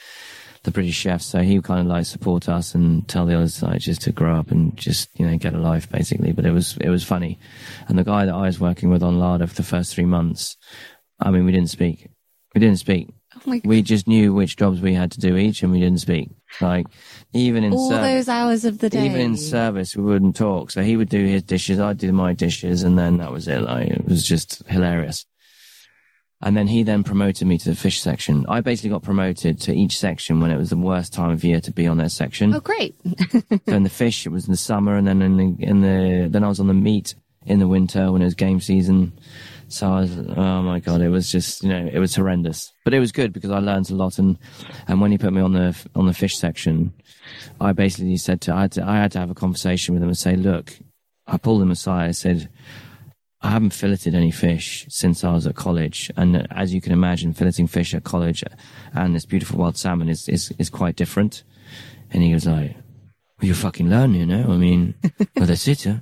the 0.63 0.71
British 0.71 0.97
chefs. 0.97 1.27
So 1.27 1.41
he 1.41 1.61
kind 1.61 1.81
of 1.81 1.87
like 1.87 2.07
support 2.07 2.49
us 2.49 2.75
and 2.75 3.09
tell 3.09 3.27
the 3.27 3.37
other 3.37 3.49
side 3.49 3.81
just 3.81 4.03
to 4.03 4.13
grow 4.13 4.39
up 4.39 4.51
and 4.51 4.77
just, 4.77 5.09
you 5.19 5.27
know, 5.27 5.37
get 5.39 5.55
a 5.55 5.59
life 5.59 5.91
basically. 5.91 6.33
But 6.33 6.45
it 6.45 6.53
was, 6.53 6.77
it 6.81 6.91
was 6.91 7.05
funny. 7.05 7.39
And 7.89 7.99
the 7.99 8.05
guy 8.05 8.27
that 8.27 8.35
I 8.35 8.43
was 8.43 8.61
working 8.61 8.91
with 8.91 9.03
on 9.03 9.19
Larder 9.19 9.47
for 9.47 9.55
the 9.55 9.63
first 9.63 9.95
three 9.95 10.05
months, 10.05 10.57
I 11.19 11.31
mean, 11.31 11.45
we 11.45 11.53
didn't 11.53 11.71
speak. 11.71 12.09
We 12.55 12.61
didn't 12.61 12.79
speak. 12.79 13.09
Oh 13.47 13.61
We 13.65 13.83
just 13.83 14.07
knew 14.07 14.33
which 14.35 14.57
jobs 14.57 14.81
we 14.81 14.95
had 14.95 15.11
to 15.13 15.21
do 15.21 15.37
each 15.37 15.63
and 15.63 15.73
we 15.73 15.81
didn't 15.81 16.01
speak. 16.01 16.31
Like 16.61 16.87
even 17.33 17.65
in 17.65 17.73
all 17.73 17.89
service, 17.91 18.27
those 18.27 18.29
hours 18.29 18.65
of 18.65 18.79
the 18.79 18.91
day. 18.91 19.07
even 19.07 19.21
in 19.21 19.37
service, 19.37 19.97
we 19.97 20.03
wouldn't 20.03 20.37
talk. 20.37 20.71
So 20.71 20.83
he 20.83 20.97
would 20.97 21.09
do 21.09 21.25
his 21.25 21.43
dishes, 21.43 21.79
I'd 21.81 21.99
do 21.99 22.13
my 22.13 22.33
dishes, 22.33 22.83
and 22.83 22.99
then 22.99 23.19
that 23.19 23.33
was 23.33 23.49
it. 23.49 23.61
Like 23.63 23.89
it 23.89 24.05
was 24.05 24.27
just 24.27 24.63
hilarious. 24.67 25.27
And 26.43 26.57
then 26.57 26.69
he 26.69 26.83
then 26.83 27.05
promoted 27.05 27.47
me 27.47 27.59
to 27.59 27.69
the 27.69 27.77
fish 27.77 28.01
section. 28.01 28.47
I 28.49 28.63
basically 28.63 28.91
got 28.91 29.03
promoted 29.03 29.61
to 29.63 29.75
each 29.75 29.99
section 29.99 30.41
when 30.41 30.51
it 30.51 30.57
was 30.57 30.71
the 30.71 30.77
worst 30.77 31.13
time 31.13 31.31
of 31.31 31.45
year 31.45 31.61
to 31.61 31.71
be 31.71 31.87
on 31.87 31.99
that 31.99 32.13
section. 32.13 32.55
oh, 32.55 32.61
great. 32.61 32.95
So 33.69 33.77
in 33.77 33.83
the 33.83 33.91
fish, 33.91 34.25
it 34.25 34.31
was 34.31 34.47
in 34.47 34.51
the 34.53 34.57
summer, 34.57 34.97
and 34.97 35.07
then 35.07 35.21
in 35.21 35.37
the, 35.37 35.63
in 35.63 35.81
the 35.83 36.29
then 36.31 36.43
I 36.43 36.49
was 36.49 36.59
on 36.61 36.67
the 36.67 36.75
meat 36.75 37.15
in 37.45 37.59
the 37.59 37.69
winter 37.69 38.11
when 38.11 38.23
it 38.23 38.25
was 38.25 38.35
game 38.35 38.61
season. 38.61 39.13
So 39.71 39.87
I 39.89 40.01
was, 40.01 40.19
oh 40.37 40.63
my 40.63 40.81
god, 40.81 41.01
it 41.01 41.11
was 41.11 41.31
just 41.31 41.63
you 41.63 41.69
know 41.69 41.89
it 41.93 42.01
was 42.01 42.17
horrendous, 42.17 42.73
but 42.85 42.93
it 42.93 42.99
was 42.99 43.13
good 43.13 43.33
because 43.33 43.51
I 43.51 43.61
learned 43.61 43.89
a 43.91 43.95
lot. 43.95 44.19
And 44.19 44.37
and 44.89 45.01
when 45.01 45.13
he 45.13 45.19
put 45.19 45.33
me 45.33 45.41
on 45.41 45.53
the 45.53 45.77
on 45.95 46.07
the 46.07 46.13
fish 46.13 46.37
section, 46.37 46.93
I 47.61 47.73
basically 47.73 48.17
said 48.17 48.41
to 48.43 48.55
I 48.55 48.63
had 48.63 48.73
to, 48.73 48.85
I 48.85 48.97
had 48.97 49.13
to 49.13 49.21
have 49.21 49.31
a 49.31 49.35
conversation 49.35 49.95
with 49.95 50.03
him 50.03 50.09
and 50.09 50.19
say, 50.19 50.35
look, 50.35 50.77
I 51.29 51.37
pulled 51.37 51.63
him 51.63 51.71
aside. 51.71 52.09
I 52.09 52.11
said, 52.11 52.51
I 53.43 53.51
haven't 53.51 53.73
filleted 53.73 54.13
any 54.15 54.33
fish 54.33 54.87
since 54.89 55.23
I 55.23 55.33
was 55.33 55.47
at 55.47 55.55
college, 55.55 56.11
and 56.17 56.49
as 56.51 56.75
you 56.75 56.81
can 56.81 56.93
imagine, 56.93 57.33
filleting 57.33 57.71
fish 57.71 57.95
at 57.95 58.03
college 58.03 58.43
and 58.93 59.15
this 59.15 59.25
beautiful 59.25 59.61
wild 59.61 59.77
salmon 59.77 60.09
is 60.09 60.29
is, 60.29 60.53
is 60.59 60.69
quite 60.69 60.97
different. 60.97 61.45
And 62.11 62.25
he 62.25 62.35
was 62.35 62.45
like, 62.45 62.75
well, 63.39 63.47
"You 63.47 63.55
fucking 63.55 63.89
learn, 63.89 64.15
you 64.15 64.23
eh? 64.23 64.27
know. 64.27 64.53
I 64.53 64.57
mean, 64.57 64.95
well, 65.37 65.47
that's 65.47 65.69
it, 65.69 65.85
huh? 65.85 65.99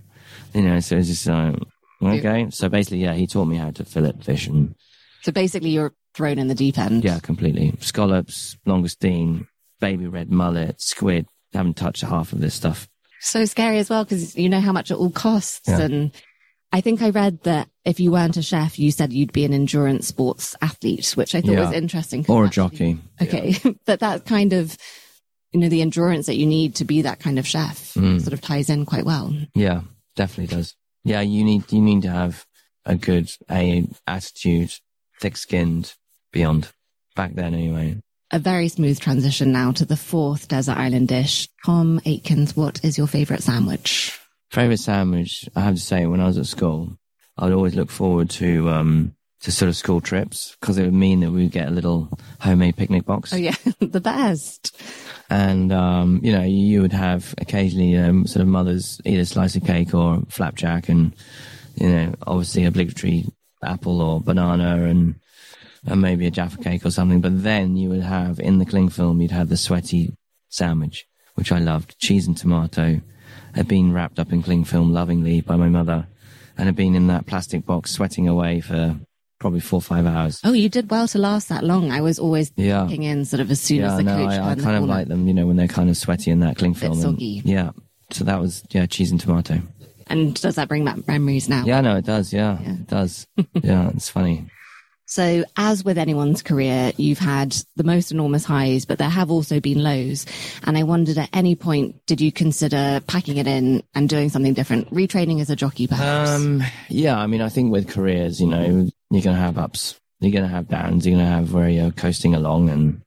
you 0.55 0.63
know." 0.63 0.81
So 0.81 0.97
it's 0.97 1.09
just 1.09 1.27
like, 1.27 1.55
okay. 2.03 2.49
So 2.51 2.69
basically, 2.69 2.99
yeah, 3.03 3.15
he 3.15 3.27
taught 3.27 3.47
me 3.47 3.57
how 3.57 3.71
to 3.73 3.85
fillet 3.85 4.13
fish, 4.23 4.47
and 4.47 4.75
So 5.23 5.33
basically 5.33 5.71
you're 5.71 5.95
thrown 6.15 6.39
in 6.39 6.49
the 6.49 6.55
deep 6.55 6.79
end. 6.79 7.05
yeah, 7.05 7.19
completely 7.21 7.75
scallops, 7.81 8.57
langoustine, 8.67 9.47
baby 9.81 10.07
red 10.07 10.31
mullet, 10.31 10.81
squid. 10.81 11.27
Haven't 11.53 11.77
touched 11.77 12.03
half 12.03 12.33
of 12.33 12.41
this 12.41 12.55
stuff. 12.55 12.89
So 13.21 13.45
scary 13.47 13.79
as 13.79 13.89
well 13.91 14.05
because 14.05 14.37
you 14.37 14.49
know 14.49 14.61
how 14.61 14.73
much 14.73 14.91
it 14.91 14.95
all 14.97 15.11
costs. 15.11 15.69
Yeah. 15.69 15.81
And 15.81 16.13
I 16.73 16.81
think 16.83 17.01
I 17.03 17.09
read 17.11 17.43
that 17.45 17.69
if 17.85 17.99
you 17.99 18.11
weren't 18.13 18.37
a 18.37 18.43
chef, 18.43 18.79
you 18.79 18.91
said 18.93 19.13
you'd 19.13 19.33
be 19.33 19.45
an 19.47 19.55
endurance 19.55 20.07
sports 20.07 20.55
athlete, 20.61 21.11
which 21.17 21.35
I 21.35 21.41
thought 21.41 21.53
Yeah. 21.53 21.61
was 21.67 21.73
interesting. 21.73 22.27
Or 22.29 22.45
a 22.45 22.49
jockey. 22.51 22.99
Okay. 23.23 23.57
but 23.87 24.01
that 24.01 24.27
kind 24.27 24.53
of, 24.53 24.77
you 25.53 25.61
know, 25.61 25.69
the 25.71 25.81
endurance 25.81 26.27
that 26.27 26.37
you 26.37 26.47
need 26.47 26.75
to 26.77 26.85
be 26.85 27.03
that 27.03 27.19
kind 27.19 27.39
of 27.39 27.47
chef 27.47 27.95
Mm. 27.95 28.21
sort 28.21 28.35
of 28.35 28.41
ties 28.43 28.69
in 28.69 28.85
quite 28.85 29.07
well. 29.07 29.35
Yeah, 29.55 29.81
definitely 30.15 30.55
does. 30.55 30.75
Yeah, 31.09 31.23
you 31.23 31.43
need 31.43 31.73
you 31.73 31.81
need 31.81 32.03
to 32.03 32.11
have 32.11 32.45
a 32.85 32.95
good 32.95 33.31
a 33.51 33.87
attitude, 34.07 34.73
thick 35.21 35.37
skinned, 35.37 35.95
beyond. 36.33 36.71
Back 37.17 37.35
then, 37.35 37.55
anyway. 37.55 37.97
A 38.31 38.39
very 38.39 38.69
smooth 38.69 39.01
transition 39.01 39.51
now 39.51 39.73
to 39.73 39.85
the 39.87 39.97
fourth 39.97 40.49
desert 40.49 40.77
island 40.77 41.09
dish. 41.09 41.49
Tom 41.65 41.99
Aikens, 42.05 42.55
what 42.55 42.85
is 42.85 42.99
your 42.99 43.07
favorite 43.07 43.43
sandwich? 43.43 44.21
Favorite 44.51 44.81
sandwich? 44.81 45.49
I 45.57 45.61
have 45.61 45.75
to 45.75 45.81
say, 45.81 46.07
when 46.07 46.21
I 46.21 46.27
was 46.27 46.37
at 46.39 46.47
school, 46.47 46.99
I'd 47.39 47.53
always 47.53 47.75
look 47.75 47.91
forward 47.91 48.29
to 48.31 48.69
um 48.69 49.15
to 49.41 49.53
sort 49.53 49.69
of 49.69 49.77
school 49.77 50.01
trips 50.01 50.57
because 50.61 50.79
it 50.79 50.85
would 50.85 50.95
mean 50.95 51.21
that 51.21 51.31
we'd 51.31 51.53
get 51.53 51.69
a 51.69 51.73
little 51.73 52.11
homemade 52.41 52.77
picnic 52.77 53.07
box, 53.07 53.33
Oh 53.33 53.37
yeah, 53.37 53.55
the 53.81 54.01
best. 54.01 54.77
And 55.31 55.73
um 55.73 56.21
you 56.23 56.33
know 56.33 56.43
you 56.43 56.81
would 56.81 56.93
have 56.93 57.35
occasionally 57.39 57.97
um, 57.97 58.27
sort 58.27 58.43
of 58.43 58.49
mothers 58.49 59.01
eat 59.05 59.19
a 59.19 59.27
slice 59.27 59.57
of 59.57 59.65
cake 59.65 59.95
or 59.95 60.23
flapjack, 60.29 60.89
and 60.89 61.15
you 61.77 61.89
know 61.89 62.15
obviously 62.27 62.65
obligatory 62.65 63.25
apple 63.63 64.01
or 64.01 64.21
banana 64.21 64.85
and 64.85 65.17
and 65.87 66.01
maybe 66.01 66.27
a 66.27 66.31
jaffa 66.31 66.59
cake 66.59 66.85
or 66.85 66.91
something. 66.91 67.21
But 67.21 67.43
then 67.43 67.77
you 67.77 67.89
would 67.91 68.03
have 68.03 68.41
in 68.41 68.59
the 68.59 68.67
cling 68.67 68.89
film, 68.89 69.21
you'd 69.21 69.31
have 69.31 69.49
the 69.49 69.57
sweaty 69.57 70.15
sandwich, 70.49 71.07
which 71.35 71.53
I 71.53 71.59
loved, 71.59 71.99
cheese 71.99 72.27
and 72.27 72.37
tomato, 72.37 73.01
had 73.55 73.69
been 73.69 73.93
wrapped 73.93 74.19
up 74.19 74.33
in 74.33 74.43
cling 74.43 74.65
film 74.65 74.93
lovingly 74.93 75.41
by 75.41 75.57
my 75.57 75.69
mother, 75.69 76.07
and 76.57 76.67
had 76.67 76.77
been 76.77 76.95
in 76.95 77.07
that 77.09 77.27
plastic 77.27 77.65
box 77.65 77.91
sweating 77.91 78.29
away 78.29 78.61
for 78.61 78.99
probably 79.39 79.61
four 79.61 79.79
or 79.79 79.83
five 79.83 80.07
hours. 80.07 80.41
Oh, 80.45 80.53
you 80.53 80.69
did 80.69 80.91
well 80.91 81.07
to 81.09 81.19
last 81.19 81.49
that 81.49 81.65
long. 81.65 81.91
I 81.93 82.01
was 82.01 82.19
always 82.19 82.51
Yeah. 82.57 82.85
kicking 82.87 83.05
in 83.05 83.25
sort 83.25 83.41
of 83.41 83.51
as 83.51 83.61
soon 83.61 83.79
Yeah, 83.79 83.93
as 83.93 83.97
the 83.99 84.03
no, 84.05 84.17
coach 84.17 84.33
I, 84.33 84.37
I 84.51 84.55
kind 84.55 84.59
of 84.59 84.65
corner. 84.65 84.87
like 84.87 85.09
them, 85.09 85.27
you 85.29 85.35
know, 85.35 85.47
when 85.47 85.57
they're 85.57 85.69
kind 85.69 85.89
of 85.91 85.97
sweaty 85.97 86.31
in 86.31 86.41
that 86.41 86.57
cling 86.57 86.75
film. 86.75 87.01
and- 87.01 87.21
yeah. 87.21 87.71
So 88.11 88.25
that 88.25 88.41
was, 88.41 88.63
yeah, 88.71 88.87
cheese 88.87 89.11
and 89.11 89.21
tomato. 89.21 89.61
And 90.07 90.35
does 90.35 90.55
that 90.55 90.69
bring 90.69 90.85
back 90.87 91.07
memories 91.07 91.49
now? 91.49 91.65
Yeah, 91.67 91.83
no, 91.83 91.97
it 91.97 92.05
does. 92.07 92.33
Yeah, 92.33 92.59
Yeah. 92.63 92.73
it 92.73 92.87
does. 92.87 93.27
yeah, 93.63 93.91
it's 93.91 94.09
funny. 94.09 94.47
So, 95.11 95.43
as 95.57 95.87
with 95.87 95.97
anyone's 95.97 96.43
career, 96.43 96.93
you've 96.99 97.19
had 97.19 97.57
the 97.77 97.83
most 97.83 98.13
enormous 98.13 98.45
highs, 98.45 98.85
but 98.85 98.99
there 98.99 99.09
have 99.09 99.31
also 99.31 99.59
been 99.59 99.83
lows. 99.83 100.27
And 100.65 100.77
I 100.77 100.83
wondered 100.83 101.17
at 101.17 101.31
any 101.33 101.55
point, 101.55 102.05
did 102.05 102.21
you 102.21 102.31
consider 102.31 103.01
packing 103.07 103.39
it 103.39 103.47
in 103.47 103.83
and 103.95 104.07
doing 104.07 104.29
something 104.29 104.53
different, 104.53 104.93
retraining 104.93 105.41
as 105.41 105.49
a 105.49 105.57
jockey 105.57 105.87
perhaps? 105.87 106.29
Um, 106.29 106.63
yeah, 106.91 107.19
I 107.19 107.27
mean, 107.27 107.41
I 107.41 107.49
think 107.49 107.73
with 107.73 107.89
careers, 107.89 108.39
you 108.39 108.49
know, 108.49 108.91
you're 109.11 109.23
going 109.23 109.35
to 109.35 109.43
have 109.43 109.57
ups, 109.57 109.99
you're 110.21 110.31
going 110.31 110.45
to 110.45 110.55
have 110.55 110.69
downs, 110.69 111.07
you're 111.07 111.17
going 111.17 111.25
to 111.25 111.33
have 111.33 111.55
where 111.55 111.71
you're 111.71 111.91
coasting 111.91 112.35
along, 112.35 112.69
and 112.69 113.01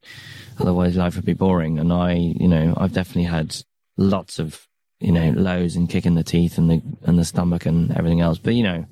otherwise 0.59 0.97
life 0.97 1.15
would 1.17 1.25
be 1.25 1.33
boring. 1.33 1.77
And 1.77 1.93
I, 1.93 2.13
you 2.13 2.47
know, 2.47 2.73
I've 2.77 2.93
definitely 2.93 3.25
had 3.25 3.55
lots 3.97 4.39
of, 4.39 4.67
you 4.99 5.11
know, 5.11 5.29
lows 5.35 5.75
and 5.75 5.87
kicking 5.87 6.15
the 6.15 6.23
teeth 6.23 6.57
and 6.57 6.67
the 6.67 6.81
and 7.03 7.19
the 7.19 7.25
stomach 7.25 7.67
and 7.67 7.91
everything 7.95 8.21
else. 8.21 8.39
But 8.39 8.55
you 8.55 8.63
know, 8.63 8.85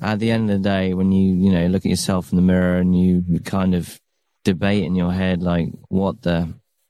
at 0.00 0.18
the 0.18 0.30
end 0.30 0.50
of 0.50 0.62
the 0.62 0.68
day, 0.68 0.94
when 0.94 1.12
you 1.12 1.34
you 1.34 1.52
know 1.52 1.66
look 1.66 1.84
at 1.84 1.90
yourself 1.90 2.32
in 2.32 2.36
the 2.36 2.42
mirror 2.42 2.76
and 2.76 2.98
you 2.98 3.40
kind 3.40 3.74
of 3.74 4.00
debate 4.44 4.84
in 4.84 4.94
your 4.94 5.12
head 5.12 5.42
like 5.42 5.68
what 5.88 6.22
the 6.22 6.48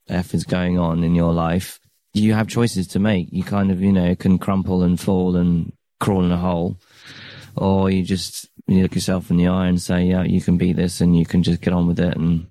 f 0.08 0.34
is 0.34 0.44
going 0.44 0.78
on 0.78 1.02
in 1.02 1.14
your 1.14 1.32
life, 1.32 1.80
you 2.14 2.34
have 2.34 2.48
choices 2.48 2.86
to 2.88 2.98
make. 2.98 3.28
You 3.32 3.44
kind 3.44 3.70
of 3.70 3.80
you 3.80 3.92
know 3.92 4.14
can 4.14 4.38
crumple 4.38 4.82
and 4.82 4.98
fall 4.98 5.36
and 5.36 5.72
crawl 6.00 6.24
in 6.24 6.32
a 6.32 6.36
hole, 6.36 6.78
or 7.56 7.90
you 7.90 8.02
just 8.02 8.48
you 8.66 8.82
look 8.82 8.94
yourself 8.94 9.30
in 9.30 9.36
the 9.36 9.48
eye 9.48 9.68
and 9.68 9.80
say, 9.80 10.04
yeah, 10.04 10.22
you 10.22 10.40
can 10.40 10.58
beat 10.58 10.76
this, 10.76 11.00
and 11.00 11.16
you 11.16 11.26
can 11.26 11.42
just 11.42 11.60
get 11.60 11.72
on 11.72 11.86
with 11.86 12.00
it 12.00 12.16
and 12.16 12.46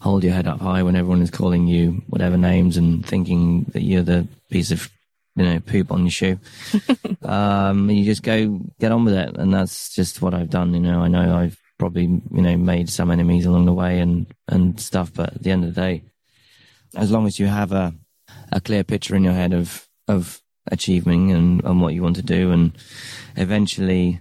hold 0.00 0.24
your 0.24 0.32
head 0.32 0.48
up 0.48 0.60
high 0.60 0.82
when 0.82 0.96
everyone 0.96 1.22
is 1.22 1.30
calling 1.30 1.68
you 1.68 2.02
whatever 2.08 2.36
names 2.36 2.76
and 2.76 3.06
thinking 3.06 3.62
that 3.72 3.82
you're 3.82 4.02
the 4.02 4.26
piece 4.50 4.72
of 4.72 4.90
you 5.36 5.44
know 5.44 5.60
poop 5.60 5.90
on 5.92 6.02
your 6.02 6.10
shoe. 6.10 6.38
um, 7.22 7.90
you 7.90 8.04
just 8.04 8.22
go 8.22 8.60
get 8.80 8.92
on 8.92 9.04
with 9.04 9.14
it, 9.14 9.36
and 9.36 9.52
that's 9.52 9.94
just 9.94 10.22
what 10.22 10.34
I've 10.34 10.50
done. 10.50 10.74
You 10.74 10.80
know, 10.80 11.00
I 11.00 11.08
know 11.08 11.36
I've 11.36 11.58
probably 11.78 12.04
you 12.04 12.42
know 12.42 12.56
made 12.56 12.88
some 12.88 13.10
enemies 13.10 13.46
along 13.46 13.66
the 13.66 13.72
way 13.72 13.98
and 13.98 14.26
and 14.48 14.78
stuff, 14.80 15.12
but 15.14 15.34
at 15.34 15.42
the 15.42 15.50
end 15.50 15.64
of 15.64 15.74
the 15.74 15.80
day, 15.80 16.04
as 16.96 17.10
long 17.10 17.26
as 17.26 17.38
you 17.38 17.46
have 17.46 17.72
a 17.72 17.94
a 18.50 18.60
clear 18.60 18.84
picture 18.84 19.16
in 19.16 19.24
your 19.24 19.32
head 19.32 19.52
of 19.52 19.88
of 20.08 20.40
achieving 20.70 21.32
and, 21.32 21.64
and 21.64 21.80
what 21.80 21.94
you 21.94 22.02
want 22.02 22.16
to 22.16 22.22
do 22.22 22.52
and 22.52 22.72
eventually 23.36 24.20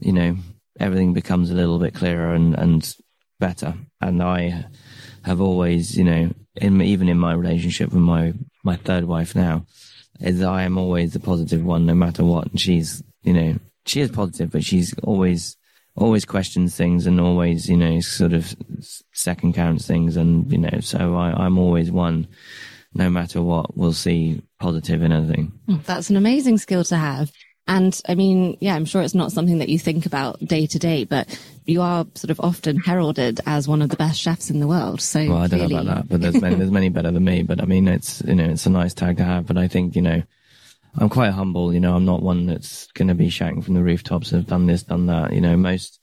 you 0.00 0.12
know 0.12 0.36
everything 0.78 1.14
becomes 1.14 1.50
a 1.50 1.54
little 1.54 1.78
bit 1.78 1.94
clearer 1.94 2.34
and 2.34 2.54
and 2.58 2.96
better 3.38 3.74
and 4.00 4.22
i 4.22 4.66
have 5.24 5.40
always 5.40 5.96
you 5.96 6.04
know 6.04 6.30
in 6.56 6.82
even 6.82 7.08
in 7.08 7.18
my 7.18 7.32
relationship 7.32 7.90
with 7.92 8.02
my 8.02 8.34
my 8.62 8.76
third 8.76 9.04
wife 9.04 9.34
now 9.34 9.64
is 10.20 10.42
i 10.42 10.62
am 10.62 10.78
always 10.78 11.12
the 11.12 11.20
positive 11.20 11.64
one 11.64 11.86
no 11.86 11.94
matter 11.94 12.24
what 12.24 12.46
and 12.46 12.60
she's 12.60 13.02
you 13.22 13.32
know 13.32 13.58
she 13.86 14.00
is 14.00 14.10
positive 14.10 14.50
but 14.50 14.64
she's 14.64 14.94
always 15.02 15.56
always 15.96 16.24
questions 16.24 16.76
things 16.76 17.06
and 17.06 17.20
always, 17.20 17.68
you 17.68 17.76
know, 17.76 18.00
sort 18.00 18.32
of 18.32 18.54
second 19.12 19.54
counts 19.54 19.86
things. 19.86 20.16
And, 20.16 20.50
you 20.50 20.58
know, 20.58 20.80
so 20.80 21.14
I, 21.16 21.32
I'm 21.32 21.58
always 21.58 21.90
one, 21.90 22.26
no 22.94 23.10
matter 23.10 23.42
what, 23.42 23.76
we'll 23.76 23.92
see 23.92 24.42
positive 24.58 25.02
in 25.02 25.12
anything. 25.12 25.52
That's 25.84 26.10
an 26.10 26.16
amazing 26.16 26.58
skill 26.58 26.84
to 26.84 26.96
have. 26.96 27.30
And 27.66 28.00
I 28.08 28.14
mean, 28.16 28.56
yeah, 28.60 28.74
I'm 28.74 28.84
sure 28.84 29.02
it's 29.02 29.14
not 29.14 29.32
something 29.32 29.58
that 29.58 29.68
you 29.68 29.78
think 29.78 30.04
about 30.04 30.40
day 30.40 30.66
to 30.66 30.78
day, 30.78 31.04
but 31.04 31.28
you 31.66 31.82
are 31.82 32.04
sort 32.14 32.30
of 32.30 32.40
often 32.40 32.78
heralded 32.78 33.40
as 33.46 33.68
one 33.68 33.80
of 33.80 33.90
the 33.90 33.96
best 33.96 34.20
chefs 34.20 34.50
in 34.50 34.58
the 34.58 34.66
world. 34.66 35.00
So, 35.00 35.20
well, 35.28 35.36
I 35.36 35.46
don't 35.46 35.60
clearly... 35.60 35.74
know 35.74 35.80
about 35.82 35.96
that, 35.96 36.08
but 36.08 36.20
there's 36.20 36.40
many, 36.40 36.56
there's 36.56 36.70
many 36.70 36.88
better 36.88 37.12
than 37.12 37.24
me. 37.24 37.42
But 37.42 37.60
I 37.60 37.66
mean, 37.66 37.86
it's 37.86 38.22
you 38.26 38.34
know, 38.34 38.50
it's 38.50 38.66
a 38.66 38.70
nice 38.70 38.92
tag 38.92 39.18
to 39.18 39.24
have. 39.24 39.46
But 39.46 39.56
I 39.56 39.68
think 39.68 39.94
you 39.94 40.02
know, 40.02 40.22
I'm 40.98 41.08
quite 41.08 41.30
humble. 41.30 41.72
You 41.72 41.80
know, 41.80 41.94
I'm 41.94 42.04
not 42.04 42.22
one 42.22 42.46
that's 42.46 42.90
going 42.92 43.08
to 43.08 43.14
be 43.14 43.30
shouting 43.30 43.62
from 43.62 43.74
the 43.74 43.82
rooftops 43.82 44.32
of 44.32 44.46
done 44.46 44.66
this, 44.66 44.82
done 44.82 45.06
that. 45.06 45.32
You 45.32 45.40
know, 45.40 45.56
most, 45.56 46.00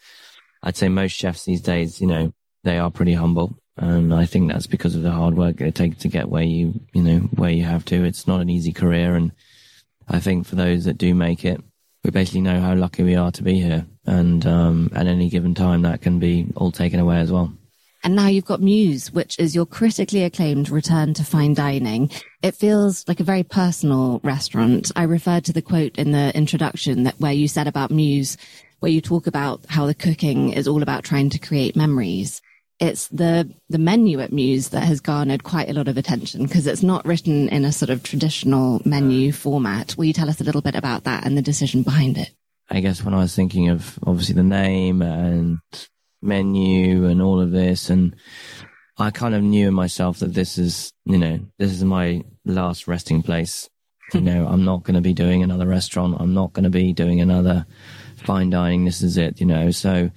I'd 0.64 0.78
say 0.78 0.90
most 0.90 1.12
chefs 1.12 1.44
these 1.44 1.62
days, 1.62 2.00
you 2.00 2.08
know, 2.08 2.34
they 2.64 2.78
are 2.78 2.92
pretty 2.92 3.14
humble. 3.14 3.58
And 3.76 4.14
I 4.14 4.26
think 4.26 4.52
that's 4.52 4.68
because 4.68 4.96
of 4.96 5.04
the 5.04 5.12
hard 5.12 5.36
work 5.36 5.62
it 5.62 5.76
takes 5.76 5.98
to 5.98 6.08
get 6.08 6.30
where 6.30 6.44
you, 6.44 6.80
you 6.94 7.04
know, 7.04 7.20
where 7.36 7.52
you 7.52 7.64
have 7.66 7.86
to. 7.86 8.06
It's 8.06 8.26
not 8.26 8.42
an 8.42 8.50
easy 8.50 8.72
career. 8.72 9.16
And 9.16 9.32
I 10.08 10.20
think 10.20 10.46
for 10.46 10.56
those 10.56 10.86
that 10.86 10.98
do 10.98 11.14
make 11.14 11.44
it, 11.46 11.62
we 12.04 12.12
basically 12.12 12.42
know 12.42 12.60
how 12.62 12.74
lucky 12.76 13.04
we 13.04 13.16
are 13.16 13.32
to 13.32 13.44
be 13.44 13.60
here. 13.60 13.86
And, 14.06 14.46
um, 14.46 14.90
at 14.96 15.08
any 15.08 15.30
given 15.30 15.54
time, 15.54 15.82
that 15.82 16.02
can 16.02 16.20
be 16.20 16.48
all 16.56 16.72
taken 16.72 17.00
away 17.00 17.20
as 17.20 17.32
well. 17.32 17.52
And 18.04 18.16
now 18.16 18.28
you've 18.28 18.46
got 18.46 18.62
Muse, 18.62 19.12
which 19.12 19.38
is 19.40 19.56
your 19.56 19.66
critically 19.66 20.24
acclaimed 20.24 20.70
return 20.70 21.14
to 21.16 21.26
fine 21.26 21.54
dining. 21.54 22.10
It 22.42 22.56
feels 22.56 23.06
like 23.08 23.20
a 23.20 23.26
very 23.26 23.44
personal 23.44 24.22
restaurant. 24.24 24.92
I 24.96 25.04
referred 25.04 25.44
to 25.46 25.54
the 25.54 25.62
quote 25.62 25.98
in 25.98 26.12
the 26.12 26.32
introduction 26.38 27.04
that 27.04 27.20
where 27.20 27.34
you 27.34 27.48
said 27.48 27.68
about 27.68 27.92
Muse, 27.92 28.38
where 28.80 28.92
you 28.92 29.02
talk 29.02 29.28
about 29.28 29.66
how 29.68 29.88
the 29.88 29.96
cooking 29.96 30.54
is 30.54 30.68
all 30.68 30.84
about 30.84 31.04
trying 31.04 31.30
to 31.32 31.40
create 31.40 31.76
memories. 31.76 32.42
It's 32.80 33.08
the, 33.08 33.52
the 33.70 33.80
menu 33.80 34.20
at 34.20 34.32
Muse 34.32 34.70
that 34.70 34.84
has 34.84 35.00
garnered 35.00 35.44
quite 35.44 35.70
a 35.70 35.74
lot 35.74 35.88
of 35.88 35.98
attention 35.98 36.44
because 36.44 36.68
it's 36.68 36.84
not 36.84 37.06
written 37.06 37.50
in 37.50 37.66
a 37.66 37.72
sort 37.72 37.90
of 37.90 38.04
traditional 38.04 38.82
menu 38.86 39.32
format. 39.32 39.96
Will 39.98 40.06
you 40.06 40.14
tell 40.14 40.30
us 40.30 40.40
a 40.40 40.44
little 40.44 40.62
bit 40.62 40.76
about 40.76 41.04
that 41.06 41.26
and 41.26 41.36
the 41.36 41.42
decision 41.42 41.82
behind 41.82 42.18
it? 42.18 42.32
I 42.70 42.82
guess 42.82 43.04
when 43.04 43.14
I 43.14 43.20
was 43.20 43.36
thinking 43.36 43.70
of 43.70 43.98
obviously 44.06 44.36
the 44.36 44.44
name 44.44 45.02
and 45.02 45.60
menu 46.22 47.06
and 47.06 47.22
all 47.22 47.40
of 47.40 47.52
this. 47.52 47.90
And 47.90 48.16
I 48.98 49.12
kind 49.12 49.36
of 49.36 49.44
knew 49.44 49.68
in 49.68 49.74
myself 49.74 50.20
that 50.20 50.34
this 50.34 50.58
is, 50.58 50.92
you 51.06 51.18
know, 51.18 51.40
this 51.58 51.72
is 51.72 51.84
my 51.84 52.24
last 52.46 52.88
resting 52.88 53.24
place. 53.24 53.70
you 54.14 54.22
know, 54.22 54.48
I'm 54.48 54.64
not 54.64 54.84
going 54.84 54.96
to 54.96 55.02
be 55.02 55.14
doing 55.14 55.44
another 55.44 55.68
restaurant. 55.68 56.18
I'm 56.20 56.34
not 56.34 56.54
going 56.54 56.64
to 56.64 56.70
be 56.70 56.94
doing 56.94 57.22
another 57.22 57.66
fine 58.18 58.50
dining. 58.50 58.86
This 58.86 59.02
is 59.02 59.18
it, 59.18 59.40
you 59.40 59.46
know. 59.46 59.72
So 59.72 60.12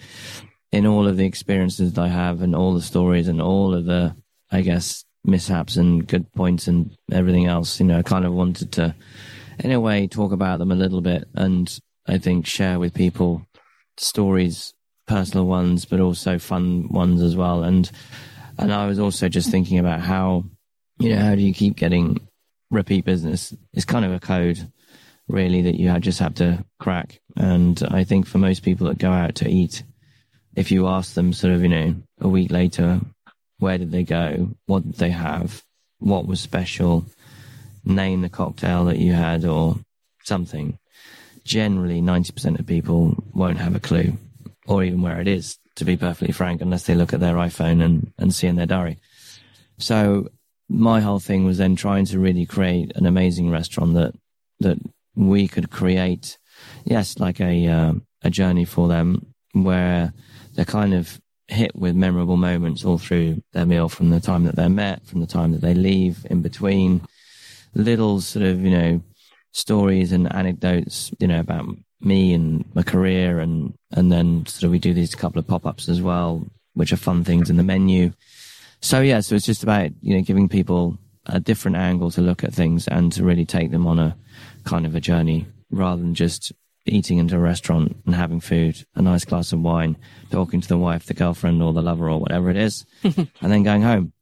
in 0.73 0.87
all 0.87 1.09
of 1.09 1.17
the 1.17 1.27
experiences 1.27 1.95
that 1.95 2.03
I 2.03 2.09
have 2.09 2.43
and 2.43 2.55
all 2.55 2.75
the 2.75 2.83
stories 2.83 3.29
and 3.29 3.41
all 3.41 3.75
of 3.75 3.85
the, 3.85 4.15
I 4.51 4.61
guess, 4.63 5.05
mishaps 5.25 5.77
and 5.77 6.07
good 6.07 6.33
points 6.33 6.69
and 6.69 6.97
everything 7.13 7.47
else, 7.47 7.81
you 7.81 7.87
know, 7.87 7.99
I 7.99 8.03
kind 8.03 8.25
of 8.25 8.33
wanted 8.33 8.73
to, 8.73 8.95
in 9.59 9.73
a 9.73 9.81
way, 9.81 10.07
talk 10.07 10.33
about 10.33 10.59
them 10.59 10.73
a 10.73 10.77
little 10.77 11.01
bit 11.01 11.25
and 11.35 11.79
I 12.07 12.19
think 12.19 12.47
share 12.47 12.79
with 12.79 12.95
people 12.95 13.47
stories 13.97 14.73
personal 15.07 15.47
ones, 15.47 15.85
but 15.85 16.01
also 16.01 16.39
fun 16.39 16.89
ones 16.89 17.21
as 17.21 17.37
well. 17.37 17.65
And 17.65 17.91
and 18.59 18.73
I 18.73 18.87
was 18.87 18.99
also 18.99 19.29
just 19.29 19.51
thinking 19.51 19.79
about 19.79 20.01
how 20.01 20.45
you 20.99 21.11
know 21.11 21.21
how 21.21 21.35
do 21.35 21.43
you 21.43 21.55
keep 21.55 21.77
getting 21.77 22.19
repeat 22.71 23.05
business? 23.05 23.55
It's 23.73 23.85
kind 23.85 24.05
of 24.05 24.13
a 24.13 24.21
code 24.21 24.71
really 25.29 25.63
that 25.63 25.77
you 25.77 25.97
just 25.99 26.19
have 26.19 26.35
to 26.37 26.65
crack. 26.79 27.21
And 27.37 27.81
I 27.91 28.05
think 28.05 28.27
for 28.27 28.39
most 28.39 28.63
people 28.63 28.89
that 28.89 28.99
go 28.99 29.11
out 29.11 29.37
to 29.37 29.49
eat, 29.49 29.85
if 30.55 30.71
you 30.71 30.87
ask 30.89 31.15
them 31.15 31.33
sort 31.33 31.55
of 31.55 31.63
you 31.63 31.69
know 31.69 31.95
a 32.21 32.29
week 32.29 32.51
later, 32.51 33.01
where 33.59 33.79
did 33.79 33.93
they 33.93 34.05
go? 34.05 34.51
What 34.67 34.85
did 34.85 34.95
they 34.95 35.11
have? 35.11 35.63
What 35.99 36.27
was 36.27 36.41
special? 36.41 37.05
Name 37.85 38.23
the 38.23 38.29
cocktail 38.29 38.87
that 38.87 38.99
you 38.99 39.13
had 39.13 39.45
or 39.45 39.77
something. 40.25 40.79
Generally, 41.45 42.03
90% 42.03 42.59
of 42.59 42.67
people 42.67 43.23
won't 43.33 43.59
have 43.59 43.75
a 43.75 43.81
clue 43.81 44.19
or 44.67 44.85
even 44.85 45.03
where 45.03 45.21
it 45.21 45.29
is, 45.29 45.59
to 45.77 45.85
be 45.85 45.97
perfectly 45.97 46.33
frank, 46.33 46.61
unless 46.61 46.85
they 46.85 46.95
look 46.95 47.13
at 47.13 47.21
their 47.21 47.35
iPhone 47.35 47.83
and, 47.83 48.13
and 48.19 48.35
see 48.35 48.47
in 48.47 48.57
their 48.57 48.67
diary. 48.67 48.99
So 49.79 50.29
my 50.69 51.01
whole 51.01 51.19
thing 51.19 51.45
was 51.45 51.59
then 51.59 51.75
trying 51.75 52.05
to 52.07 52.21
really 52.21 52.47
create 52.47 52.93
an 52.95 53.05
amazing 53.05 53.51
restaurant 53.51 53.95
that, 53.95 54.15
that 54.61 54.79
we 55.17 55.49
could 55.49 55.71
create, 55.71 56.39
yes, 56.85 57.19
like 57.19 57.41
a, 57.41 57.67
uh, 57.67 57.95
a 58.23 58.31
journey 58.31 58.65
for 58.65 58.87
them 58.87 59.35
where 59.53 60.13
they're 60.61 60.67
kind 60.67 60.93
of 60.93 61.19
hit 61.49 61.75
with 61.75 61.97
memorable 61.97 62.37
moments 62.37 62.85
all 62.85 62.99
through 62.99 63.43
their 63.53 63.65
meal 63.65 63.89
from 63.89 64.11
the 64.11 64.21
time 64.21 64.45
that 64.45 64.57
they're 64.57 64.69
met, 64.69 65.07
from 65.07 65.21
the 65.21 65.27
time 65.27 65.53
that 65.53 65.63
they 65.63 65.73
leave, 65.73 66.27
in 66.29 66.43
between. 66.43 67.01
Little 67.75 68.21
sort 68.21 68.45
of, 68.45 68.61
you 68.61 68.69
know, 68.69 69.03
stories 69.53 70.13
and 70.13 70.31
anecdotes, 70.35 71.13
you 71.19 71.27
know, 71.27 71.41
about 71.41 71.65
me 72.03 72.35
and 72.35 72.67
my 72.75 72.83
career 72.83 73.41
and 73.41 73.73
and 73.93 74.13
then 74.13 74.45
sort 74.45 74.65
of 74.65 74.71
we 74.71 74.79
do 74.79 74.93
these 74.93 75.15
couple 75.15 75.39
of 75.39 75.47
pop-ups 75.47 75.89
as 75.89 76.03
well 76.03 76.47
which 76.75 76.93
are 76.93 76.97
fun 76.97 77.25
things 77.25 77.49
in 77.49 77.57
the 77.57 77.63
menu. 77.63 78.13
So 78.83 79.01
yeah 79.01 79.21
so 79.21 79.37
it's 79.37 79.47
just 79.47 79.63
about 79.63 79.91
you 80.03 80.15
know 80.15 80.23
giving 80.23 80.47
people 80.47 80.99
a 81.25 81.41
different 81.41 81.79
angle 81.79 82.11
to 82.11 82.21
look 82.21 82.45
at 82.45 82.53
things 82.53 82.87
and 82.87 83.11
to 83.13 83.25
really 83.25 83.47
take 83.47 83.71
them 83.71 83.87
on 83.87 83.99
a 83.99 84.15
kind 84.65 84.85
of 84.85 84.95
a 84.95 85.01
journey 85.01 85.47
rather 85.71 86.03
than 86.03 86.15
just 86.15 86.53
eating 86.91 87.19
into 87.19 87.37
a 87.37 87.41
restaurant 87.41 87.97
and 88.05 88.15
having 88.15 88.41
food 88.41 88.85
a 88.95 89.03
nice 89.03 89.25
glass 89.25 89.53
of 89.53 89.61
wine 89.61 89.97
talking 90.31 90.61
to 90.61 90.69
the 90.69 90.79
wife 90.79 91.07
the 91.07 91.15
girlfriend 91.15 91.63
or 91.63 91.73
the 91.73 91.83
lover 91.83 92.11
or 92.11 92.21
whatever 92.21 92.51
it 92.51 92.57
is 92.57 92.85
and 93.05 93.29
then 93.41 93.63
going 93.63 93.83
home 93.83 94.13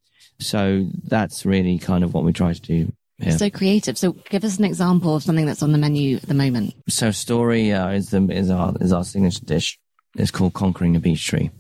so 0.41 0.87
that's 1.05 1.45
really 1.45 1.79
kind 1.79 2.05
of 2.05 2.15
what 2.15 2.25
we 2.25 2.33
try 2.33 2.53
to 2.53 2.61
do 2.61 2.93
yeah. 3.19 3.37
So 3.37 3.51
creative. 3.51 3.99
So 3.99 4.13
give 4.13 4.45
us 4.45 4.59
an 4.59 4.65
example 4.65 5.17
of 5.17 5.25
something 5.25 5.47
that's 5.47 5.63
on 5.63 5.73
the 5.73 5.79
menu 5.79 6.17
at 6.17 6.23
the 6.23 6.35
moment. 6.35 6.75
So 6.89 7.11
story 7.11 7.73
uh, 7.73 7.91
is 7.91 8.11
the 8.11 8.25
is 8.31 8.49
our 8.51 8.75
is 8.81 8.93
our 8.93 9.05
signature 9.05 9.45
dish. 9.45 9.79
It's 10.17 10.31
called 10.31 10.55
conquering 10.55 10.93
the 10.93 11.01
beech 11.01 11.27
tree. 11.27 11.51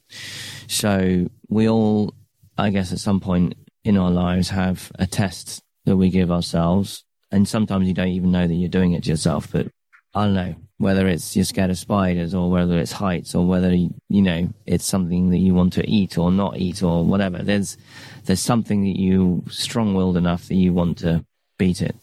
So 0.69 1.27
we 1.49 1.69
all, 1.69 2.15
I 2.57 2.71
guess, 2.71 2.93
at 2.93 2.99
some 2.99 3.21
point 3.21 3.55
in 3.85 3.97
our 3.97 4.11
lives 4.11 4.51
have 4.51 4.91
a 4.99 5.07
test 5.07 5.63
that 5.85 5.97
we 5.97 6.11
give 6.11 6.31
ourselves, 6.31 7.05
and 7.31 7.49
sometimes 7.49 7.89
you 7.89 7.95
don't 7.95 8.09
even 8.09 8.31
know 8.31 8.47
that 8.47 8.55
you're 8.55 8.69
doing 8.69 8.93
it 8.93 9.05
to 9.05 9.11
yourself. 9.11 9.49
But 9.51 9.69
I 10.15 10.25
don't 10.25 10.35
know 10.35 10.55
whether 10.79 11.09
it's 11.09 11.35
you're 11.35 11.45
scared 11.45 11.71
of 11.71 11.79
spiders 11.79 12.35
or 12.35 12.51
whether 12.51 12.79
it's 12.79 12.93
heights 12.93 13.35
or 13.35 13.47
whether 13.47 13.75
you, 13.75 13.93
know 14.09 14.49
it's 14.65 14.85
something 14.85 15.31
that 15.31 15.39
you 15.39 15.53
want 15.53 15.73
to 15.75 15.89
eat 15.89 16.17
or 16.17 16.31
not 16.31 16.57
eat 16.57 16.83
or 16.83 17.05
whatever. 17.05 17.39
There's 17.39 17.77
there's 18.25 18.41
something 18.41 18.85
that 18.85 18.99
you 18.99 19.45
strong-willed 19.51 20.17
enough 20.17 20.47
that 20.49 20.55
you 20.55 20.73
want 20.73 20.99
to 20.99 21.25
beat 21.59 21.83
it. 21.83 21.97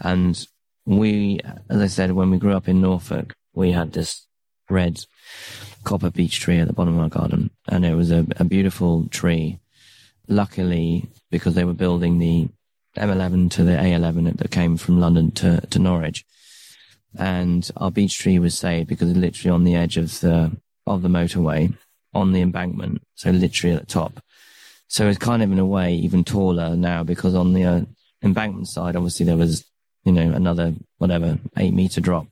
And 0.00 0.46
we, 0.84 1.40
as 1.70 1.80
I 1.80 1.86
said, 1.86 2.12
when 2.12 2.30
we 2.30 2.38
grew 2.38 2.54
up 2.54 2.68
in 2.68 2.80
Norfolk, 2.80 3.34
we 3.54 3.72
had 3.72 3.92
this 3.92 4.26
red 4.68 5.04
copper 5.84 6.10
beech 6.10 6.40
tree 6.40 6.58
at 6.58 6.66
the 6.66 6.72
bottom 6.72 6.98
of 6.98 7.02
our 7.02 7.08
garden, 7.08 7.50
and 7.68 7.84
it 7.86 7.94
was 7.94 8.10
a, 8.10 8.26
a 8.36 8.44
beautiful 8.44 9.06
tree. 9.08 9.58
Luckily, 10.28 11.08
because 11.30 11.54
they 11.54 11.64
were 11.64 11.72
building 11.72 12.18
the 12.18 12.48
M11 12.96 13.50
to 13.52 13.62
the 13.62 13.72
A11 13.72 14.36
that 14.38 14.50
came 14.50 14.76
from 14.76 14.98
London 14.98 15.30
to, 15.32 15.60
to 15.68 15.78
Norwich, 15.78 16.24
and 17.18 17.70
our 17.76 17.90
beech 17.90 18.18
tree 18.18 18.38
was 18.38 18.58
saved 18.58 18.88
because 18.88 19.10
it's 19.10 19.18
literally 19.18 19.54
on 19.54 19.64
the 19.64 19.74
edge 19.74 19.96
of 19.96 20.20
the 20.20 20.56
of 20.86 21.02
the 21.02 21.08
motorway 21.08 21.76
on 22.14 22.32
the 22.32 22.40
embankment, 22.40 23.02
so 23.14 23.30
literally 23.30 23.76
at 23.76 23.80
the 23.82 23.86
top. 23.86 24.20
So 24.88 25.08
it's 25.08 25.18
kind 25.18 25.42
of 25.42 25.52
in 25.52 25.58
a 25.58 25.66
way 25.66 25.94
even 25.94 26.24
taller 26.24 26.76
now 26.76 27.02
because 27.02 27.34
on 27.34 27.52
the 27.52 27.64
uh, 27.64 27.80
embankment 28.22 28.68
side, 28.68 28.96
obviously 28.96 29.26
there 29.26 29.36
was, 29.36 29.64
you 30.04 30.12
know, 30.12 30.30
another, 30.30 30.74
whatever, 30.98 31.38
eight 31.58 31.74
meter 31.74 32.00
drop. 32.00 32.26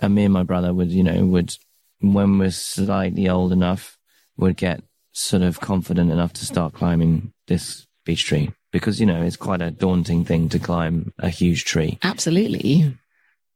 And 0.00 0.14
me 0.14 0.24
and 0.24 0.34
my 0.34 0.42
brother 0.42 0.72
would, 0.72 0.90
you 0.90 1.04
know, 1.04 1.24
would, 1.26 1.54
when 2.00 2.38
we're 2.38 2.50
slightly 2.50 3.28
old 3.28 3.52
enough, 3.52 3.98
would 4.36 4.56
get 4.56 4.82
sort 5.12 5.42
of 5.42 5.60
confident 5.60 6.10
enough 6.10 6.32
to 6.32 6.46
start 6.46 6.72
climbing 6.72 7.32
this 7.46 7.86
beech 8.04 8.24
tree 8.24 8.50
because, 8.72 8.98
you 8.98 9.06
know, 9.06 9.22
it's 9.22 9.36
quite 9.36 9.60
a 9.60 9.70
daunting 9.70 10.24
thing 10.24 10.48
to 10.48 10.58
climb 10.58 11.12
a 11.18 11.28
huge 11.28 11.64
tree. 11.64 11.98
Absolutely. 12.02 12.96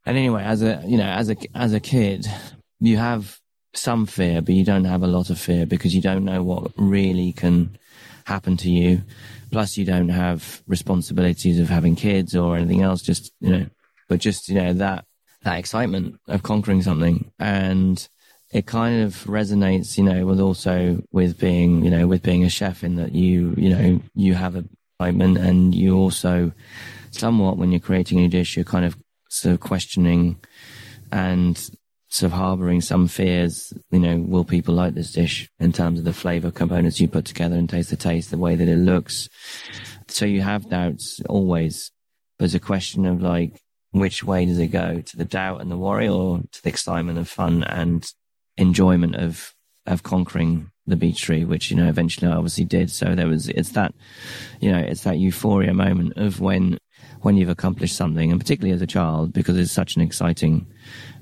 And 0.07 0.17
anyway, 0.17 0.45
as 0.45 0.63
a, 0.63 0.83
you 0.87 0.97
know, 0.97 1.05
as 1.05 1.31
a, 1.31 1.37
as 1.55 1.73
a 1.73 1.81
kid, 1.81 2.27
you 2.81 2.97
have 2.97 3.41
some 3.75 4.07
fear, 4.07 4.41
but 4.41 4.55
you 4.55 4.65
don't 4.65 4.85
have 4.85 5.03
a 5.03 5.09
lot 5.09 5.31
of 5.31 5.39
fear 5.39 5.67
because 5.67 5.95
you 5.95 6.01
don't 6.01 6.25
know 6.25 6.43
what 6.43 6.73
really 6.77 7.33
can 7.33 7.77
happen 8.25 8.57
to 8.59 8.71
you. 8.71 9.03
Plus, 9.51 9.77
you 9.77 9.85
don't 9.85 10.09
have 10.09 10.63
responsibilities 10.67 11.59
of 11.61 11.69
having 11.69 11.97
kids 11.97 12.35
or 12.35 12.57
anything 12.57 12.83
else. 12.83 13.03
Just 13.03 13.33
you 13.41 13.51
know, 13.51 13.67
but 14.09 14.21
just 14.21 14.49
you 14.49 14.55
know 14.55 14.73
that 14.75 15.05
that 15.43 15.59
excitement 15.59 16.21
of 16.27 16.43
conquering 16.43 16.83
something, 16.83 17.31
and 17.39 18.09
it 18.53 18.67
kind 18.67 19.03
of 19.03 19.15
resonates, 19.25 19.99
you 19.99 20.05
know, 20.05 20.25
with 20.27 20.41
also 20.41 21.03
with 21.13 21.39
being, 21.39 21.85
you 21.85 21.91
know, 21.91 22.07
with 22.07 22.23
being 22.23 22.45
a 22.45 22.49
chef 22.49 22.83
in 22.85 22.97
that 22.97 23.13
you, 23.13 23.55
you 23.57 23.69
know, 23.69 24.01
you 24.15 24.35
have 24.35 24.57
a 24.57 24.65
excitement 24.99 25.37
and 25.37 25.75
you 25.75 25.97
also 25.97 26.53
somewhat 27.11 27.59
when 27.59 27.71
you're 27.71 27.81
creating 27.81 28.21
a 28.21 28.29
dish, 28.29 28.57
you're 28.57 28.65
kind 28.65 28.85
of 28.85 28.97
sort 29.29 29.55
of 29.55 29.61
questioning 29.61 30.39
and 31.13 31.57
sort 32.09 32.33
of 32.33 32.39
harboring 32.39 32.81
some 32.81 33.09
fears. 33.09 33.73
You 33.91 33.99
know, 33.99 34.17
will 34.17 34.45
people 34.45 34.75
like 34.75 34.95
this 34.95 35.13
dish 35.13 35.51
in 35.59 35.73
terms 35.73 35.99
of 35.99 36.05
the 36.05 36.13
flavor 36.13 36.51
components 36.51 37.01
you 37.01 37.09
put 37.09 37.25
together 37.25 37.57
and 37.57 37.69
taste 37.69 37.91
the 37.91 37.97
taste, 37.97 38.31
the 38.31 38.39
way 38.39 38.55
that 38.55 38.69
it 38.69 38.77
looks? 38.77 39.29
So 40.09 40.25
you 40.25 40.43
have 40.43 40.71
doubts 40.71 41.21
always. 41.29 41.91
There's 42.39 42.55
a 42.55 42.61
question 42.61 43.07
of 43.07 43.23
like, 43.23 43.61
which 43.93 44.23
way 44.23 44.45
does 44.45 44.59
it 44.59 44.69
go 44.69 45.01
to 45.01 45.17
the 45.17 45.25
doubt 45.25 45.61
and 45.61 45.71
the 45.71 45.77
worry 45.77 46.09
or 46.09 46.41
to 46.53 46.63
the 46.63 46.69
excitement 46.69 47.19
of 47.19 47.29
fun 47.29 47.65
and 47.65 48.07
enjoyment 48.57 49.17
of, 49.17 49.55
of 49.87 50.03
conquering 50.03 50.71
the 50.87 50.97
beech 50.97 51.23
tree, 51.23 51.45
which, 51.45 51.71
you 51.71 51.77
know, 51.77 51.89
eventually 51.89 52.31
I 52.31 52.37
obviously 52.37 52.65
did. 52.65 52.91
So 52.91 53.15
there 53.15 53.27
was, 53.27 53.49
it's 53.49 53.71
that, 53.71 53.95
you 54.61 54.71
know, 54.71 54.79
it's 54.79 55.03
that 55.03 55.19
euphoria 55.19 55.75
moment 55.75 56.17
of 56.17 56.41
when, 56.41 56.79
when 57.23 57.37
you've 57.37 57.49
accomplished 57.49 57.97
something 57.97 58.31
and 58.31 58.41
particularly 58.41 58.75
as 58.75 58.83
a 58.83 58.87
child, 58.87 59.33
because 59.33 59.57
it's 59.57 59.73
such 59.73 59.97
an 59.97 60.03
exciting 60.03 60.67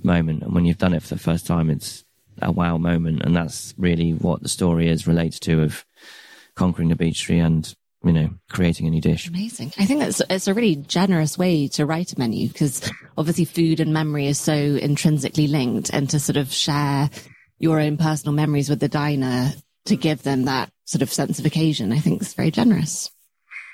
moment. 0.02 0.42
And 0.42 0.54
when 0.54 0.64
you've 0.64 0.78
done 0.78 0.94
it 0.94 1.02
for 1.02 1.14
the 1.14 1.20
first 1.20 1.46
time, 1.46 1.70
it's 1.70 2.04
a 2.42 2.50
wow 2.50 2.78
moment. 2.78 3.22
And 3.22 3.34
that's 3.36 3.74
really 3.78 4.12
what 4.12 4.42
the 4.42 4.48
story 4.48 4.88
is 4.88 5.06
related 5.06 5.40
to 5.42 5.62
of 5.62 5.84
conquering 6.54 6.88
the 6.88 6.96
beech 6.96 7.22
tree 7.22 7.38
and 7.38 7.74
you 8.04 8.12
know, 8.12 8.30
creating 8.50 8.86
a 8.86 8.90
new 8.90 9.00
dish. 9.00 9.28
Amazing. 9.28 9.72
I 9.78 9.86
think 9.86 10.00
that's 10.00 10.20
it's 10.28 10.46
a 10.46 10.54
really 10.54 10.76
generous 10.76 11.38
way 11.38 11.68
to 11.68 11.86
write 11.86 12.12
a 12.12 12.18
menu 12.18 12.48
because 12.48 12.90
obviously 13.16 13.46
food 13.46 13.80
and 13.80 13.92
memory 13.92 14.26
is 14.26 14.38
so 14.38 14.52
intrinsically 14.52 15.46
linked 15.46 15.90
and 15.90 16.08
to 16.10 16.20
sort 16.20 16.36
of 16.36 16.52
share 16.52 17.08
your 17.58 17.80
own 17.80 17.96
personal 17.96 18.34
memories 18.34 18.68
with 18.68 18.80
the 18.80 18.88
diner 18.88 19.52
to 19.86 19.96
give 19.96 20.22
them 20.22 20.44
that 20.44 20.70
sort 20.84 21.02
of 21.02 21.12
sense 21.12 21.38
of 21.38 21.46
occasion, 21.46 21.92
I 21.92 21.98
think 21.98 22.20
is 22.22 22.34
very 22.34 22.50
generous. 22.50 23.10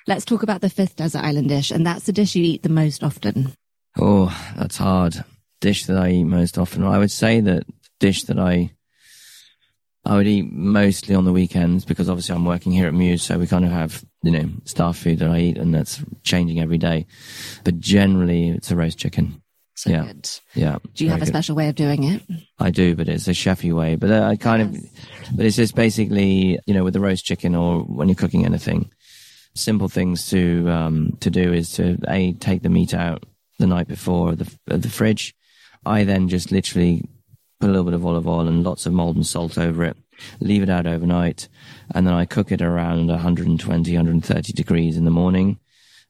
Let's 0.07 0.25
talk 0.25 0.43
about 0.43 0.61
the 0.61 0.71
fifth 0.71 0.97
desert 0.97 1.21
island 1.23 1.49
dish, 1.49 1.71
and 1.71 1.87
that's 1.87 2.07
the 2.07 2.13
dish 2.13 2.35
you 2.35 2.45
eat 2.45 2.63
the 2.63 2.69
most 2.69 3.03
often. 3.03 3.53
Oh, 3.99 4.37
that's 4.57 4.77
hard. 4.77 5.25
Dish 5.61 5.87
that 5.87 5.99
I 5.99 6.11
eat 6.11 6.25
most 6.25 6.59
often. 6.59 6.85
I 6.85 6.99
would 6.99 7.11
say 7.11 7.41
that 7.41 7.65
dish 7.99 8.25
that 8.25 8.39
I 8.39 8.73
I 10.05 10.17
would 10.17 10.27
eat 10.27 10.51
mostly 10.51 11.15
on 11.15 11.25
the 11.25 11.33
weekends 11.33 11.85
because 11.85 12.09
obviously 12.09 12.35
I'm 12.35 12.45
working 12.45 12.73
here 12.73 12.87
at 12.87 12.95
Muse, 12.95 13.23
so 13.23 13.39
we 13.39 13.47
kind 13.47 13.65
of 13.65 13.71
have, 13.71 14.03
you 14.23 14.31
know, 14.31 14.49
staff 14.65 14.97
food 14.97 15.19
that 15.19 15.31
I 15.31 15.39
eat 15.39 15.59
and 15.59 15.75
that's 15.75 16.03
changing 16.23 16.59
every 16.59 16.79
day. 16.79 17.07
But 17.65 17.79
generally 17.81 18.49
it's 18.49 18.71
a 18.71 18.77
roast 18.77 18.99
chicken. 18.99 19.43
So 19.75 19.91
yeah. 19.91 20.05
good. 20.05 20.31
Yeah. 20.55 20.79
Do 20.95 21.05
you 21.05 21.11
have 21.11 21.23
a 21.23 21.25
good. 21.25 21.33
special 21.33 21.55
way 21.57 21.69
of 21.69 21.75
doing 21.75 22.05
it? 22.05 22.23
I 22.59 22.71
do, 22.71 22.97
but 22.97 23.09
it's 23.09 23.29
a 23.29 23.33
chefy 23.33 23.73
way. 23.73 23.97
But 23.97 24.11
I 24.11 24.37
kind 24.37 24.75
yes. 24.75 24.83
of, 24.83 25.37
but 25.37 25.47
it's 25.47 25.57
just 25.57 25.75
basically, 25.75 26.59
you 26.67 26.75
know, 26.75 26.85
with 26.85 26.95
the 26.95 27.01
roast 27.01 27.25
chicken 27.25 27.55
or 27.55 27.81
when 27.81 28.09
you're 28.09 28.15
cooking 28.15 28.45
anything, 28.45 28.91
simple 29.61 29.89
things 29.89 30.29
to, 30.31 30.69
um, 30.69 31.17
to 31.21 31.31
do 31.31 31.53
is 31.53 31.73
to, 31.73 31.99
A, 32.09 32.33
take 32.33 32.63
the 32.63 32.69
meat 32.69 32.95
out 32.95 33.25
the 33.59 33.67
night 33.67 33.89
before 33.89 34.35
the, 34.35 34.51
the 34.67 34.89
fridge. 34.89 35.35
I 35.85 36.05
then 36.05 36.29
just 36.29 36.51
literally 36.51 37.09
put 37.61 37.69
a 37.69 37.73
little 37.73 37.85
bit 37.85 37.95
of 37.95 38.05
olive 38.05 38.27
oil 38.27 38.49
and 38.49 38.65
lots 38.65 38.87
of 38.87 38.93
Maldon 38.93 39.25
salt 39.25 39.59
over 39.59 39.85
it, 39.85 39.97
leave 40.41 40.63
it 40.63 40.71
out 40.71 40.87
overnight, 40.87 41.49
and 41.95 42.07
then 42.07 42.15
I 42.15 42.25
cook 42.25 42.51
it 42.51 42.63
around 42.63 43.09
120, 43.09 43.95
130 43.95 44.53
degrees 44.53 44.97
in 44.97 45.05
the 45.05 45.11
morning. 45.11 45.59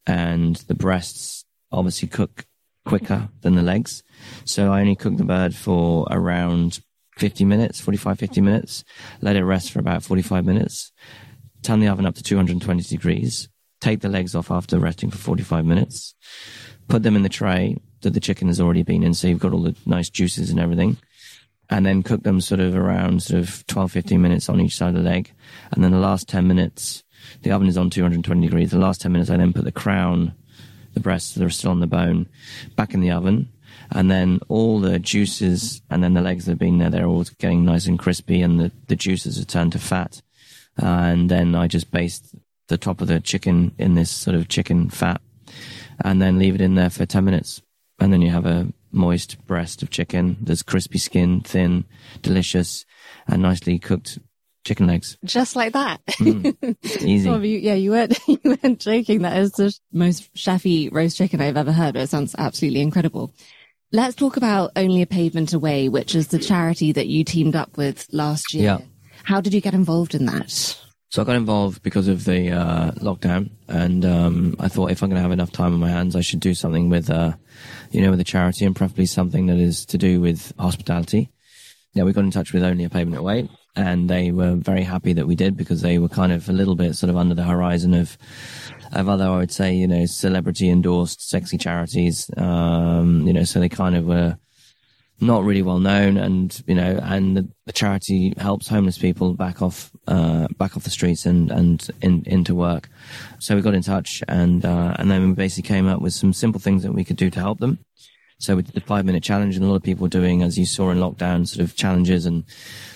And 0.07 0.57
the 0.57 0.75
breasts 0.75 1.45
obviously 1.71 2.09
cook 2.09 2.47
quicker 2.85 3.29
than 3.43 3.55
the 3.55 3.63
legs. 3.63 4.03
So 4.45 4.73
I 4.73 4.81
only 4.81 4.97
cook 4.97 5.17
the 5.17 5.25
bird 5.25 5.55
for 5.55 6.07
around 6.11 6.81
50 7.19 7.45
minutes, 7.45 7.81
45, 7.81 8.19
50 8.19 8.41
minutes, 8.41 8.85
let 9.21 9.37
it 9.37 9.45
rest 9.45 9.73
for 9.73 9.79
about 9.79 10.03
45 10.03 10.45
minutes, 10.45 10.93
turn 11.63 11.81
the 11.81 11.89
oven 11.89 12.07
up 12.07 12.15
to 12.17 12.23
220 12.23 12.83
degrees, 12.83 13.49
take 13.81 14.01
the 14.01 14.09
legs 14.09 14.35
off 14.35 14.51
after 14.51 14.79
resting 14.79 15.11
for 15.11 15.19
45 15.19 15.65
minutes, 15.65 16.15
put 16.89 17.03
them 17.03 17.17
in 17.17 17.23
the 17.23 17.29
tray 17.29 17.77
that 18.03 18.11
the 18.11 18.21
chicken 18.21 18.49
has 18.49 18.61
already 18.61 18.83
been 18.83 19.03
in. 19.03 19.15
So 19.15 19.29
you've 19.29 19.39
got 19.39 19.53
all 19.53 19.63
the 19.63 19.77
nice 19.87 20.11
juices 20.11 20.51
and 20.51 20.59
everything 20.59 20.97
and 21.71 21.87
then 21.87 22.03
cook 22.03 22.25
them 22.25 22.41
sort 22.41 22.61
of 22.61 22.77
around 22.77 23.23
sort 23.23 23.41
of 23.41 23.65
12, 23.69 23.93
15 23.93 24.21
minutes 24.21 24.49
on 24.49 24.61
each 24.61 24.77
side 24.77 24.89
of 24.89 24.95
the 24.97 25.09
leg. 25.09 25.33
And 25.71 25.83
then 25.83 25.93
the 25.93 25.99
last 25.99 26.29
10 26.29 26.47
minutes, 26.47 27.05
the 27.43 27.53
oven 27.53 27.69
is 27.69 27.79
on 27.79 27.91
220 27.91 28.41
degrees. 28.41 28.73
The 28.73 28.79
last 28.79 29.01
10 29.01 29.13
minutes, 29.13 29.31
I 29.31 29.37
then 29.37 29.53
put 29.53 29.65
the 29.65 29.73
crown, 29.73 30.35
the 30.95 31.01
breasts 31.01 31.35
that 31.35 31.45
are 31.45 31.51
still 31.51 31.71
on 31.71 31.81
the 31.81 31.87
bone, 31.87 32.29
back 32.75 32.93
in 32.93 33.01
the 33.01 33.13
oven. 33.13 33.49
And 33.93 34.11
then 34.11 34.41
all 34.49 34.81
the 34.81 34.99
juices 34.99 35.81
and 35.91 36.03
then 36.03 36.15
the 36.15 36.23
legs 36.23 36.45
that 36.45 36.53
have 36.53 36.59
been 36.59 36.79
there, 36.79 36.91
they're 36.91 37.07
all 37.07 37.25
getting 37.39 37.65
nice 37.65 37.87
and 37.87 37.99
crispy 37.99 38.43
and 38.43 38.59
the, 38.59 38.73
the 38.89 38.97
juices 38.97 39.39
have 39.39 39.47
turned 39.47 39.73
to 39.73 39.79
fat. 39.79 40.23
Uh, 40.81 40.87
and 40.87 41.31
then 41.31 41.55
I 41.55 41.67
just 41.67 41.91
baste 41.91 42.35
the 42.69 42.79
top 42.79 43.01
of 43.01 43.09
the 43.09 43.21
chicken 43.21 43.73
in 43.79 43.95
this 43.95 44.11
sort 44.11 44.37
of 44.37 44.49
chicken 44.49 44.89
fat 44.89 45.21
and 46.03 46.23
then 46.23 46.39
leave 46.39 46.55
it 46.55 46.61
in 46.61 46.75
there 46.75 46.91
for 46.91 47.05
10 47.05 47.25
minutes. 47.25 47.61
And 47.99 48.13
then 48.13 48.23
you 48.23 48.31
have 48.31 48.47
a 48.47 48.73
moist 48.93 49.45
breast 49.47 49.83
of 49.83 49.91
chicken. 49.91 50.37
There's 50.41 50.63
crispy 50.63 50.99
skin, 50.99 51.43
thin, 51.43 51.85
delicious, 52.23 52.87
and 53.27 53.43
nicely 53.43 53.79
cooked 53.79 54.19
chicken 54.65 54.87
legs. 54.87 55.19
Just 55.25 55.57
like 55.57 55.73
that. 55.75 56.05
Mm, 56.07 56.77
easy. 57.03 57.29
you, 57.29 57.59
yeah, 57.59 57.75
you 57.75 57.91
weren't, 57.91 58.19
you 58.27 58.39
weren't 58.45 58.81
joking. 58.81 59.23
That 59.23 59.37
is 59.39 59.53
the 59.53 59.77
most 59.93 60.33
chefy 60.35 60.91
roast 60.91 61.19
chicken 61.19 61.41
I've 61.41 61.57
ever 61.57 61.73
heard, 61.73 61.95
but 61.95 62.03
it 62.03 62.09
sounds 62.09 62.35
absolutely 62.39 62.81
incredible. 62.81 63.35
Let's 63.93 64.15
talk 64.15 64.37
about 64.37 64.71
Only 64.77 65.03
a 65.03 65.07
Pavement 65.07 65.53
Away, 65.53 65.89
which 65.89 66.15
is 66.15 66.29
the 66.29 66.39
charity 66.39 66.93
that 66.93 67.09
you 67.09 67.25
teamed 67.25 67.57
up 67.57 67.77
with 67.77 68.07
last 68.13 68.55
year. 68.55 68.65
Yeah. 68.65 68.87
How 69.25 69.41
did 69.41 69.55
you 69.55 69.61
get 69.61 69.75
involved 69.75 70.15
in 70.15 70.27
that? 70.27 70.51
So 71.11 71.23
I 71.23 71.25
got 71.25 71.35
involved 71.35 71.83
because 71.83 72.07
of 72.07 72.25
the 72.25 72.53
uh, 72.53 72.93
lockdown, 72.93 73.51
and 73.67 74.05
um, 74.05 74.55
I 74.61 74.69
thought 74.69 74.93
if 74.93 75.03
I'm 75.03 75.09
going 75.09 75.17
to 75.17 75.23
have 75.23 75.33
enough 75.33 75.51
time 75.51 75.75
on 75.75 75.81
my 75.81 75.89
hands, 75.89 76.15
I 76.15 76.21
should 76.21 76.39
do 76.39 76.55
something 76.55 76.89
with, 76.89 77.11
uh, 77.11 77.33
you 77.91 78.01
know, 78.01 78.11
with 78.11 78.21
a 78.21 78.25
charity, 78.25 78.65
and 78.65 78.77
preferably 78.77 79.07
something 79.07 79.47
that 79.47 79.59
is 79.59 79.85
to 79.87 79.99
do 79.99 80.21
with 80.21 80.53
hospitality. 80.57 81.31
Yeah, 81.95 82.05
we 82.05 82.13
got 82.13 82.23
in 82.23 82.31
touch 82.31 82.53
with 82.53 82.63
Only 82.63 82.85
a 82.85 82.91
Pavement 82.91 83.19
Away, 83.19 83.49
and 83.75 84.09
they 84.09 84.31
were 84.31 84.55
very 84.55 84.85
happy 84.85 85.13
that 85.15 85.27
we 85.27 85.35
did 85.35 85.57
because 85.57 85.83
they 85.83 85.99
were 85.99 86.09
kind 86.09 86.31
of 86.31 86.49
a 86.49 86.53
little 86.53 86.77
bit 86.77 86.95
sort 86.95 87.11
of 87.11 87.17
under 87.17 87.35
the 87.35 87.43
horizon 87.43 87.93
of 87.93 88.17
of 88.93 89.09
other, 89.09 89.25
I 89.25 89.39
would 89.39 89.53
say, 89.53 89.75
you 89.75 89.89
know, 89.89 90.07
celebrity 90.07 90.69
endorsed 90.69 91.29
sexy 91.29 91.59
charities. 91.59 92.31
Um, 92.37 93.27
you 93.27 93.33
know, 93.33 93.45
so 93.45 93.59
they 93.59 93.69
kind 93.69 93.97
of 93.97 94.05
were 94.05 94.37
not 95.21 95.45
really 95.45 95.63
well 95.63 95.79
known, 95.79 96.17
and 96.17 96.63
you 96.67 96.75
know, 96.75 96.99
and 97.03 97.37
the, 97.37 97.49
the 97.67 97.73
charity 97.73 98.33
helps 98.39 98.69
homeless 98.69 98.99
people 98.99 99.35
back 99.35 99.61
off, 99.63 99.91
uh, 100.07 100.49
back 100.59 100.77
off 100.77 100.85
the 100.85 100.91
streets 100.91 101.27
and 101.27 101.51
and 101.51 101.91
in, 102.01 102.23
into 102.27 102.55
work. 102.55 102.89
So 103.39 103.55
we 103.55 103.63
got 103.63 103.75
in 103.75 103.83
touch, 103.83 104.23
and 104.29 104.65
uh, 104.65 104.95
and 104.99 105.11
then 105.11 105.29
we 105.29 105.35
basically 105.35 105.69
came 105.69 105.87
up 105.87 106.01
with 106.01 106.15
some 106.15 106.33
simple 106.33 106.61
things 106.61 106.83
that 106.83 106.93
we 106.93 107.05
could 107.05 107.17
do 107.17 107.31
to 107.31 107.41
help 107.41 107.59
them. 107.61 107.79
So 108.39 108.57
we 108.57 108.63
did 108.63 108.75
the 108.75 108.81
five 108.81 109.05
minute 109.05 109.23
challenge, 109.23 109.57
and 109.57 109.65
a 109.65 109.69
lot 109.69 109.77
of 109.77 109.83
people 109.83 110.05
were 110.05 110.09
doing, 110.09 110.43
as 110.43 110.59
you 110.59 110.65
saw 110.65 110.91
in 110.91 110.99
lockdown, 110.99 111.47
sort 111.47 111.63
of 111.63 111.77
challenges 111.77 112.25
and 112.25 112.47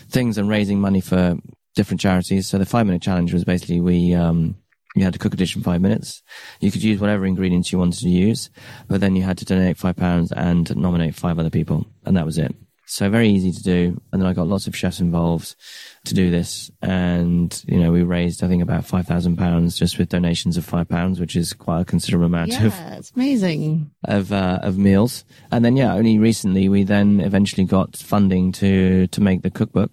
things, 0.08 0.38
and 0.38 0.48
raising 0.48 0.80
money 0.80 1.00
for 1.00 1.36
different 1.74 2.00
charities. 2.00 2.46
So 2.46 2.58
the 2.58 2.66
five 2.66 2.86
minute 2.86 3.02
challenge 3.02 3.32
was 3.32 3.44
basically 3.44 3.80
we 3.80 4.14
um, 4.14 4.56
you 4.94 5.02
had 5.04 5.12
to 5.12 5.18
cook 5.18 5.34
a 5.34 5.36
dish 5.36 5.56
in 5.56 5.62
five 5.62 5.80
minutes. 5.80 6.22
You 6.60 6.70
could 6.70 6.82
use 6.82 7.00
whatever 7.00 7.26
ingredients 7.26 7.72
you 7.72 7.78
wanted 7.78 8.00
to 8.00 8.08
use, 8.08 8.50
but 8.88 9.00
then 9.00 9.16
you 9.16 9.22
had 9.22 9.38
to 9.38 9.44
donate 9.44 9.76
five 9.76 9.96
pounds 9.96 10.32
and 10.32 10.74
nominate 10.76 11.14
five 11.14 11.38
other 11.38 11.50
people. 11.50 11.86
And 12.04 12.16
that 12.16 12.26
was 12.26 12.38
it. 12.38 12.54
So 12.86 13.08
very 13.08 13.30
easy 13.30 13.50
to 13.50 13.62
do. 13.62 14.00
And 14.12 14.20
then 14.20 14.28
I 14.28 14.34
got 14.34 14.46
lots 14.46 14.66
of 14.66 14.76
chefs 14.76 15.00
involved 15.00 15.56
to 16.04 16.14
do 16.14 16.30
this. 16.30 16.70
And, 16.82 17.64
you 17.66 17.80
know, 17.80 17.90
we 17.90 18.02
raised, 18.02 18.44
I 18.44 18.48
think 18.48 18.62
about 18.62 18.84
five 18.84 19.06
thousand 19.06 19.36
pounds 19.36 19.78
just 19.78 19.98
with 19.98 20.10
donations 20.10 20.58
of 20.58 20.66
five 20.66 20.88
pounds, 20.88 21.18
which 21.18 21.34
is 21.34 21.54
quite 21.54 21.80
a 21.80 21.84
considerable 21.86 22.26
amount 22.26 22.52
yeah, 22.52 22.66
of, 22.66 22.74
it's 22.98 23.10
amazing 23.16 23.90
of, 24.04 24.32
uh, 24.32 24.60
of 24.62 24.76
meals. 24.76 25.24
And 25.50 25.64
then, 25.64 25.76
yeah, 25.76 25.94
only 25.94 26.18
recently 26.18 26.68
we 26.68 26.84
then 26.84 27.20
eventually 27.20 27.64
got 27.64 27.96
funding 27.96 28.52
to, 28.52 29.06
to 29.08 29.20
make 29.20 29.42
the 29.42 29.50
cookbook. 29.50 29.92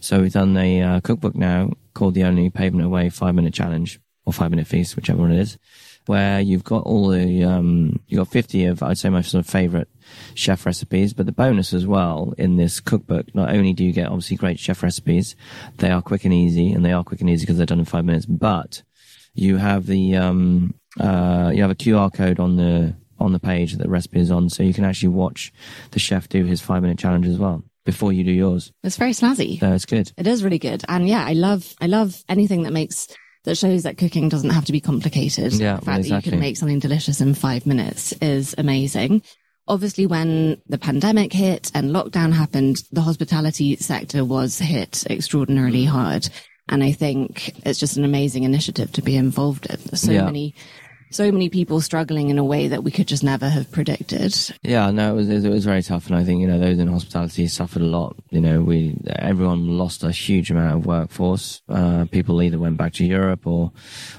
So 0.00 0.20
we've 0.20 0.32
done 0.32 0.56
a 0.56 0.82
uh, 0.82 1.00
cookbook 1.00 1.36
now 1.36 1.70
called 1.94 2.14
the 2.14 2.24
Only 2.24 2.50
Pavement 2.50 2.84
Away 2.84 3.10
five 3.10 3.36
minute 3.36 3.54
challenge 3.54 4.00
or 4.24 4.32
five 4.32 4.50
minute 4.50 4.66
feast, 4.66 4.96
whichever 4.96 5.20
one 5.20 5.32
it 5.32 5.38
is, 5.38 5.58
where 6.06 6.40
you've 6.40 6.64
got 6.64 6.84
all 6.84 7.08
the, 7.08 7.44
um, 7.44 8.00
you've 8.08 8.18
got 8.18 8.28
50 8.28 8.66
of, 8.66 8.82
I'd 8.82 8.98
say 8.98 9.08
my 9.08 9.22
sort 9.22 9.44
of 9.44 9.50
favorite 9.50 9.88
chef 10.34 10.66
recipes, 10.66 11.14
but 11.14 11.26
the 11.26 11.32
bonus 11.32 11.72
as 11.72 11.86
well 11.86 12.34
in 12.36 12.56
this 12.56 12.80
cookbook, 12.80 13.34
not 13.34 13.50
only 13.50 13.72
do 13.72 13.84
you 13.84 13.92
get 13.92 14.08
obviously 14.08 14.36
great 14.36 14.58
chef 14.58 14.82
recipes, 14.82 15.36
they 15.78 15.90
are 15.90 16.02
quick 16.02 16.24
and 16.24 16.34
easy 16.34 16.72
and 16.72 16.84
they 16.84 16.92
are 16.92 17.04
quick 17.04 17.20
and 17.20 17.30
easy 17.30 17.44
because 17.44 17.56
they're 17.56 17.66
done 17.66 17.78
in 17.78 17.84
five 17.84 18.04
minutes, 18.04 18.26
but 18.26 18.82
you 19.34 19.56
have 19.56 19.86
the, 19.86 20.16
um, 20.16 20.74
uh, 21.00 21.50
you 21.54 21.62
have 21.62 21.70
a 21.70 21.74
QR 21.74 22.12
code 22.12 22.38
on 22.38 22.56
the, 22.56 22.94
on 23.18 23.32
the 23.32 23.40
page 23.40 23.72
that 23.72 23.82
the 23.82 23.88
recipe 23.88 24.20
is 24.20 24.30
on, 24.30 24.50
so 24.50 24.62
you 24.62 24.74
can 24.74 24.84
actually 24.84 25.08
watch 25.08 25.52
the 25.92 25.98
chef 25.98 26.28
do 26.28 26.44
his 26.44 26.60
five 26.60 26.82
minute 26.82 26.98
challenge 26.98 27.26
as 27.26 27.38
well 27.38 27.62
before 27.84 28.12
you 28.12 28.24
do 28.24 28.32
yours. 28.32 28.72
It's 28.82 28.96
very 28.96 29.12
snazzy. 29.12 29.60
So 29.60 29.72
it's 29.72 29.84
good. 29.84 30.10
It 30.16 30.26
is 30.26 30.42
really 30.42 30.58
good. 30.58 30.84
And 30.88 31.08
yeah, 31.08 31.24
I 31.24 31.34
love, 31.34 31.74
I 31.80 31.86
love 31.86 32.24
anything 32.28 32.62
that 32.62 32.72
makes 32.72 33.08
that 33.44 33.56
shows 33.56 33.82
that 33.82 33.98
cooking 33.98 34.28
doesn't 34.28 34.50
have 34.50 34.64
to 34.66 34.72
be 34.72 34.80
complicated. 34.80 35.52
Yeah, 35.52 35.76
the 35.76 35.84
fact 35.84 35.98
exactly. 36.00 36.08
that 36.08 36.26
you 36.26 36.30
can 36.32 36.40
make 36.40 36.56
something 36.56 36.78
delicious 36.78 37.20
in 37.20 37.34
five 37.34 37.66
minutes 37.66 38.12
is 38.20 38.54
amazing. 38.58 39.22
Obviously, 39.66 40.06
when 40.06 40.60
the 40.68 40.78
pandemic 40.78 41.32
hit 41.32 41.70
and 41.74 41.90
lockdown 41.90 42.32
happened, 42.32 42.82
the 42.92 43.00
hospitality 43.00 43.76
sector 43.76 44.24
was 44.24 44.58
hit 44.58 45.04
extraordinarily 45.08 45.84
mm. 45.84 45.88
hard. 45.88 46.28
And 46.68 46.82
I 46.82 46.92
think 46.92 47.52
it's 47.66 47.78
just 47.78 47.96
an 47.96 48.04
amazing 48.04 48.44
initiative 48.44 48.92
to 48.92 49.02
be 49.02 49.16
involved 49.16 49.66
in. 49.66 49.96
So 49.96 50.12
Yeah. 50.12 50.24
many, 50.24 50.54
so 51.14 51.30
many 51.30 51.48
people 51.48 51.80
struggling 51.80 52.28
in 52.28 52.38
a 52.38 52.44
way 52.44 52.68
that 52.68 52.82
we 52.82 52.90
could 52.90 53.06
just 53.06 53.22
never 53.22 53.48
have 53.48 53.70
predicted. 53.70 54.36
Yeah, 54.62 54.90
no, 54.90 55.12
it 55.12 55.16
was 55.16 55.28
it 55.28 55.48
was 55.48 55.64
very 55.64 55.82
tough, 55.82 56.06
and 56.08 56.16
I 56.16 56.24
think 56.24 56.40
you 56.40 56.46
know 56.46 56.58
those 56.58 56.78
in 56.78 56.88
hospitality 56.88 57.46
suffered 57.46 57.82
a 57.82 57.86
lot. 57.86 58.16
You 58.30 58.40
know, 58.40 58.62
we 58.62 58.96
everyone 59.06 59.78
lost 59.78 60.02
a 60.02 60.10
huge 60.10 60.50
amount 60.50 60.74
of 60.74 60.86
workforce. 60.86 61.62
Uh, 61.68 62.06
people 62.10 62.42
either 62.42 62.58
went 62.58 62.76
back 62.76 62.92
to 62.94 63.04
Europe 63.04 63.46
or 63.46 63.72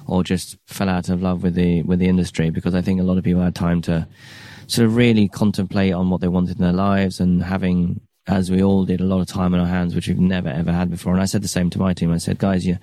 or 0.07 0.23
just 0.23 0.57
fell 0.67 0.89
out 0.89 1.09
of 1.09 1.21
love 1.21 1.43
with 1.43 1.55
the 1.55 1.83
with 1.83 1.99
the 1.99 2.07
industry 2.07 2.49
because 2.49 2.73
I 2.73 2.81
think 2.81 2.99
a 2.99 3.03
lot 3.03 3.17
of 3.17 3.23
people 3.23 3.41
had 3.41 3.55
time 3.55 3.81
to 3.83 4.07
sort 4.67 4.85
of 4.85 4.95
really 4.95 5.27
contemplate 5.27 5.93
on 5.93 6.09
what 6.09 6.21
they 6.21 6.27
wanted 6.27 6.57
in 6.57 6.63
their 6.63 6.73
lives 6.73 7.19
and 7.19 7.43
having 7.43 8.01
as 8.27 8.49
we 8.49 8.63
all 8.63 8.85
did 8.85 9.01
a 9.01 9.03
lot 9.03 9.21
of 9.21 9.27
time 9.27 9.53
on 9.53 9.59
our 9.59 9.67
hands 9.67 9.93
which 9.93 10.07
we've 10.07 10.17
never 10.17 10.49
ever 10.49 10.71
had 10.71 10.89
before 10.89 11.13
and 11.13 11.21
i 11.21 11.25
said 11.25 11.43
the 11.43 11.47
same 11.47 11.69
to 11.69 11.77
my 11.77 11.93
team 11.93 12.11
i 12.11 12.17
said 12.17 12.39
guys 12.39 12.65
you're 12.65 12.79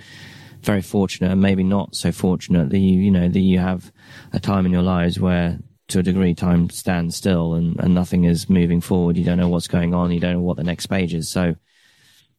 very 0.62 0.82
fortunate 0.82 1.30
and 1.30 1.40
maybe 1.40 1.64
not 1.64 1.94
so 1.94 2.12
fortunate 2.12 2.70
that 2.70 2.78
you 2.78 3.00
you 3.00 3.10
know 3.10 3.28
that 3.28 3.40
you 3.40 3.58
have 3.58 3.92
a 4.32 4.40
time 4.40 4.66
in 4.66 4.72
your 4.72 4.82
lives 4.82 5.18
where 5.18 5.58
to 5.88 5.98
a 5.98 6.02
degree 6.02 6.34
time 6.34 6.70
stands 6.70 7.16
still 7.16 7.54
and, 7.54 7.78
and 7.80 7.94
nothing 7.94 8.24
is 8.24 8.48
moving 8.48 8.80
forward. 8.80 9.16
You 9.16 9.24
don't 9.24 9.38
know 9.38 9.48
what's 9.48 9.66
going 9.66 9.92
on. 9.92 10.10
You 10.10 10.20
don't 10.20 10.34
know 10.34 10.40
what 10.40 10.56
the 10.56 10.64
next 10.64 10.86
page 10.86 11.12
is. 11.12 11.30
So 11.30 11.56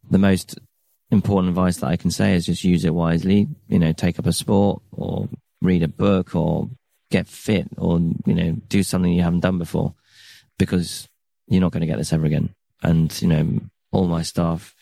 the 0.10 0.18
most 0.18 0.58
important 1.12 1.50
advice 1.50 1.78
that 1.78 1.88
i 1.88 1.96
can 1.96 2.10
say 2.10 2.34
is 2.34 2.48
just 2.48 2.64
use 2.64 2.86
it 2.86 2.94
wisely. 2.94 3.48
You 3.68 3.80
know 3.80 3.94
take 3.94 4.20
up 4.20 4.26
a 4.26 4.34
sport 4.34 4.82
or 4.92 5.30
read 5.62 5.84
a 5.84 5.88
book 5.88 6.36
or 6.36 6.70
get 7.12 7.28
fit 7.28 7.68
or 7.78 8.00
you 8.00 8.34
know 8.34 8.54
do 8.68 8.82
something 8.84 9.12
you 9.12 9.22
haven't 9.22 9.42
done 9.42 9.60
before 9.60 9.94
because 10.58 11.08
you're 11.48 11.62
not 11.62 11.72
going 11.72 11.82
to 11.82 11.88
get 11.88 11.98
this 11.98 12.14
ever 12.14 12.26
again. 12.26 12.54
And 12.82 13.22
you 13.22 13.28
know 13.28 13.60
all 13.92 14.08
my 14.08 14.24
staff 14.24 14.74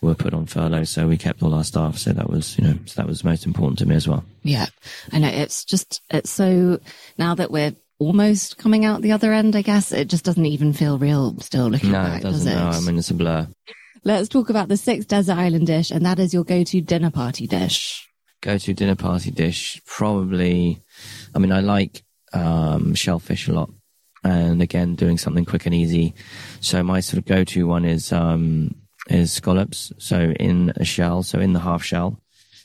were 0.00 0.14
put 0.14 0.32
on 0.34 0.46
furlough 0.46 0.84
so 0.84 1.06
we 1.06 1.18
kept 1.18 1.42
all 1.42 1.54
our 1.54 1.64
staff. 1.64 1.98
So 1.98 2.12
that 2.12 2.30
was 2.30 2.58
you 2.58 2.64
know 2.64 2.78
so 2.86 3.00
that 3.00 3.06
was 3.06 3.24
most 3.24 3.46
important 3.46 3.78
to 3.80 3.86
me 3.86 3.94
as 3.94 4.08
well. 4.08 4.24
Yeah. 4.42 4.66
I 5.12 5.18
know 5.18 5.28
it's 5.28 5.64
just 5.64 6.02
it's 6.10 6.30
so 6.30 6.80
now 7.18 7.34
that 7.34 7.50
we're 7.50 7.74
almost 7.98 8.56
coming 8.56 8.86
out 8.86 9.02
the 9.02 9.12
other 9.12 9.30
end 9.30 9.54
i 9.54 9.60
guess 9.60 9.92
it 9.92 10.08
just 10.08 10.24
doesn't 10.24 10.46
even 10.46 10.72
feel 10.72 10.96
real 10.96 11.38
still 11.40 11.68
looking 11.68 11.92
no 11.92 11.98
back 12.02 12.20
it 12.20 12.22
doesn't. 12.22 12.46
Does 12.46 12.46
it? 12.46 12.58
no 12.58 12.70
i 12.70 12.80
mean 12.80 12.98
it's 12.98 13.10
a 13.10 13.14
blur. 13.14 13.46
Let's 14.02 14.30
talk 14.30 14.48
about 14.48 14.68
the 14.68 14.78
sixth 14.78 15.08
desert 15.08 15.36
island 15.36 15.66
dish 15.66 15.90
and 15.90 16.06
that 16.06 16.18
is 16.18 16.32
your 16.32 16.44
go-to 16.44 16.80
dinner 16.80 17.10
party 17.10 17.46
dish. 17.46 18.08
Go 18.40 18.56
to 18.56 18.72
dinner 18.72 18.94
party 18.96 19.30
dish 19.30 19.82
probably 19.84 20.80
i 21.34 21.38
mean 21.38 21.52
i 21.52 21.60
like 21.60 22.02
um 22.32 22.94
shellfish 22.94 23.48
a 23.48 23.52
lot 23.52 23.70
and 24.24 24.62
again 24.62 24.94
doing 24.94 25.18
something 25.18 25.44
quick 25.44 25.66
and 25.66 25.74
easy. 25.74 26.14
So 26.60 26.82
my 26.82 27.00
sort 27.00 27.18
of 27.18 27.26
go-to 27.26 27.66
one 27.66 27.84
is 27.84 28.12
um 28.12 28.74
is 29.10 29.32
scallops 29.32 29.92
so 29.98 30.32
in 30.40 30.72
a 30.76 30.84
shell 30.84 31.22
so 31.22 31.38
in 31.38 31.52
the 31.52 31.60
half 31.60 31.82
shell 31.82 32.18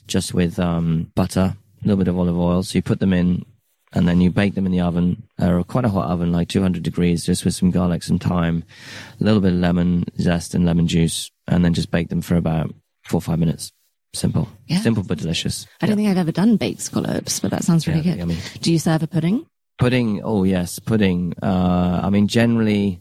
just 0.06 0.32
with 0.32 0.58
um 0.58 1.10
butter 1.14 1.56
a 1.84 1.86
little 1.86 1.98
bit 1.98 2.08
of 2.08 2.18
olive 2.18 2.38
oil. 2.38 2.62
So 2.62 2.78
you 2.78 2.82
put 2.82 3.00
them 3.00 3.12
in 3.12 3.44
and 3.92 4.08
then 4.08 4.20
you 4.20 4.30
bake 4.30 4.54
them 4.54 4.66
in 4.66 4.72
the 4.72 4.80
oven 4.80 5.22
or 5.40 5.62
quite 5.64 5.84
a 5.84 5.88
hot 5.88 6.08
oven 6.10 6.32
like 6.32 6.48
200 6.48 6.82
degrees 6.82 7.24
just 7.26 7.44
with 7.44 7.54
some 7.54 7.70
garlic 7.70 8.02
some 8.02 8.18
thyme 8.18 8.64
a 9.20 9.24
little 9.24 9.40
bit 9.40 9.52
of 9.52 9.58
lemon 9.58 10.04
zest 10.20 10.54
and 10.54 10.64
lemon 10.64 10.86
juice 10.86 11.30
and 11.46 11.64
then 11.64 11.74
just 11.74 11.90
bake 11.90 12.08
them 12.08 12.22
for 12.22 12.36
about 12.36 12.74
four 13.04 13.18
or 13.18 13.22
five 13.22 13.38
minutes. 13.38 13.72
Simple. 14.14 14.48
Yeah. 14.66 14.80
simple 14.80 15.02
but 15.02 15.18
delicious. 15.18 15.66
I 15.82 15.86
don't 15.86 15.96
think 15.96 16.08
i've 16.08 16.16
ever 16.16 16.32
done 16.32 16.56
baked 16.56 16.80
scallops 16.80 17.38
but 17.40 17.50
that 17.50 17.64
sounds 17.64 17.86
really 17.86 18.00
Yeah, 18.00 18.12
good. 18.12 18.18
yummy. 18.20 18.38
do 18.62 18.72
you 18.72 18.78
serve 18.78 19.02
a 19.02 19.06
pudding? 19.06 19.44
Pudding, 19.78 20.22
oh 20.24 20.44
yes, 20.44 20.78
pudding. 20.78 21.34
Uh, 21.42 22.00
I 22.02 22.08
mean, 22.08 22.28
generally, 22.28 22.98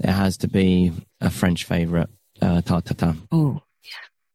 it 0.00 0.10
has 0.10 0.36
to 0.38 0.48
be 0.48 0.92
a 1.20 1.30
French 1.30 1.62
favorite, 1.64 2.10
uh, 2.42 2.60
oh 3.32 3.60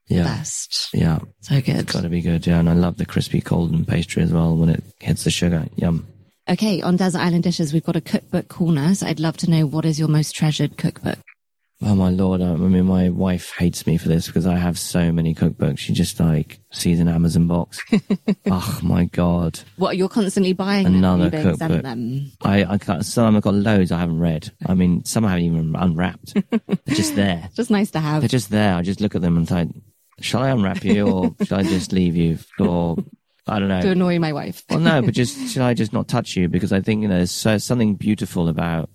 Yeah, 0.08 0.24
best 0.24 0.90
yeah, 0.94 1.20
so 1.42 1.62
good 1.62 1.76
it's 1.76 1.94
got 1.94 2.04
to 2.04 2.10
be 2.10 2.22
good. 2.22 2.46
Yeah, 2.46 2.60
and 2.60 2.70
I 2.70 2.74
love 2.74 2.98
the 2.98 3.06
crispy 3.06 3.42
golden 3.42 3.86
pastry 3.86 4.24
as 4.24 4.34
well 4.34 4.56
when 4.56 4.70
it 4.70 4.84
hits 5.00 5.24
the 5.24 5.32
sugar. 5.32 5.66
Yum. 5.76 6.08
Okay, 6.50 6.82
on 6.82 6.98
Desert 6.98 7.20
Island 7.20 7.44
Dishes, 7.44 7.72
we've 7.72 7.84
got 7.84 7.96
a 7.96 8.02
cookbook 8.02 8.48
corner. 8.50 8.94
So 8.96 9.08
I'd 9.08 9.20
love 9.20 9.38
to 9.38 9.50
know 9.50 9.66
what 9.66 9.86
is 9.86 10.00
your 10.00 10.10
most 10.10 10.36
treasured 10.36 10.78
cookbook? 10.78 11.20
Oh 11.84 11.96
my 11.96 12.10
lord! 12.10 12.42
I 12.42 12.54
mean, 12.56 12.86
my 12.86 13.10
wife 13.10 13.54
hates 13.58 13.88
me 13.88 13.98
for 13.98 14.08
this 14.08 14.28
because 14.28 14.46
I 14.46 14.56
have 14.56 14.78
so 14.78 15.12
many 15.12 15.34
cookbooks. 15.34 15.80
She 15.80 15.94
just 15.94 16.20
like 16.20 16.60
sees 16.72 17.00
an 17.00 17.08
Amazon 17.08 17.48
box. 17.48 17.80
oh 18.52 18.80
my 18.84 19.06
god! 19.06 19.60
What 19.78 19.90
are 19.90 19.94
you're 19.96 20.08
constantly 20.08 20.54
buying? 20.54 20.86
Another 20.86 21.32
cookbook. 21.32 21.82
them. 21.82 22.32
I, 22.44 22.66
I 22.66 22.78
got 22.78 23.04
some. 23.06 23.36
I've 23.36 23.42
got 23.42 23.56
loads 23.56 23.92
I 23.92 24.00
haven't 24.00 24.20
read. 24.20 24.52
I 24.68 24.76
mean, 24.76 25.04
some 25.06 25.26
I 25.26 25.30
haven't 25.30 25.46
even 25.46 25.76
unwrapped. 25.76 26.36
They're 26.52 26.96
just 26.96 27.16
there. 27.16 27.50
Just 27.56 27.72
nice 27.72 27.92
to 27.92 28.00
have. 28.00 28.22
They're 28.22 28.30
just 28.30 28.52
there. 28.52 28.76
I 28.76 28.82
just 28.84 29.02
look 29.02 29.16
at 29.16 29.22
them 29.22 29.36
and 29.38 29.48
think, 29.48 29.76
shall 30.20 30.44
I 30.44 30.50
unwrap 30.50 30.84
you 30.84 31.08
or 31.08 31.36
shall 31.46 31.60
I 31.60 31.64
just 31.64 31.92
leave 31.92 32.16
you? 32.16 32.38
Or 32.60 32.98
I 33.48 33.60
don't 33.60 33.68
know. 33.70 33.82
to 33.82 33.92
annoy 33.92 34.20
my 34.20 34.34
wife. 34.34 34.64
Well, 34.70 34.80
no, 34.80 35.02
but 35.02 35.14
just 35.14 35.50
should 35.50 35.62
I 35.62 35.74
just 35.74 35.94
not 35.94 36.08
touch 36.08 36.36
you? 36.36 36.48
Because 36.48 36.72
I 36.72 36.82
think 36.82 37.02
you 37.02 37.08
know 37.08 37.18
there's 37.18 37.32
so, 37.32 37.58
something 37.58 37.96
beautiful 37.96 38.50
about 38.50 38.90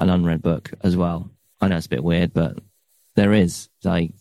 an 0.00 0.10
unread 0.10 0.42
book 0.42 0.70
as 0.82 0.96
well. 0.96 1.30
I 1.60 1.68
know 1.68 1.76
it's 1.76 1.86
a 1.86 1.90
bit 1.90 2.04
weird, 2.04 2.32
but 2.32 2.58
there 3.14 3.32
is 3.32 3.68
like 3.82 4.12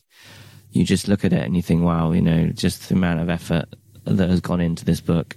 you 0.71 0.83
just 0.83 1.07
look 1.07 1.23
at 1.23 1.33
it 1.33 1.43
and 1.43 1.55
you 1.55 1.61
think, 1.61 1.83
wow, 1.83 2.11
you 2.11 2.21
know, 2.21 2.47
just 2.47 2.89
the 2.89 2.95
amount 2.95 3.19
of 3.19 3.29
effort 3.29 3.65
that 4.05 4.29
has 4.29 4.41
gone 4.41 4.61
into 4.61 4.85
this 4.85 5.01
book. 5.01 5.35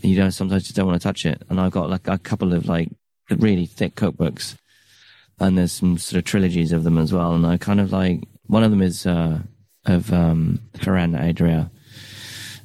You 0.00 0.16
don't 0.16 0.32
sometimes 0.32 0.68
you 0.68 0.74
don't 0.74 0.86
want 0.86 1.00
to 1.00 1.06
touch 1.06 1.26
it. 1.26 1.42
And 1.48 1.60
I've 1.60 1.72
got 1.72 1.90
like 1.90 2.08
a 2.08 2.18
couple 2.18 2.52
of 2.52 2.66
like 2.66 2.88
really 3.30 3.66
thick 3.66 3.94
cookbooks, 3.94 4.56
and 5.38 5.56
there's 5.56 5.72
some 5.72 5.98
sort 5.98 6.18
of 6.18 6.24
trilogies 6.24 6.72
of 6.72 6.84
them 6.84 6.98
as 6.98 7.12
well. 7.12 7.34
And 7.34 7.46
I 7.46 7.56
kind 7.56 7.80
of 7.80 7.92
like 7.92 8.20
one 8.46 8.64
of 8.64 8.70
them 8.70 8.82
is 8.82 9.06
uh, 9.06 9.40
of 9.86 10.12
um, 10.12 10.60
Ferran 10.74 11.18
Adria 11.18 11.70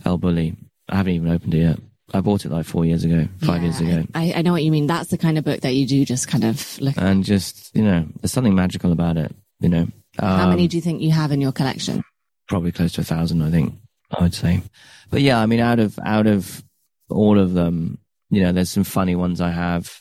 El 0.06 0.20
Bulli. 0.20 0.56
I 0.90 0.98
haven't 0.98 1.14
even 1.14 1.32
opened 1.32 1.54
it 1.54 1.60
yet. 1.60 1.80
I 2.14 2.22
bought 2.22 2.46
it 2.46 2.52
like 2.52 2.66
four 2.66 2.86
years 2.86 3.04
ago, 3.04 3.28
five 3.42 3.62
years 3.64 3.82
ago. 3.82 4.04
I, 4.16 4.34
I 4.38 4.42
know 4.42 4.54
what 4.54 4.64
you 4.64 4.72
mean. 4.72 4.88
That's 4.88 5.10
the 5.10 5.18
kind 5.18 5.38
of 5.38 5.44
book 5.44 5.60
that 5.62 5.74
you 5.74 5.86
do 5.86 6.06
just 6.06 6.28
kind 6.30 6.46
of 6.46 6.80
look. 6.80 6.96
and 6.98 7.24
just 7.24 7.76
you 7.76 7.84
know 7.84 8.06
there's 8.22 8.32
something 8.32 8.56
magical 8.56 8.92
about 8.94 9.18
it 9.18 9.36
you 9.60 9.68
know 9.70 9.88
How 10.20 10.44
Um, 10.46 10.50
many 10.52 10.68
do 10.70 10.78
you 10.78 10.82
think 10.82 11.02
you 11.02 11.12
have 11.12 11.32
in 11.32 11.42
your 11.42 11.52
collection? 11.52 12.04
probably 12.48 12.72
close 12.72 12.94
to 12.94 13.02
a 13.02 13.04
thousand 13.04 13.42
i 13.42 13.52
think 13.52 13.74
i 14.18 14.22
would 14.24 14.34
say 14.34 14.62
but 15.10 15.22
yeah 15.22 15.38
i 15.38 15.46
mean 15.46 15.60
out 15.60 15.80
of 15.80 16.00
out 16.06 16.28
of 16.28 16.64
all 17.10 17.38
of 17.38 17.52
them 17.54 17.98
you 18.30 18.42
know 18.42 18.54
there's 18.54 18.70
some 18.70 18.86
funny 18.86 19.16
ones 19.18 19.42
i 19.42 19.50
have 19.52 20.00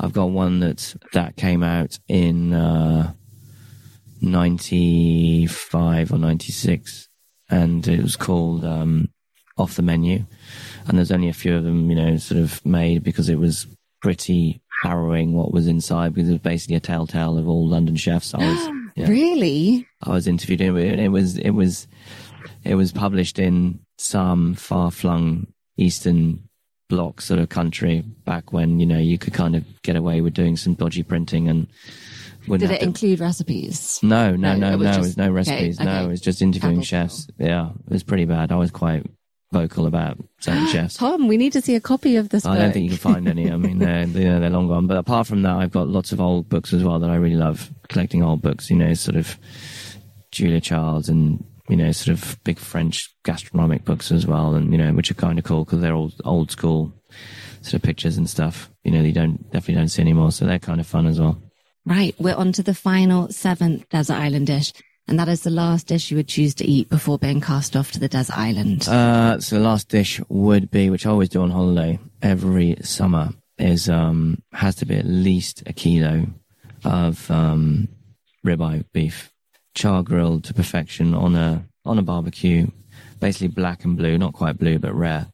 i've 0.00 0.14
got 0.14 0.30
one 0.30 0.60
that 0.60 0.94
that 1.12 1.36
came 1.36 1.62
out 1.62 1.98
in 2.08 2.54
uh 2.54 3.12
95 4.22 6.12
or 6.12 6.18
96 6.18 7.08
and 7.50 7.86
it 7.86 8.00
was 8.02 8.16
called 8.16 8.64
um 8.64 9.08
off 9.58 9.76
the 9.76 9.82
menu 9.82 10.24
and 10.86 10.98
there's 10.98 11.12
only 11.12 11.28
a 11.28 11.32
few 11.34 11.56
of 11.56 11.64
them 11.64 11.90
you 11.90 11.96
know 11.96 12.16
sort 12.16 12.40
of 12.40 12.64
made 12.66 13.02
because 13.02 13.28
it 13.28 13.38
was 13.38 13.66
pretty 14.00 14.60
harrowing 14.82 15.32
what 15.34 15.52
was 15.52 15.66
inside 15.66 16.12
because 16.14 16.28
it 16.28 16.32
was 16.32 16.40
basically 16.40 16.76
a 16.76 16.80
telltale 16.80 17.38
of 17.38 17.48
all 17.48 17.66
london 17.66 17.96
chefs 17.96 18.34
i 18.34 18.38
was 18.38 18.68
yeah. 18.96 19.08
Really? 19.08 19.88
I 20.02 20.10
was 20.10 20.28
interviewed 20.28 20.60
in 20.60 20.76
it. 20.76 21.00
It 21.00 21.08
was 21.08 21.36
it 21.36 21.50
was 21.50 21.88
it 22.62 22.76
was 22.76 22.92
published 22.92 23.40
in 23.40 23.80
some 23.98 24.54
far 24.54 24.92
flung 24.92 25.48
eastern 25.76 26.48
block 26.88 27.20
sort 27.20 27.40
of 27.40 27.48
country 27.48 28.02
back 28.24 28.52
when 28.52 28.78
you 28.78 28.86
know 28.86 28.98
you 28.98 29.18
could 29.18 29.32
kind 29.34 29.56
of 29.56 29.64
get 29.82 29.96
away 29.96 30.20
with 30.20 30.32
doing 30.34 30.56
some 30.56 30.74
dodgy 30.74 31.02
printing 31.02 31.48
and 31.48 31.66
Did 32.46 32.62
it 32.62 32.68
to- 32.78 32.84
include 32.84 33.18
recipes? 33.18 33.98
no, 34.00 34.36
no, 34.36 34.54
No, 34.54 34.68
no, 34.68 34.72
it 34.74 34.78
was 34.78 34.84
no. 34.84 34.92
just- 34.92 34.98
it 34.98 35.00
was 35.00 35.16
no 35.16 35.30
recipes. 35.32 35.80
okay, 35.80 35.84
No, 35.84 36.04
it 36.04 36.08
was 36.08 36.20
just 36.20 36.40
interviewing 36.40 36.82
chefs. 36.82 37.26
Yeah, 37.36 37.70
it 37.70 37.92
was 37.92 38.04
pretty 38.04 38.26
bad. 38.26 38.52
I 38.52 38.56
was 38.56 38.70
quite 38.70 39.04
vocal 39.52 39.86
about 39.86 40.18
certain 40.40 40.66
chefs. 40.72 40.96
Tom, 40.96 41.28
we 41.28 41.36
need 41.36 41.52
to 41.52 41.60
see 41.60 41.74
a 41.74 41.80
copy 41.80 42.16
of 42.16 42.28
this 42.30 42.44
I 42.44 42.50
book. 42.50 42.58
don't 42.58 42.72
think 42.72 42.84
you 42.84 42.90
can 42.90 42.98
find 42.98 43.28
any. 43.28 43.50
I 43.50 43.56
mean, 43.56 43.78
they're, 43.78 44.06
they're, 44.06 44.40
they're 44.40 44.50
long 44.50 44.68
gone. 44.68 44.86
But 44.86 44.96
apart 44.98 45.26
from 45.26 45.42
that, 45.42 45.56
I've 45.56 45.70
got 45.72 45.88
lots 45.88 46.12
of 46.12 46.20
old 46.20 46.48
books 46.48 46.72
as 46.72 46.82
well 46.82 46.98
that 46.98 47.10
I 47.10 47.16
really 47.16 47.36
love 47.36 47.70
collecting 47.88 48.22
old 48.22 48.42
books, 48.42 48.70
you 48.70 48.76
know, 48.76 48.94
sort 48.94 49.16
of 49.16 49.38
Julia 50.30 50.60
Childs 50.60 51.08
and, 51.08 51.44
you 51.68 51.76
know, 51.76 51.92
sort 51.92 52.18
of 52.18 52.38
big 52.44 52.58
French 52.58 53.08
gastronomic 53.24 53.84
books 53.84 54.10
as 54.10 54.26
well. 54.26 54.54
And, 54.54 54.72
you 54.72 54.78
know, 54.78 54.92
which 54.92 55.10
are 55.10 55.14
kind 55.14 55.38
of 55.38 55.44
cool 55.44 55.64
because 55.64 55.80
they're 55.80 55.94
all 55.94 56.12
old 56.24 56.50
school 56.50 56.92
sort 57.62 57.74
of 57.74 57.82
pictures 57.82 58.16
and 58.18 58.28
stuff, 58.28 58.70
you 58.82 58.90
know, 58.90 59.00
you 59.00 59.12
don't, 59.12 59.42
definitely 59.50 59.74
don't 59.76 59.88
see 59.88 60.02
anymore. 60.02 60.30
So 60.32 60.44
they're 60.44 60.58
kind 60.58 60.80
of 60.80 60.86
fun 60.86 61.06
as 61.06 61.18
well. 61.20 61.40
Right, 61.86 62.14
we're 62.18 62.34
on 62.34 62.52
to 62.52 62.62
the 62.62 62.74
final 62.74 63.28
seventh 63.28 63.88
desert 63.90 64.14
island 64.14 64.46
dish, 64.46 64.72
and 65.06 65.18
that 65.18 65.28
is 65.28 65.42
the 65.42 65.50
last 65.50 65.88
dish 65.88 66.10
you 66.10 66.16
would 66.16 66.28
choose 66.28 66.54
to 66.56 66.64
eat 66.64 66.88
before 66.88 67.18
being 67.18 67.40
cast 67.40 67.76
off 67.76 67.92
to 67.92 68.00
the 68.00 68.08
desert 68.08 68.38
island. 68.38 68.88
Uh, 68.88 69.38
so 69.40 69.56
the 69.56 69.62
last 69.62 69.88
dish 69.88 70.20
would 70.28 70.70
be, 70.70 70.90
which 70.90 71.06
I 71.06 71.10
always 71.10 71.28
do 71.28 71.42
on 71.42 71.50
holiday 71.50 71.98
every 72.22 72.76
summer, 72.82 73.30
is 73.58 73.88
um 73.88 74.42
has 74.52 74.74
to 74.76 74.86
be 74.86 74.96
at 74.96 75.06
least 75.06 75.62
a 75.66 75.72
kilo 75.72 76.26
of 76.84 77.30
um 77.30 77.88
ribeye 78.44 78.84
beef, 78.92 79.32
char 79.74 80.02
grilled 80.02 80.44
to 80.44 80.54
perfection 80.54 81.14
on 81.14 81.36
a 81.36 81.64
on 81.84 81.98
a 81.98 82.02
barbecue, 82.02 82.66
basically 83.20 83.48
black 83.48 83.84
and 83.84 83.96
blue, 83.96 84.18
not 84.18 84.32
quite 84.32 84.58
blue 84.58 84.78
but 84.78 84.94
rare. 84.94 85.28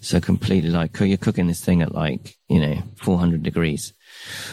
So 0.00 0.20
completely 0.20 0.70
like 0.70 0.98
you're 1.00 1.16
cooking 1.16 1.46
this 1.46 1.64
thing 1.64 1.80
at 1.80 1.94
like 1.94 2.36
you 2.48 2.60
know 2.60 2.82
400 2.96 3.42
degrees, 3.42 3.94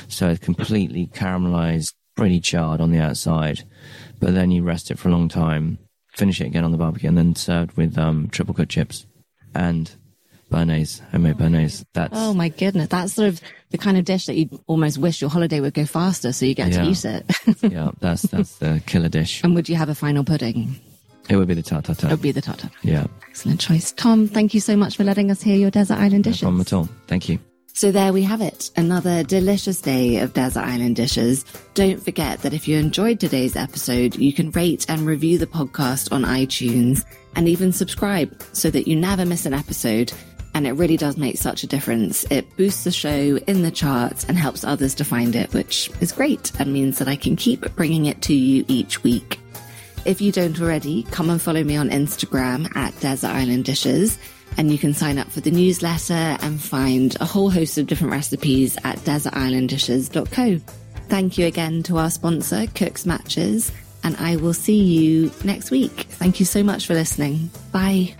so 0.08 0.30
it's 0.30 0.44
completely 0.44 1.08
caramelized, 1.08 1.94
pretty 2.16 2.40
charred 2.40 2.80
on 2.80 2.92
the 2.92 3.00
outside, 3.00 3.64
but 4.22 4.34
then 4.34 4.52
you 4.52 4.64
rest 4.64 4.90
it 4.92 4.98
for 4.98 5.10
a 5.10 5.12
long 5.12 5.28
time, 5.28 5.78
finish 6.14 6.40
it 6.40 6.48
again 6.48 6.64
on 6.64 6.72
the 6.72 6.78
barbecue, 6.78 7.10
and 7.10 7.18
then 7.18 7.36
served 7.36 7.76
with 7.76 7.98
um, 7.98 8.30
triple 8.32 8.54
cut 8.54 8.70
chips. 8.70 9.06
And 9.54 9.92
Béarnaise, 10.50 11.02
homemade 11.12 11.38
Béarnaise. 11.38 11.84
That's 11.94 12.14
Oh 12.16 12.34
my 12.34 12.50
goodness. 12.50 12.88
That's 12.90 13.14
sort 13.14 13.28
of 13.30 13.42
the 13.72 13.78
kind 13.78 13.98
of 13.98 14.06
dish 14.06 14.26
that 14.28 14.36
you 14.36 14.50
almost 14.68 14.98
wish 14.98 15.22
your 15.22 15.30
holiday 15.30 15.60
would 15.60 15.74
go 15.74 15.86
faster 15.86 16.32
so 16.34 16.46
you 16.46 16.54
get 16.56 16.72
Yeah. 16.72 16.84
to 16.84 16.90
eat 16.90 17.06
it. 17.06 17.26
yeah, 17.72 17.92
that's 18.00 18.24
that's 18.24 18.58
the 18.58 18.82
killer 18.86 19.10
dish. 19.10 19.44
and 19.44 19.56
would 19.56 19.68
you 19.70 19.76
have 19.76 19.90
a 19.90 19.96
final 19.96 20.24
pudding? 20.24 20.76
It 21.30 21.36
would 21.38 21.48
be 21.48 21.54
the 21.54 21.62
tart 21.62 21.88
It 21.90 22.04
would 22.04 22.22
be 22.22 22.32
the 22.32 22.42
tartar. 22.42 22.70
Yeah, 22.82 23.06
Excellent 23.30 23.60
choice. 23.62 23.92
Tom, 23.94 24.28
thank 24.28 24.54
you 24.54 24.60
so 24.60 24.76
much 24.76 24.98
for 24.98 25.04
letting 25.04 25.32
us 25.32 25.42
hear 25.42 25.56
your 25.56 25.72
desert 25.72 25.96
island 26.00 26.26
no 26.26 26.32
dishes. 26.32 26.42
problem 26.42 26.62
at 26.62 26.74
all. 26.74 26.90
Thank 27.08 27.30
you. 27.30 27.40
So 27.74 27.92
there 27.92 28.14
we 28.14 28.22
have 28.24 28.42
it, 28.42 28.70
another 28.76 29.24
delicious 29.24 29.82
day 29.82 30.18
of 30.18 30.34
Desert 30.34 30.62
Island 30.62 30.98
Dishes. 30.98 31.46
Don't 31.74 32.04
forget 32.04 32.40
that 32.42 32.54
if 32.54 32.68
you 32.68 32.78
enjoyed 32.78 33.20
today's 33.20 33.56
episode, 33.56 34.16
you 34.16 34.34
can 34.34 34.52
rate 34.52 34.86
and 34.88 35.02
review 35.06 35.38
the 35.40 35.48
podcast 35.48 36.12
on 36.12 36.24
iTunes 36.24 37.04
and 37.36 37.48
even 37.48 37.72
subscribe 37.72 38.40
so 38.54 38.70
that 38.70 38.88
you 38.88 38.96
never 38.96 39.26
miss 39.26 39.46
an 39.48 39.54
episode. 39.54 40.14
And 40.54 40.68
it 40.68 40.74
really 40.74 40.98
does 40.98 41.18
make 41.18 41.38
such 41.38 41.64
a 41.64 41.68
difference. 41.68 42.24
It 42.30 42.56
boosts 42.56 42.84
the 42.84 42.92
show 42.92 43.38
in 43.48 43.64
the 43.64 43.72
charts 43.72 44.26
and 44.26 44.38
helps 44.38 44.64
others 44.64 44.94
to 44.96 45.06
find 45.06 45.36
it, 45.36 45.52
which 45.54 45.90
is 46.02 46.12
great 46.12 46.52
and 46.60 46.74
means 46.74 47.00
that 47.00 47.08
I 47.08 47.16
can 47.16 47.36
keep 47.36 47.74
bringing 47.76 48.06
it 48.06 48.22
to 48.24 48.34
you 48.34 48.64
each 48.68 49.02
week. 49.02 49.40
If 50.06 50.20
you 50.20 50.32
don't 50.32 50.60
already, 50.60 51.04
come 51.04 51.30
and 51.30 51.42
follow 51.42 51.64
me 51.64 51.78
on 51.78 51.90
Instagram 51.90 52.76
at 52.76 53.00
Desert 53.00 53.30
Island 53.30 53.66
Dishes. 53.66 54.20
And 54.58 54.72
you 54.72 54.78
can 54.78 54.94
sign 54.94 55.18
up 55.18 55.30
for 55.30 55.42
the 55.42 55.52
newsletter 55.52 56.14
and 56.14 56.62
find 56.62 57.16
a 57.20 57.26
whole 57.26 57.50
host 57.50 57.78
of 57.78 57.88
different 57.88 58.12
recipes 58.12 58.78
at 58.84 58.98
desertislanddishes.co. 59.00 60.60
Thank 61.08 61.38
you 61.38 61.46
again 61.46 61.84
to 61.84 61.98
our 61.98 62.10
sponsor, 62.10 62.68
Cooks 62.76 63.06
Matches, 63.06 63.72
and 64.04 64.16
I 64.18 64.38
will 64.38 64.54
see 64.54 64.82
you 64.82 65.32
next 65.44 65.72
week. 65.72 66.08
Thank 66.10 66.40
you 66.40 66.46
so 66.46 66.64
much 66.64 66.88
for 66.88 66.94
listening. 66.94 67.50
Bye. 67.72 68.16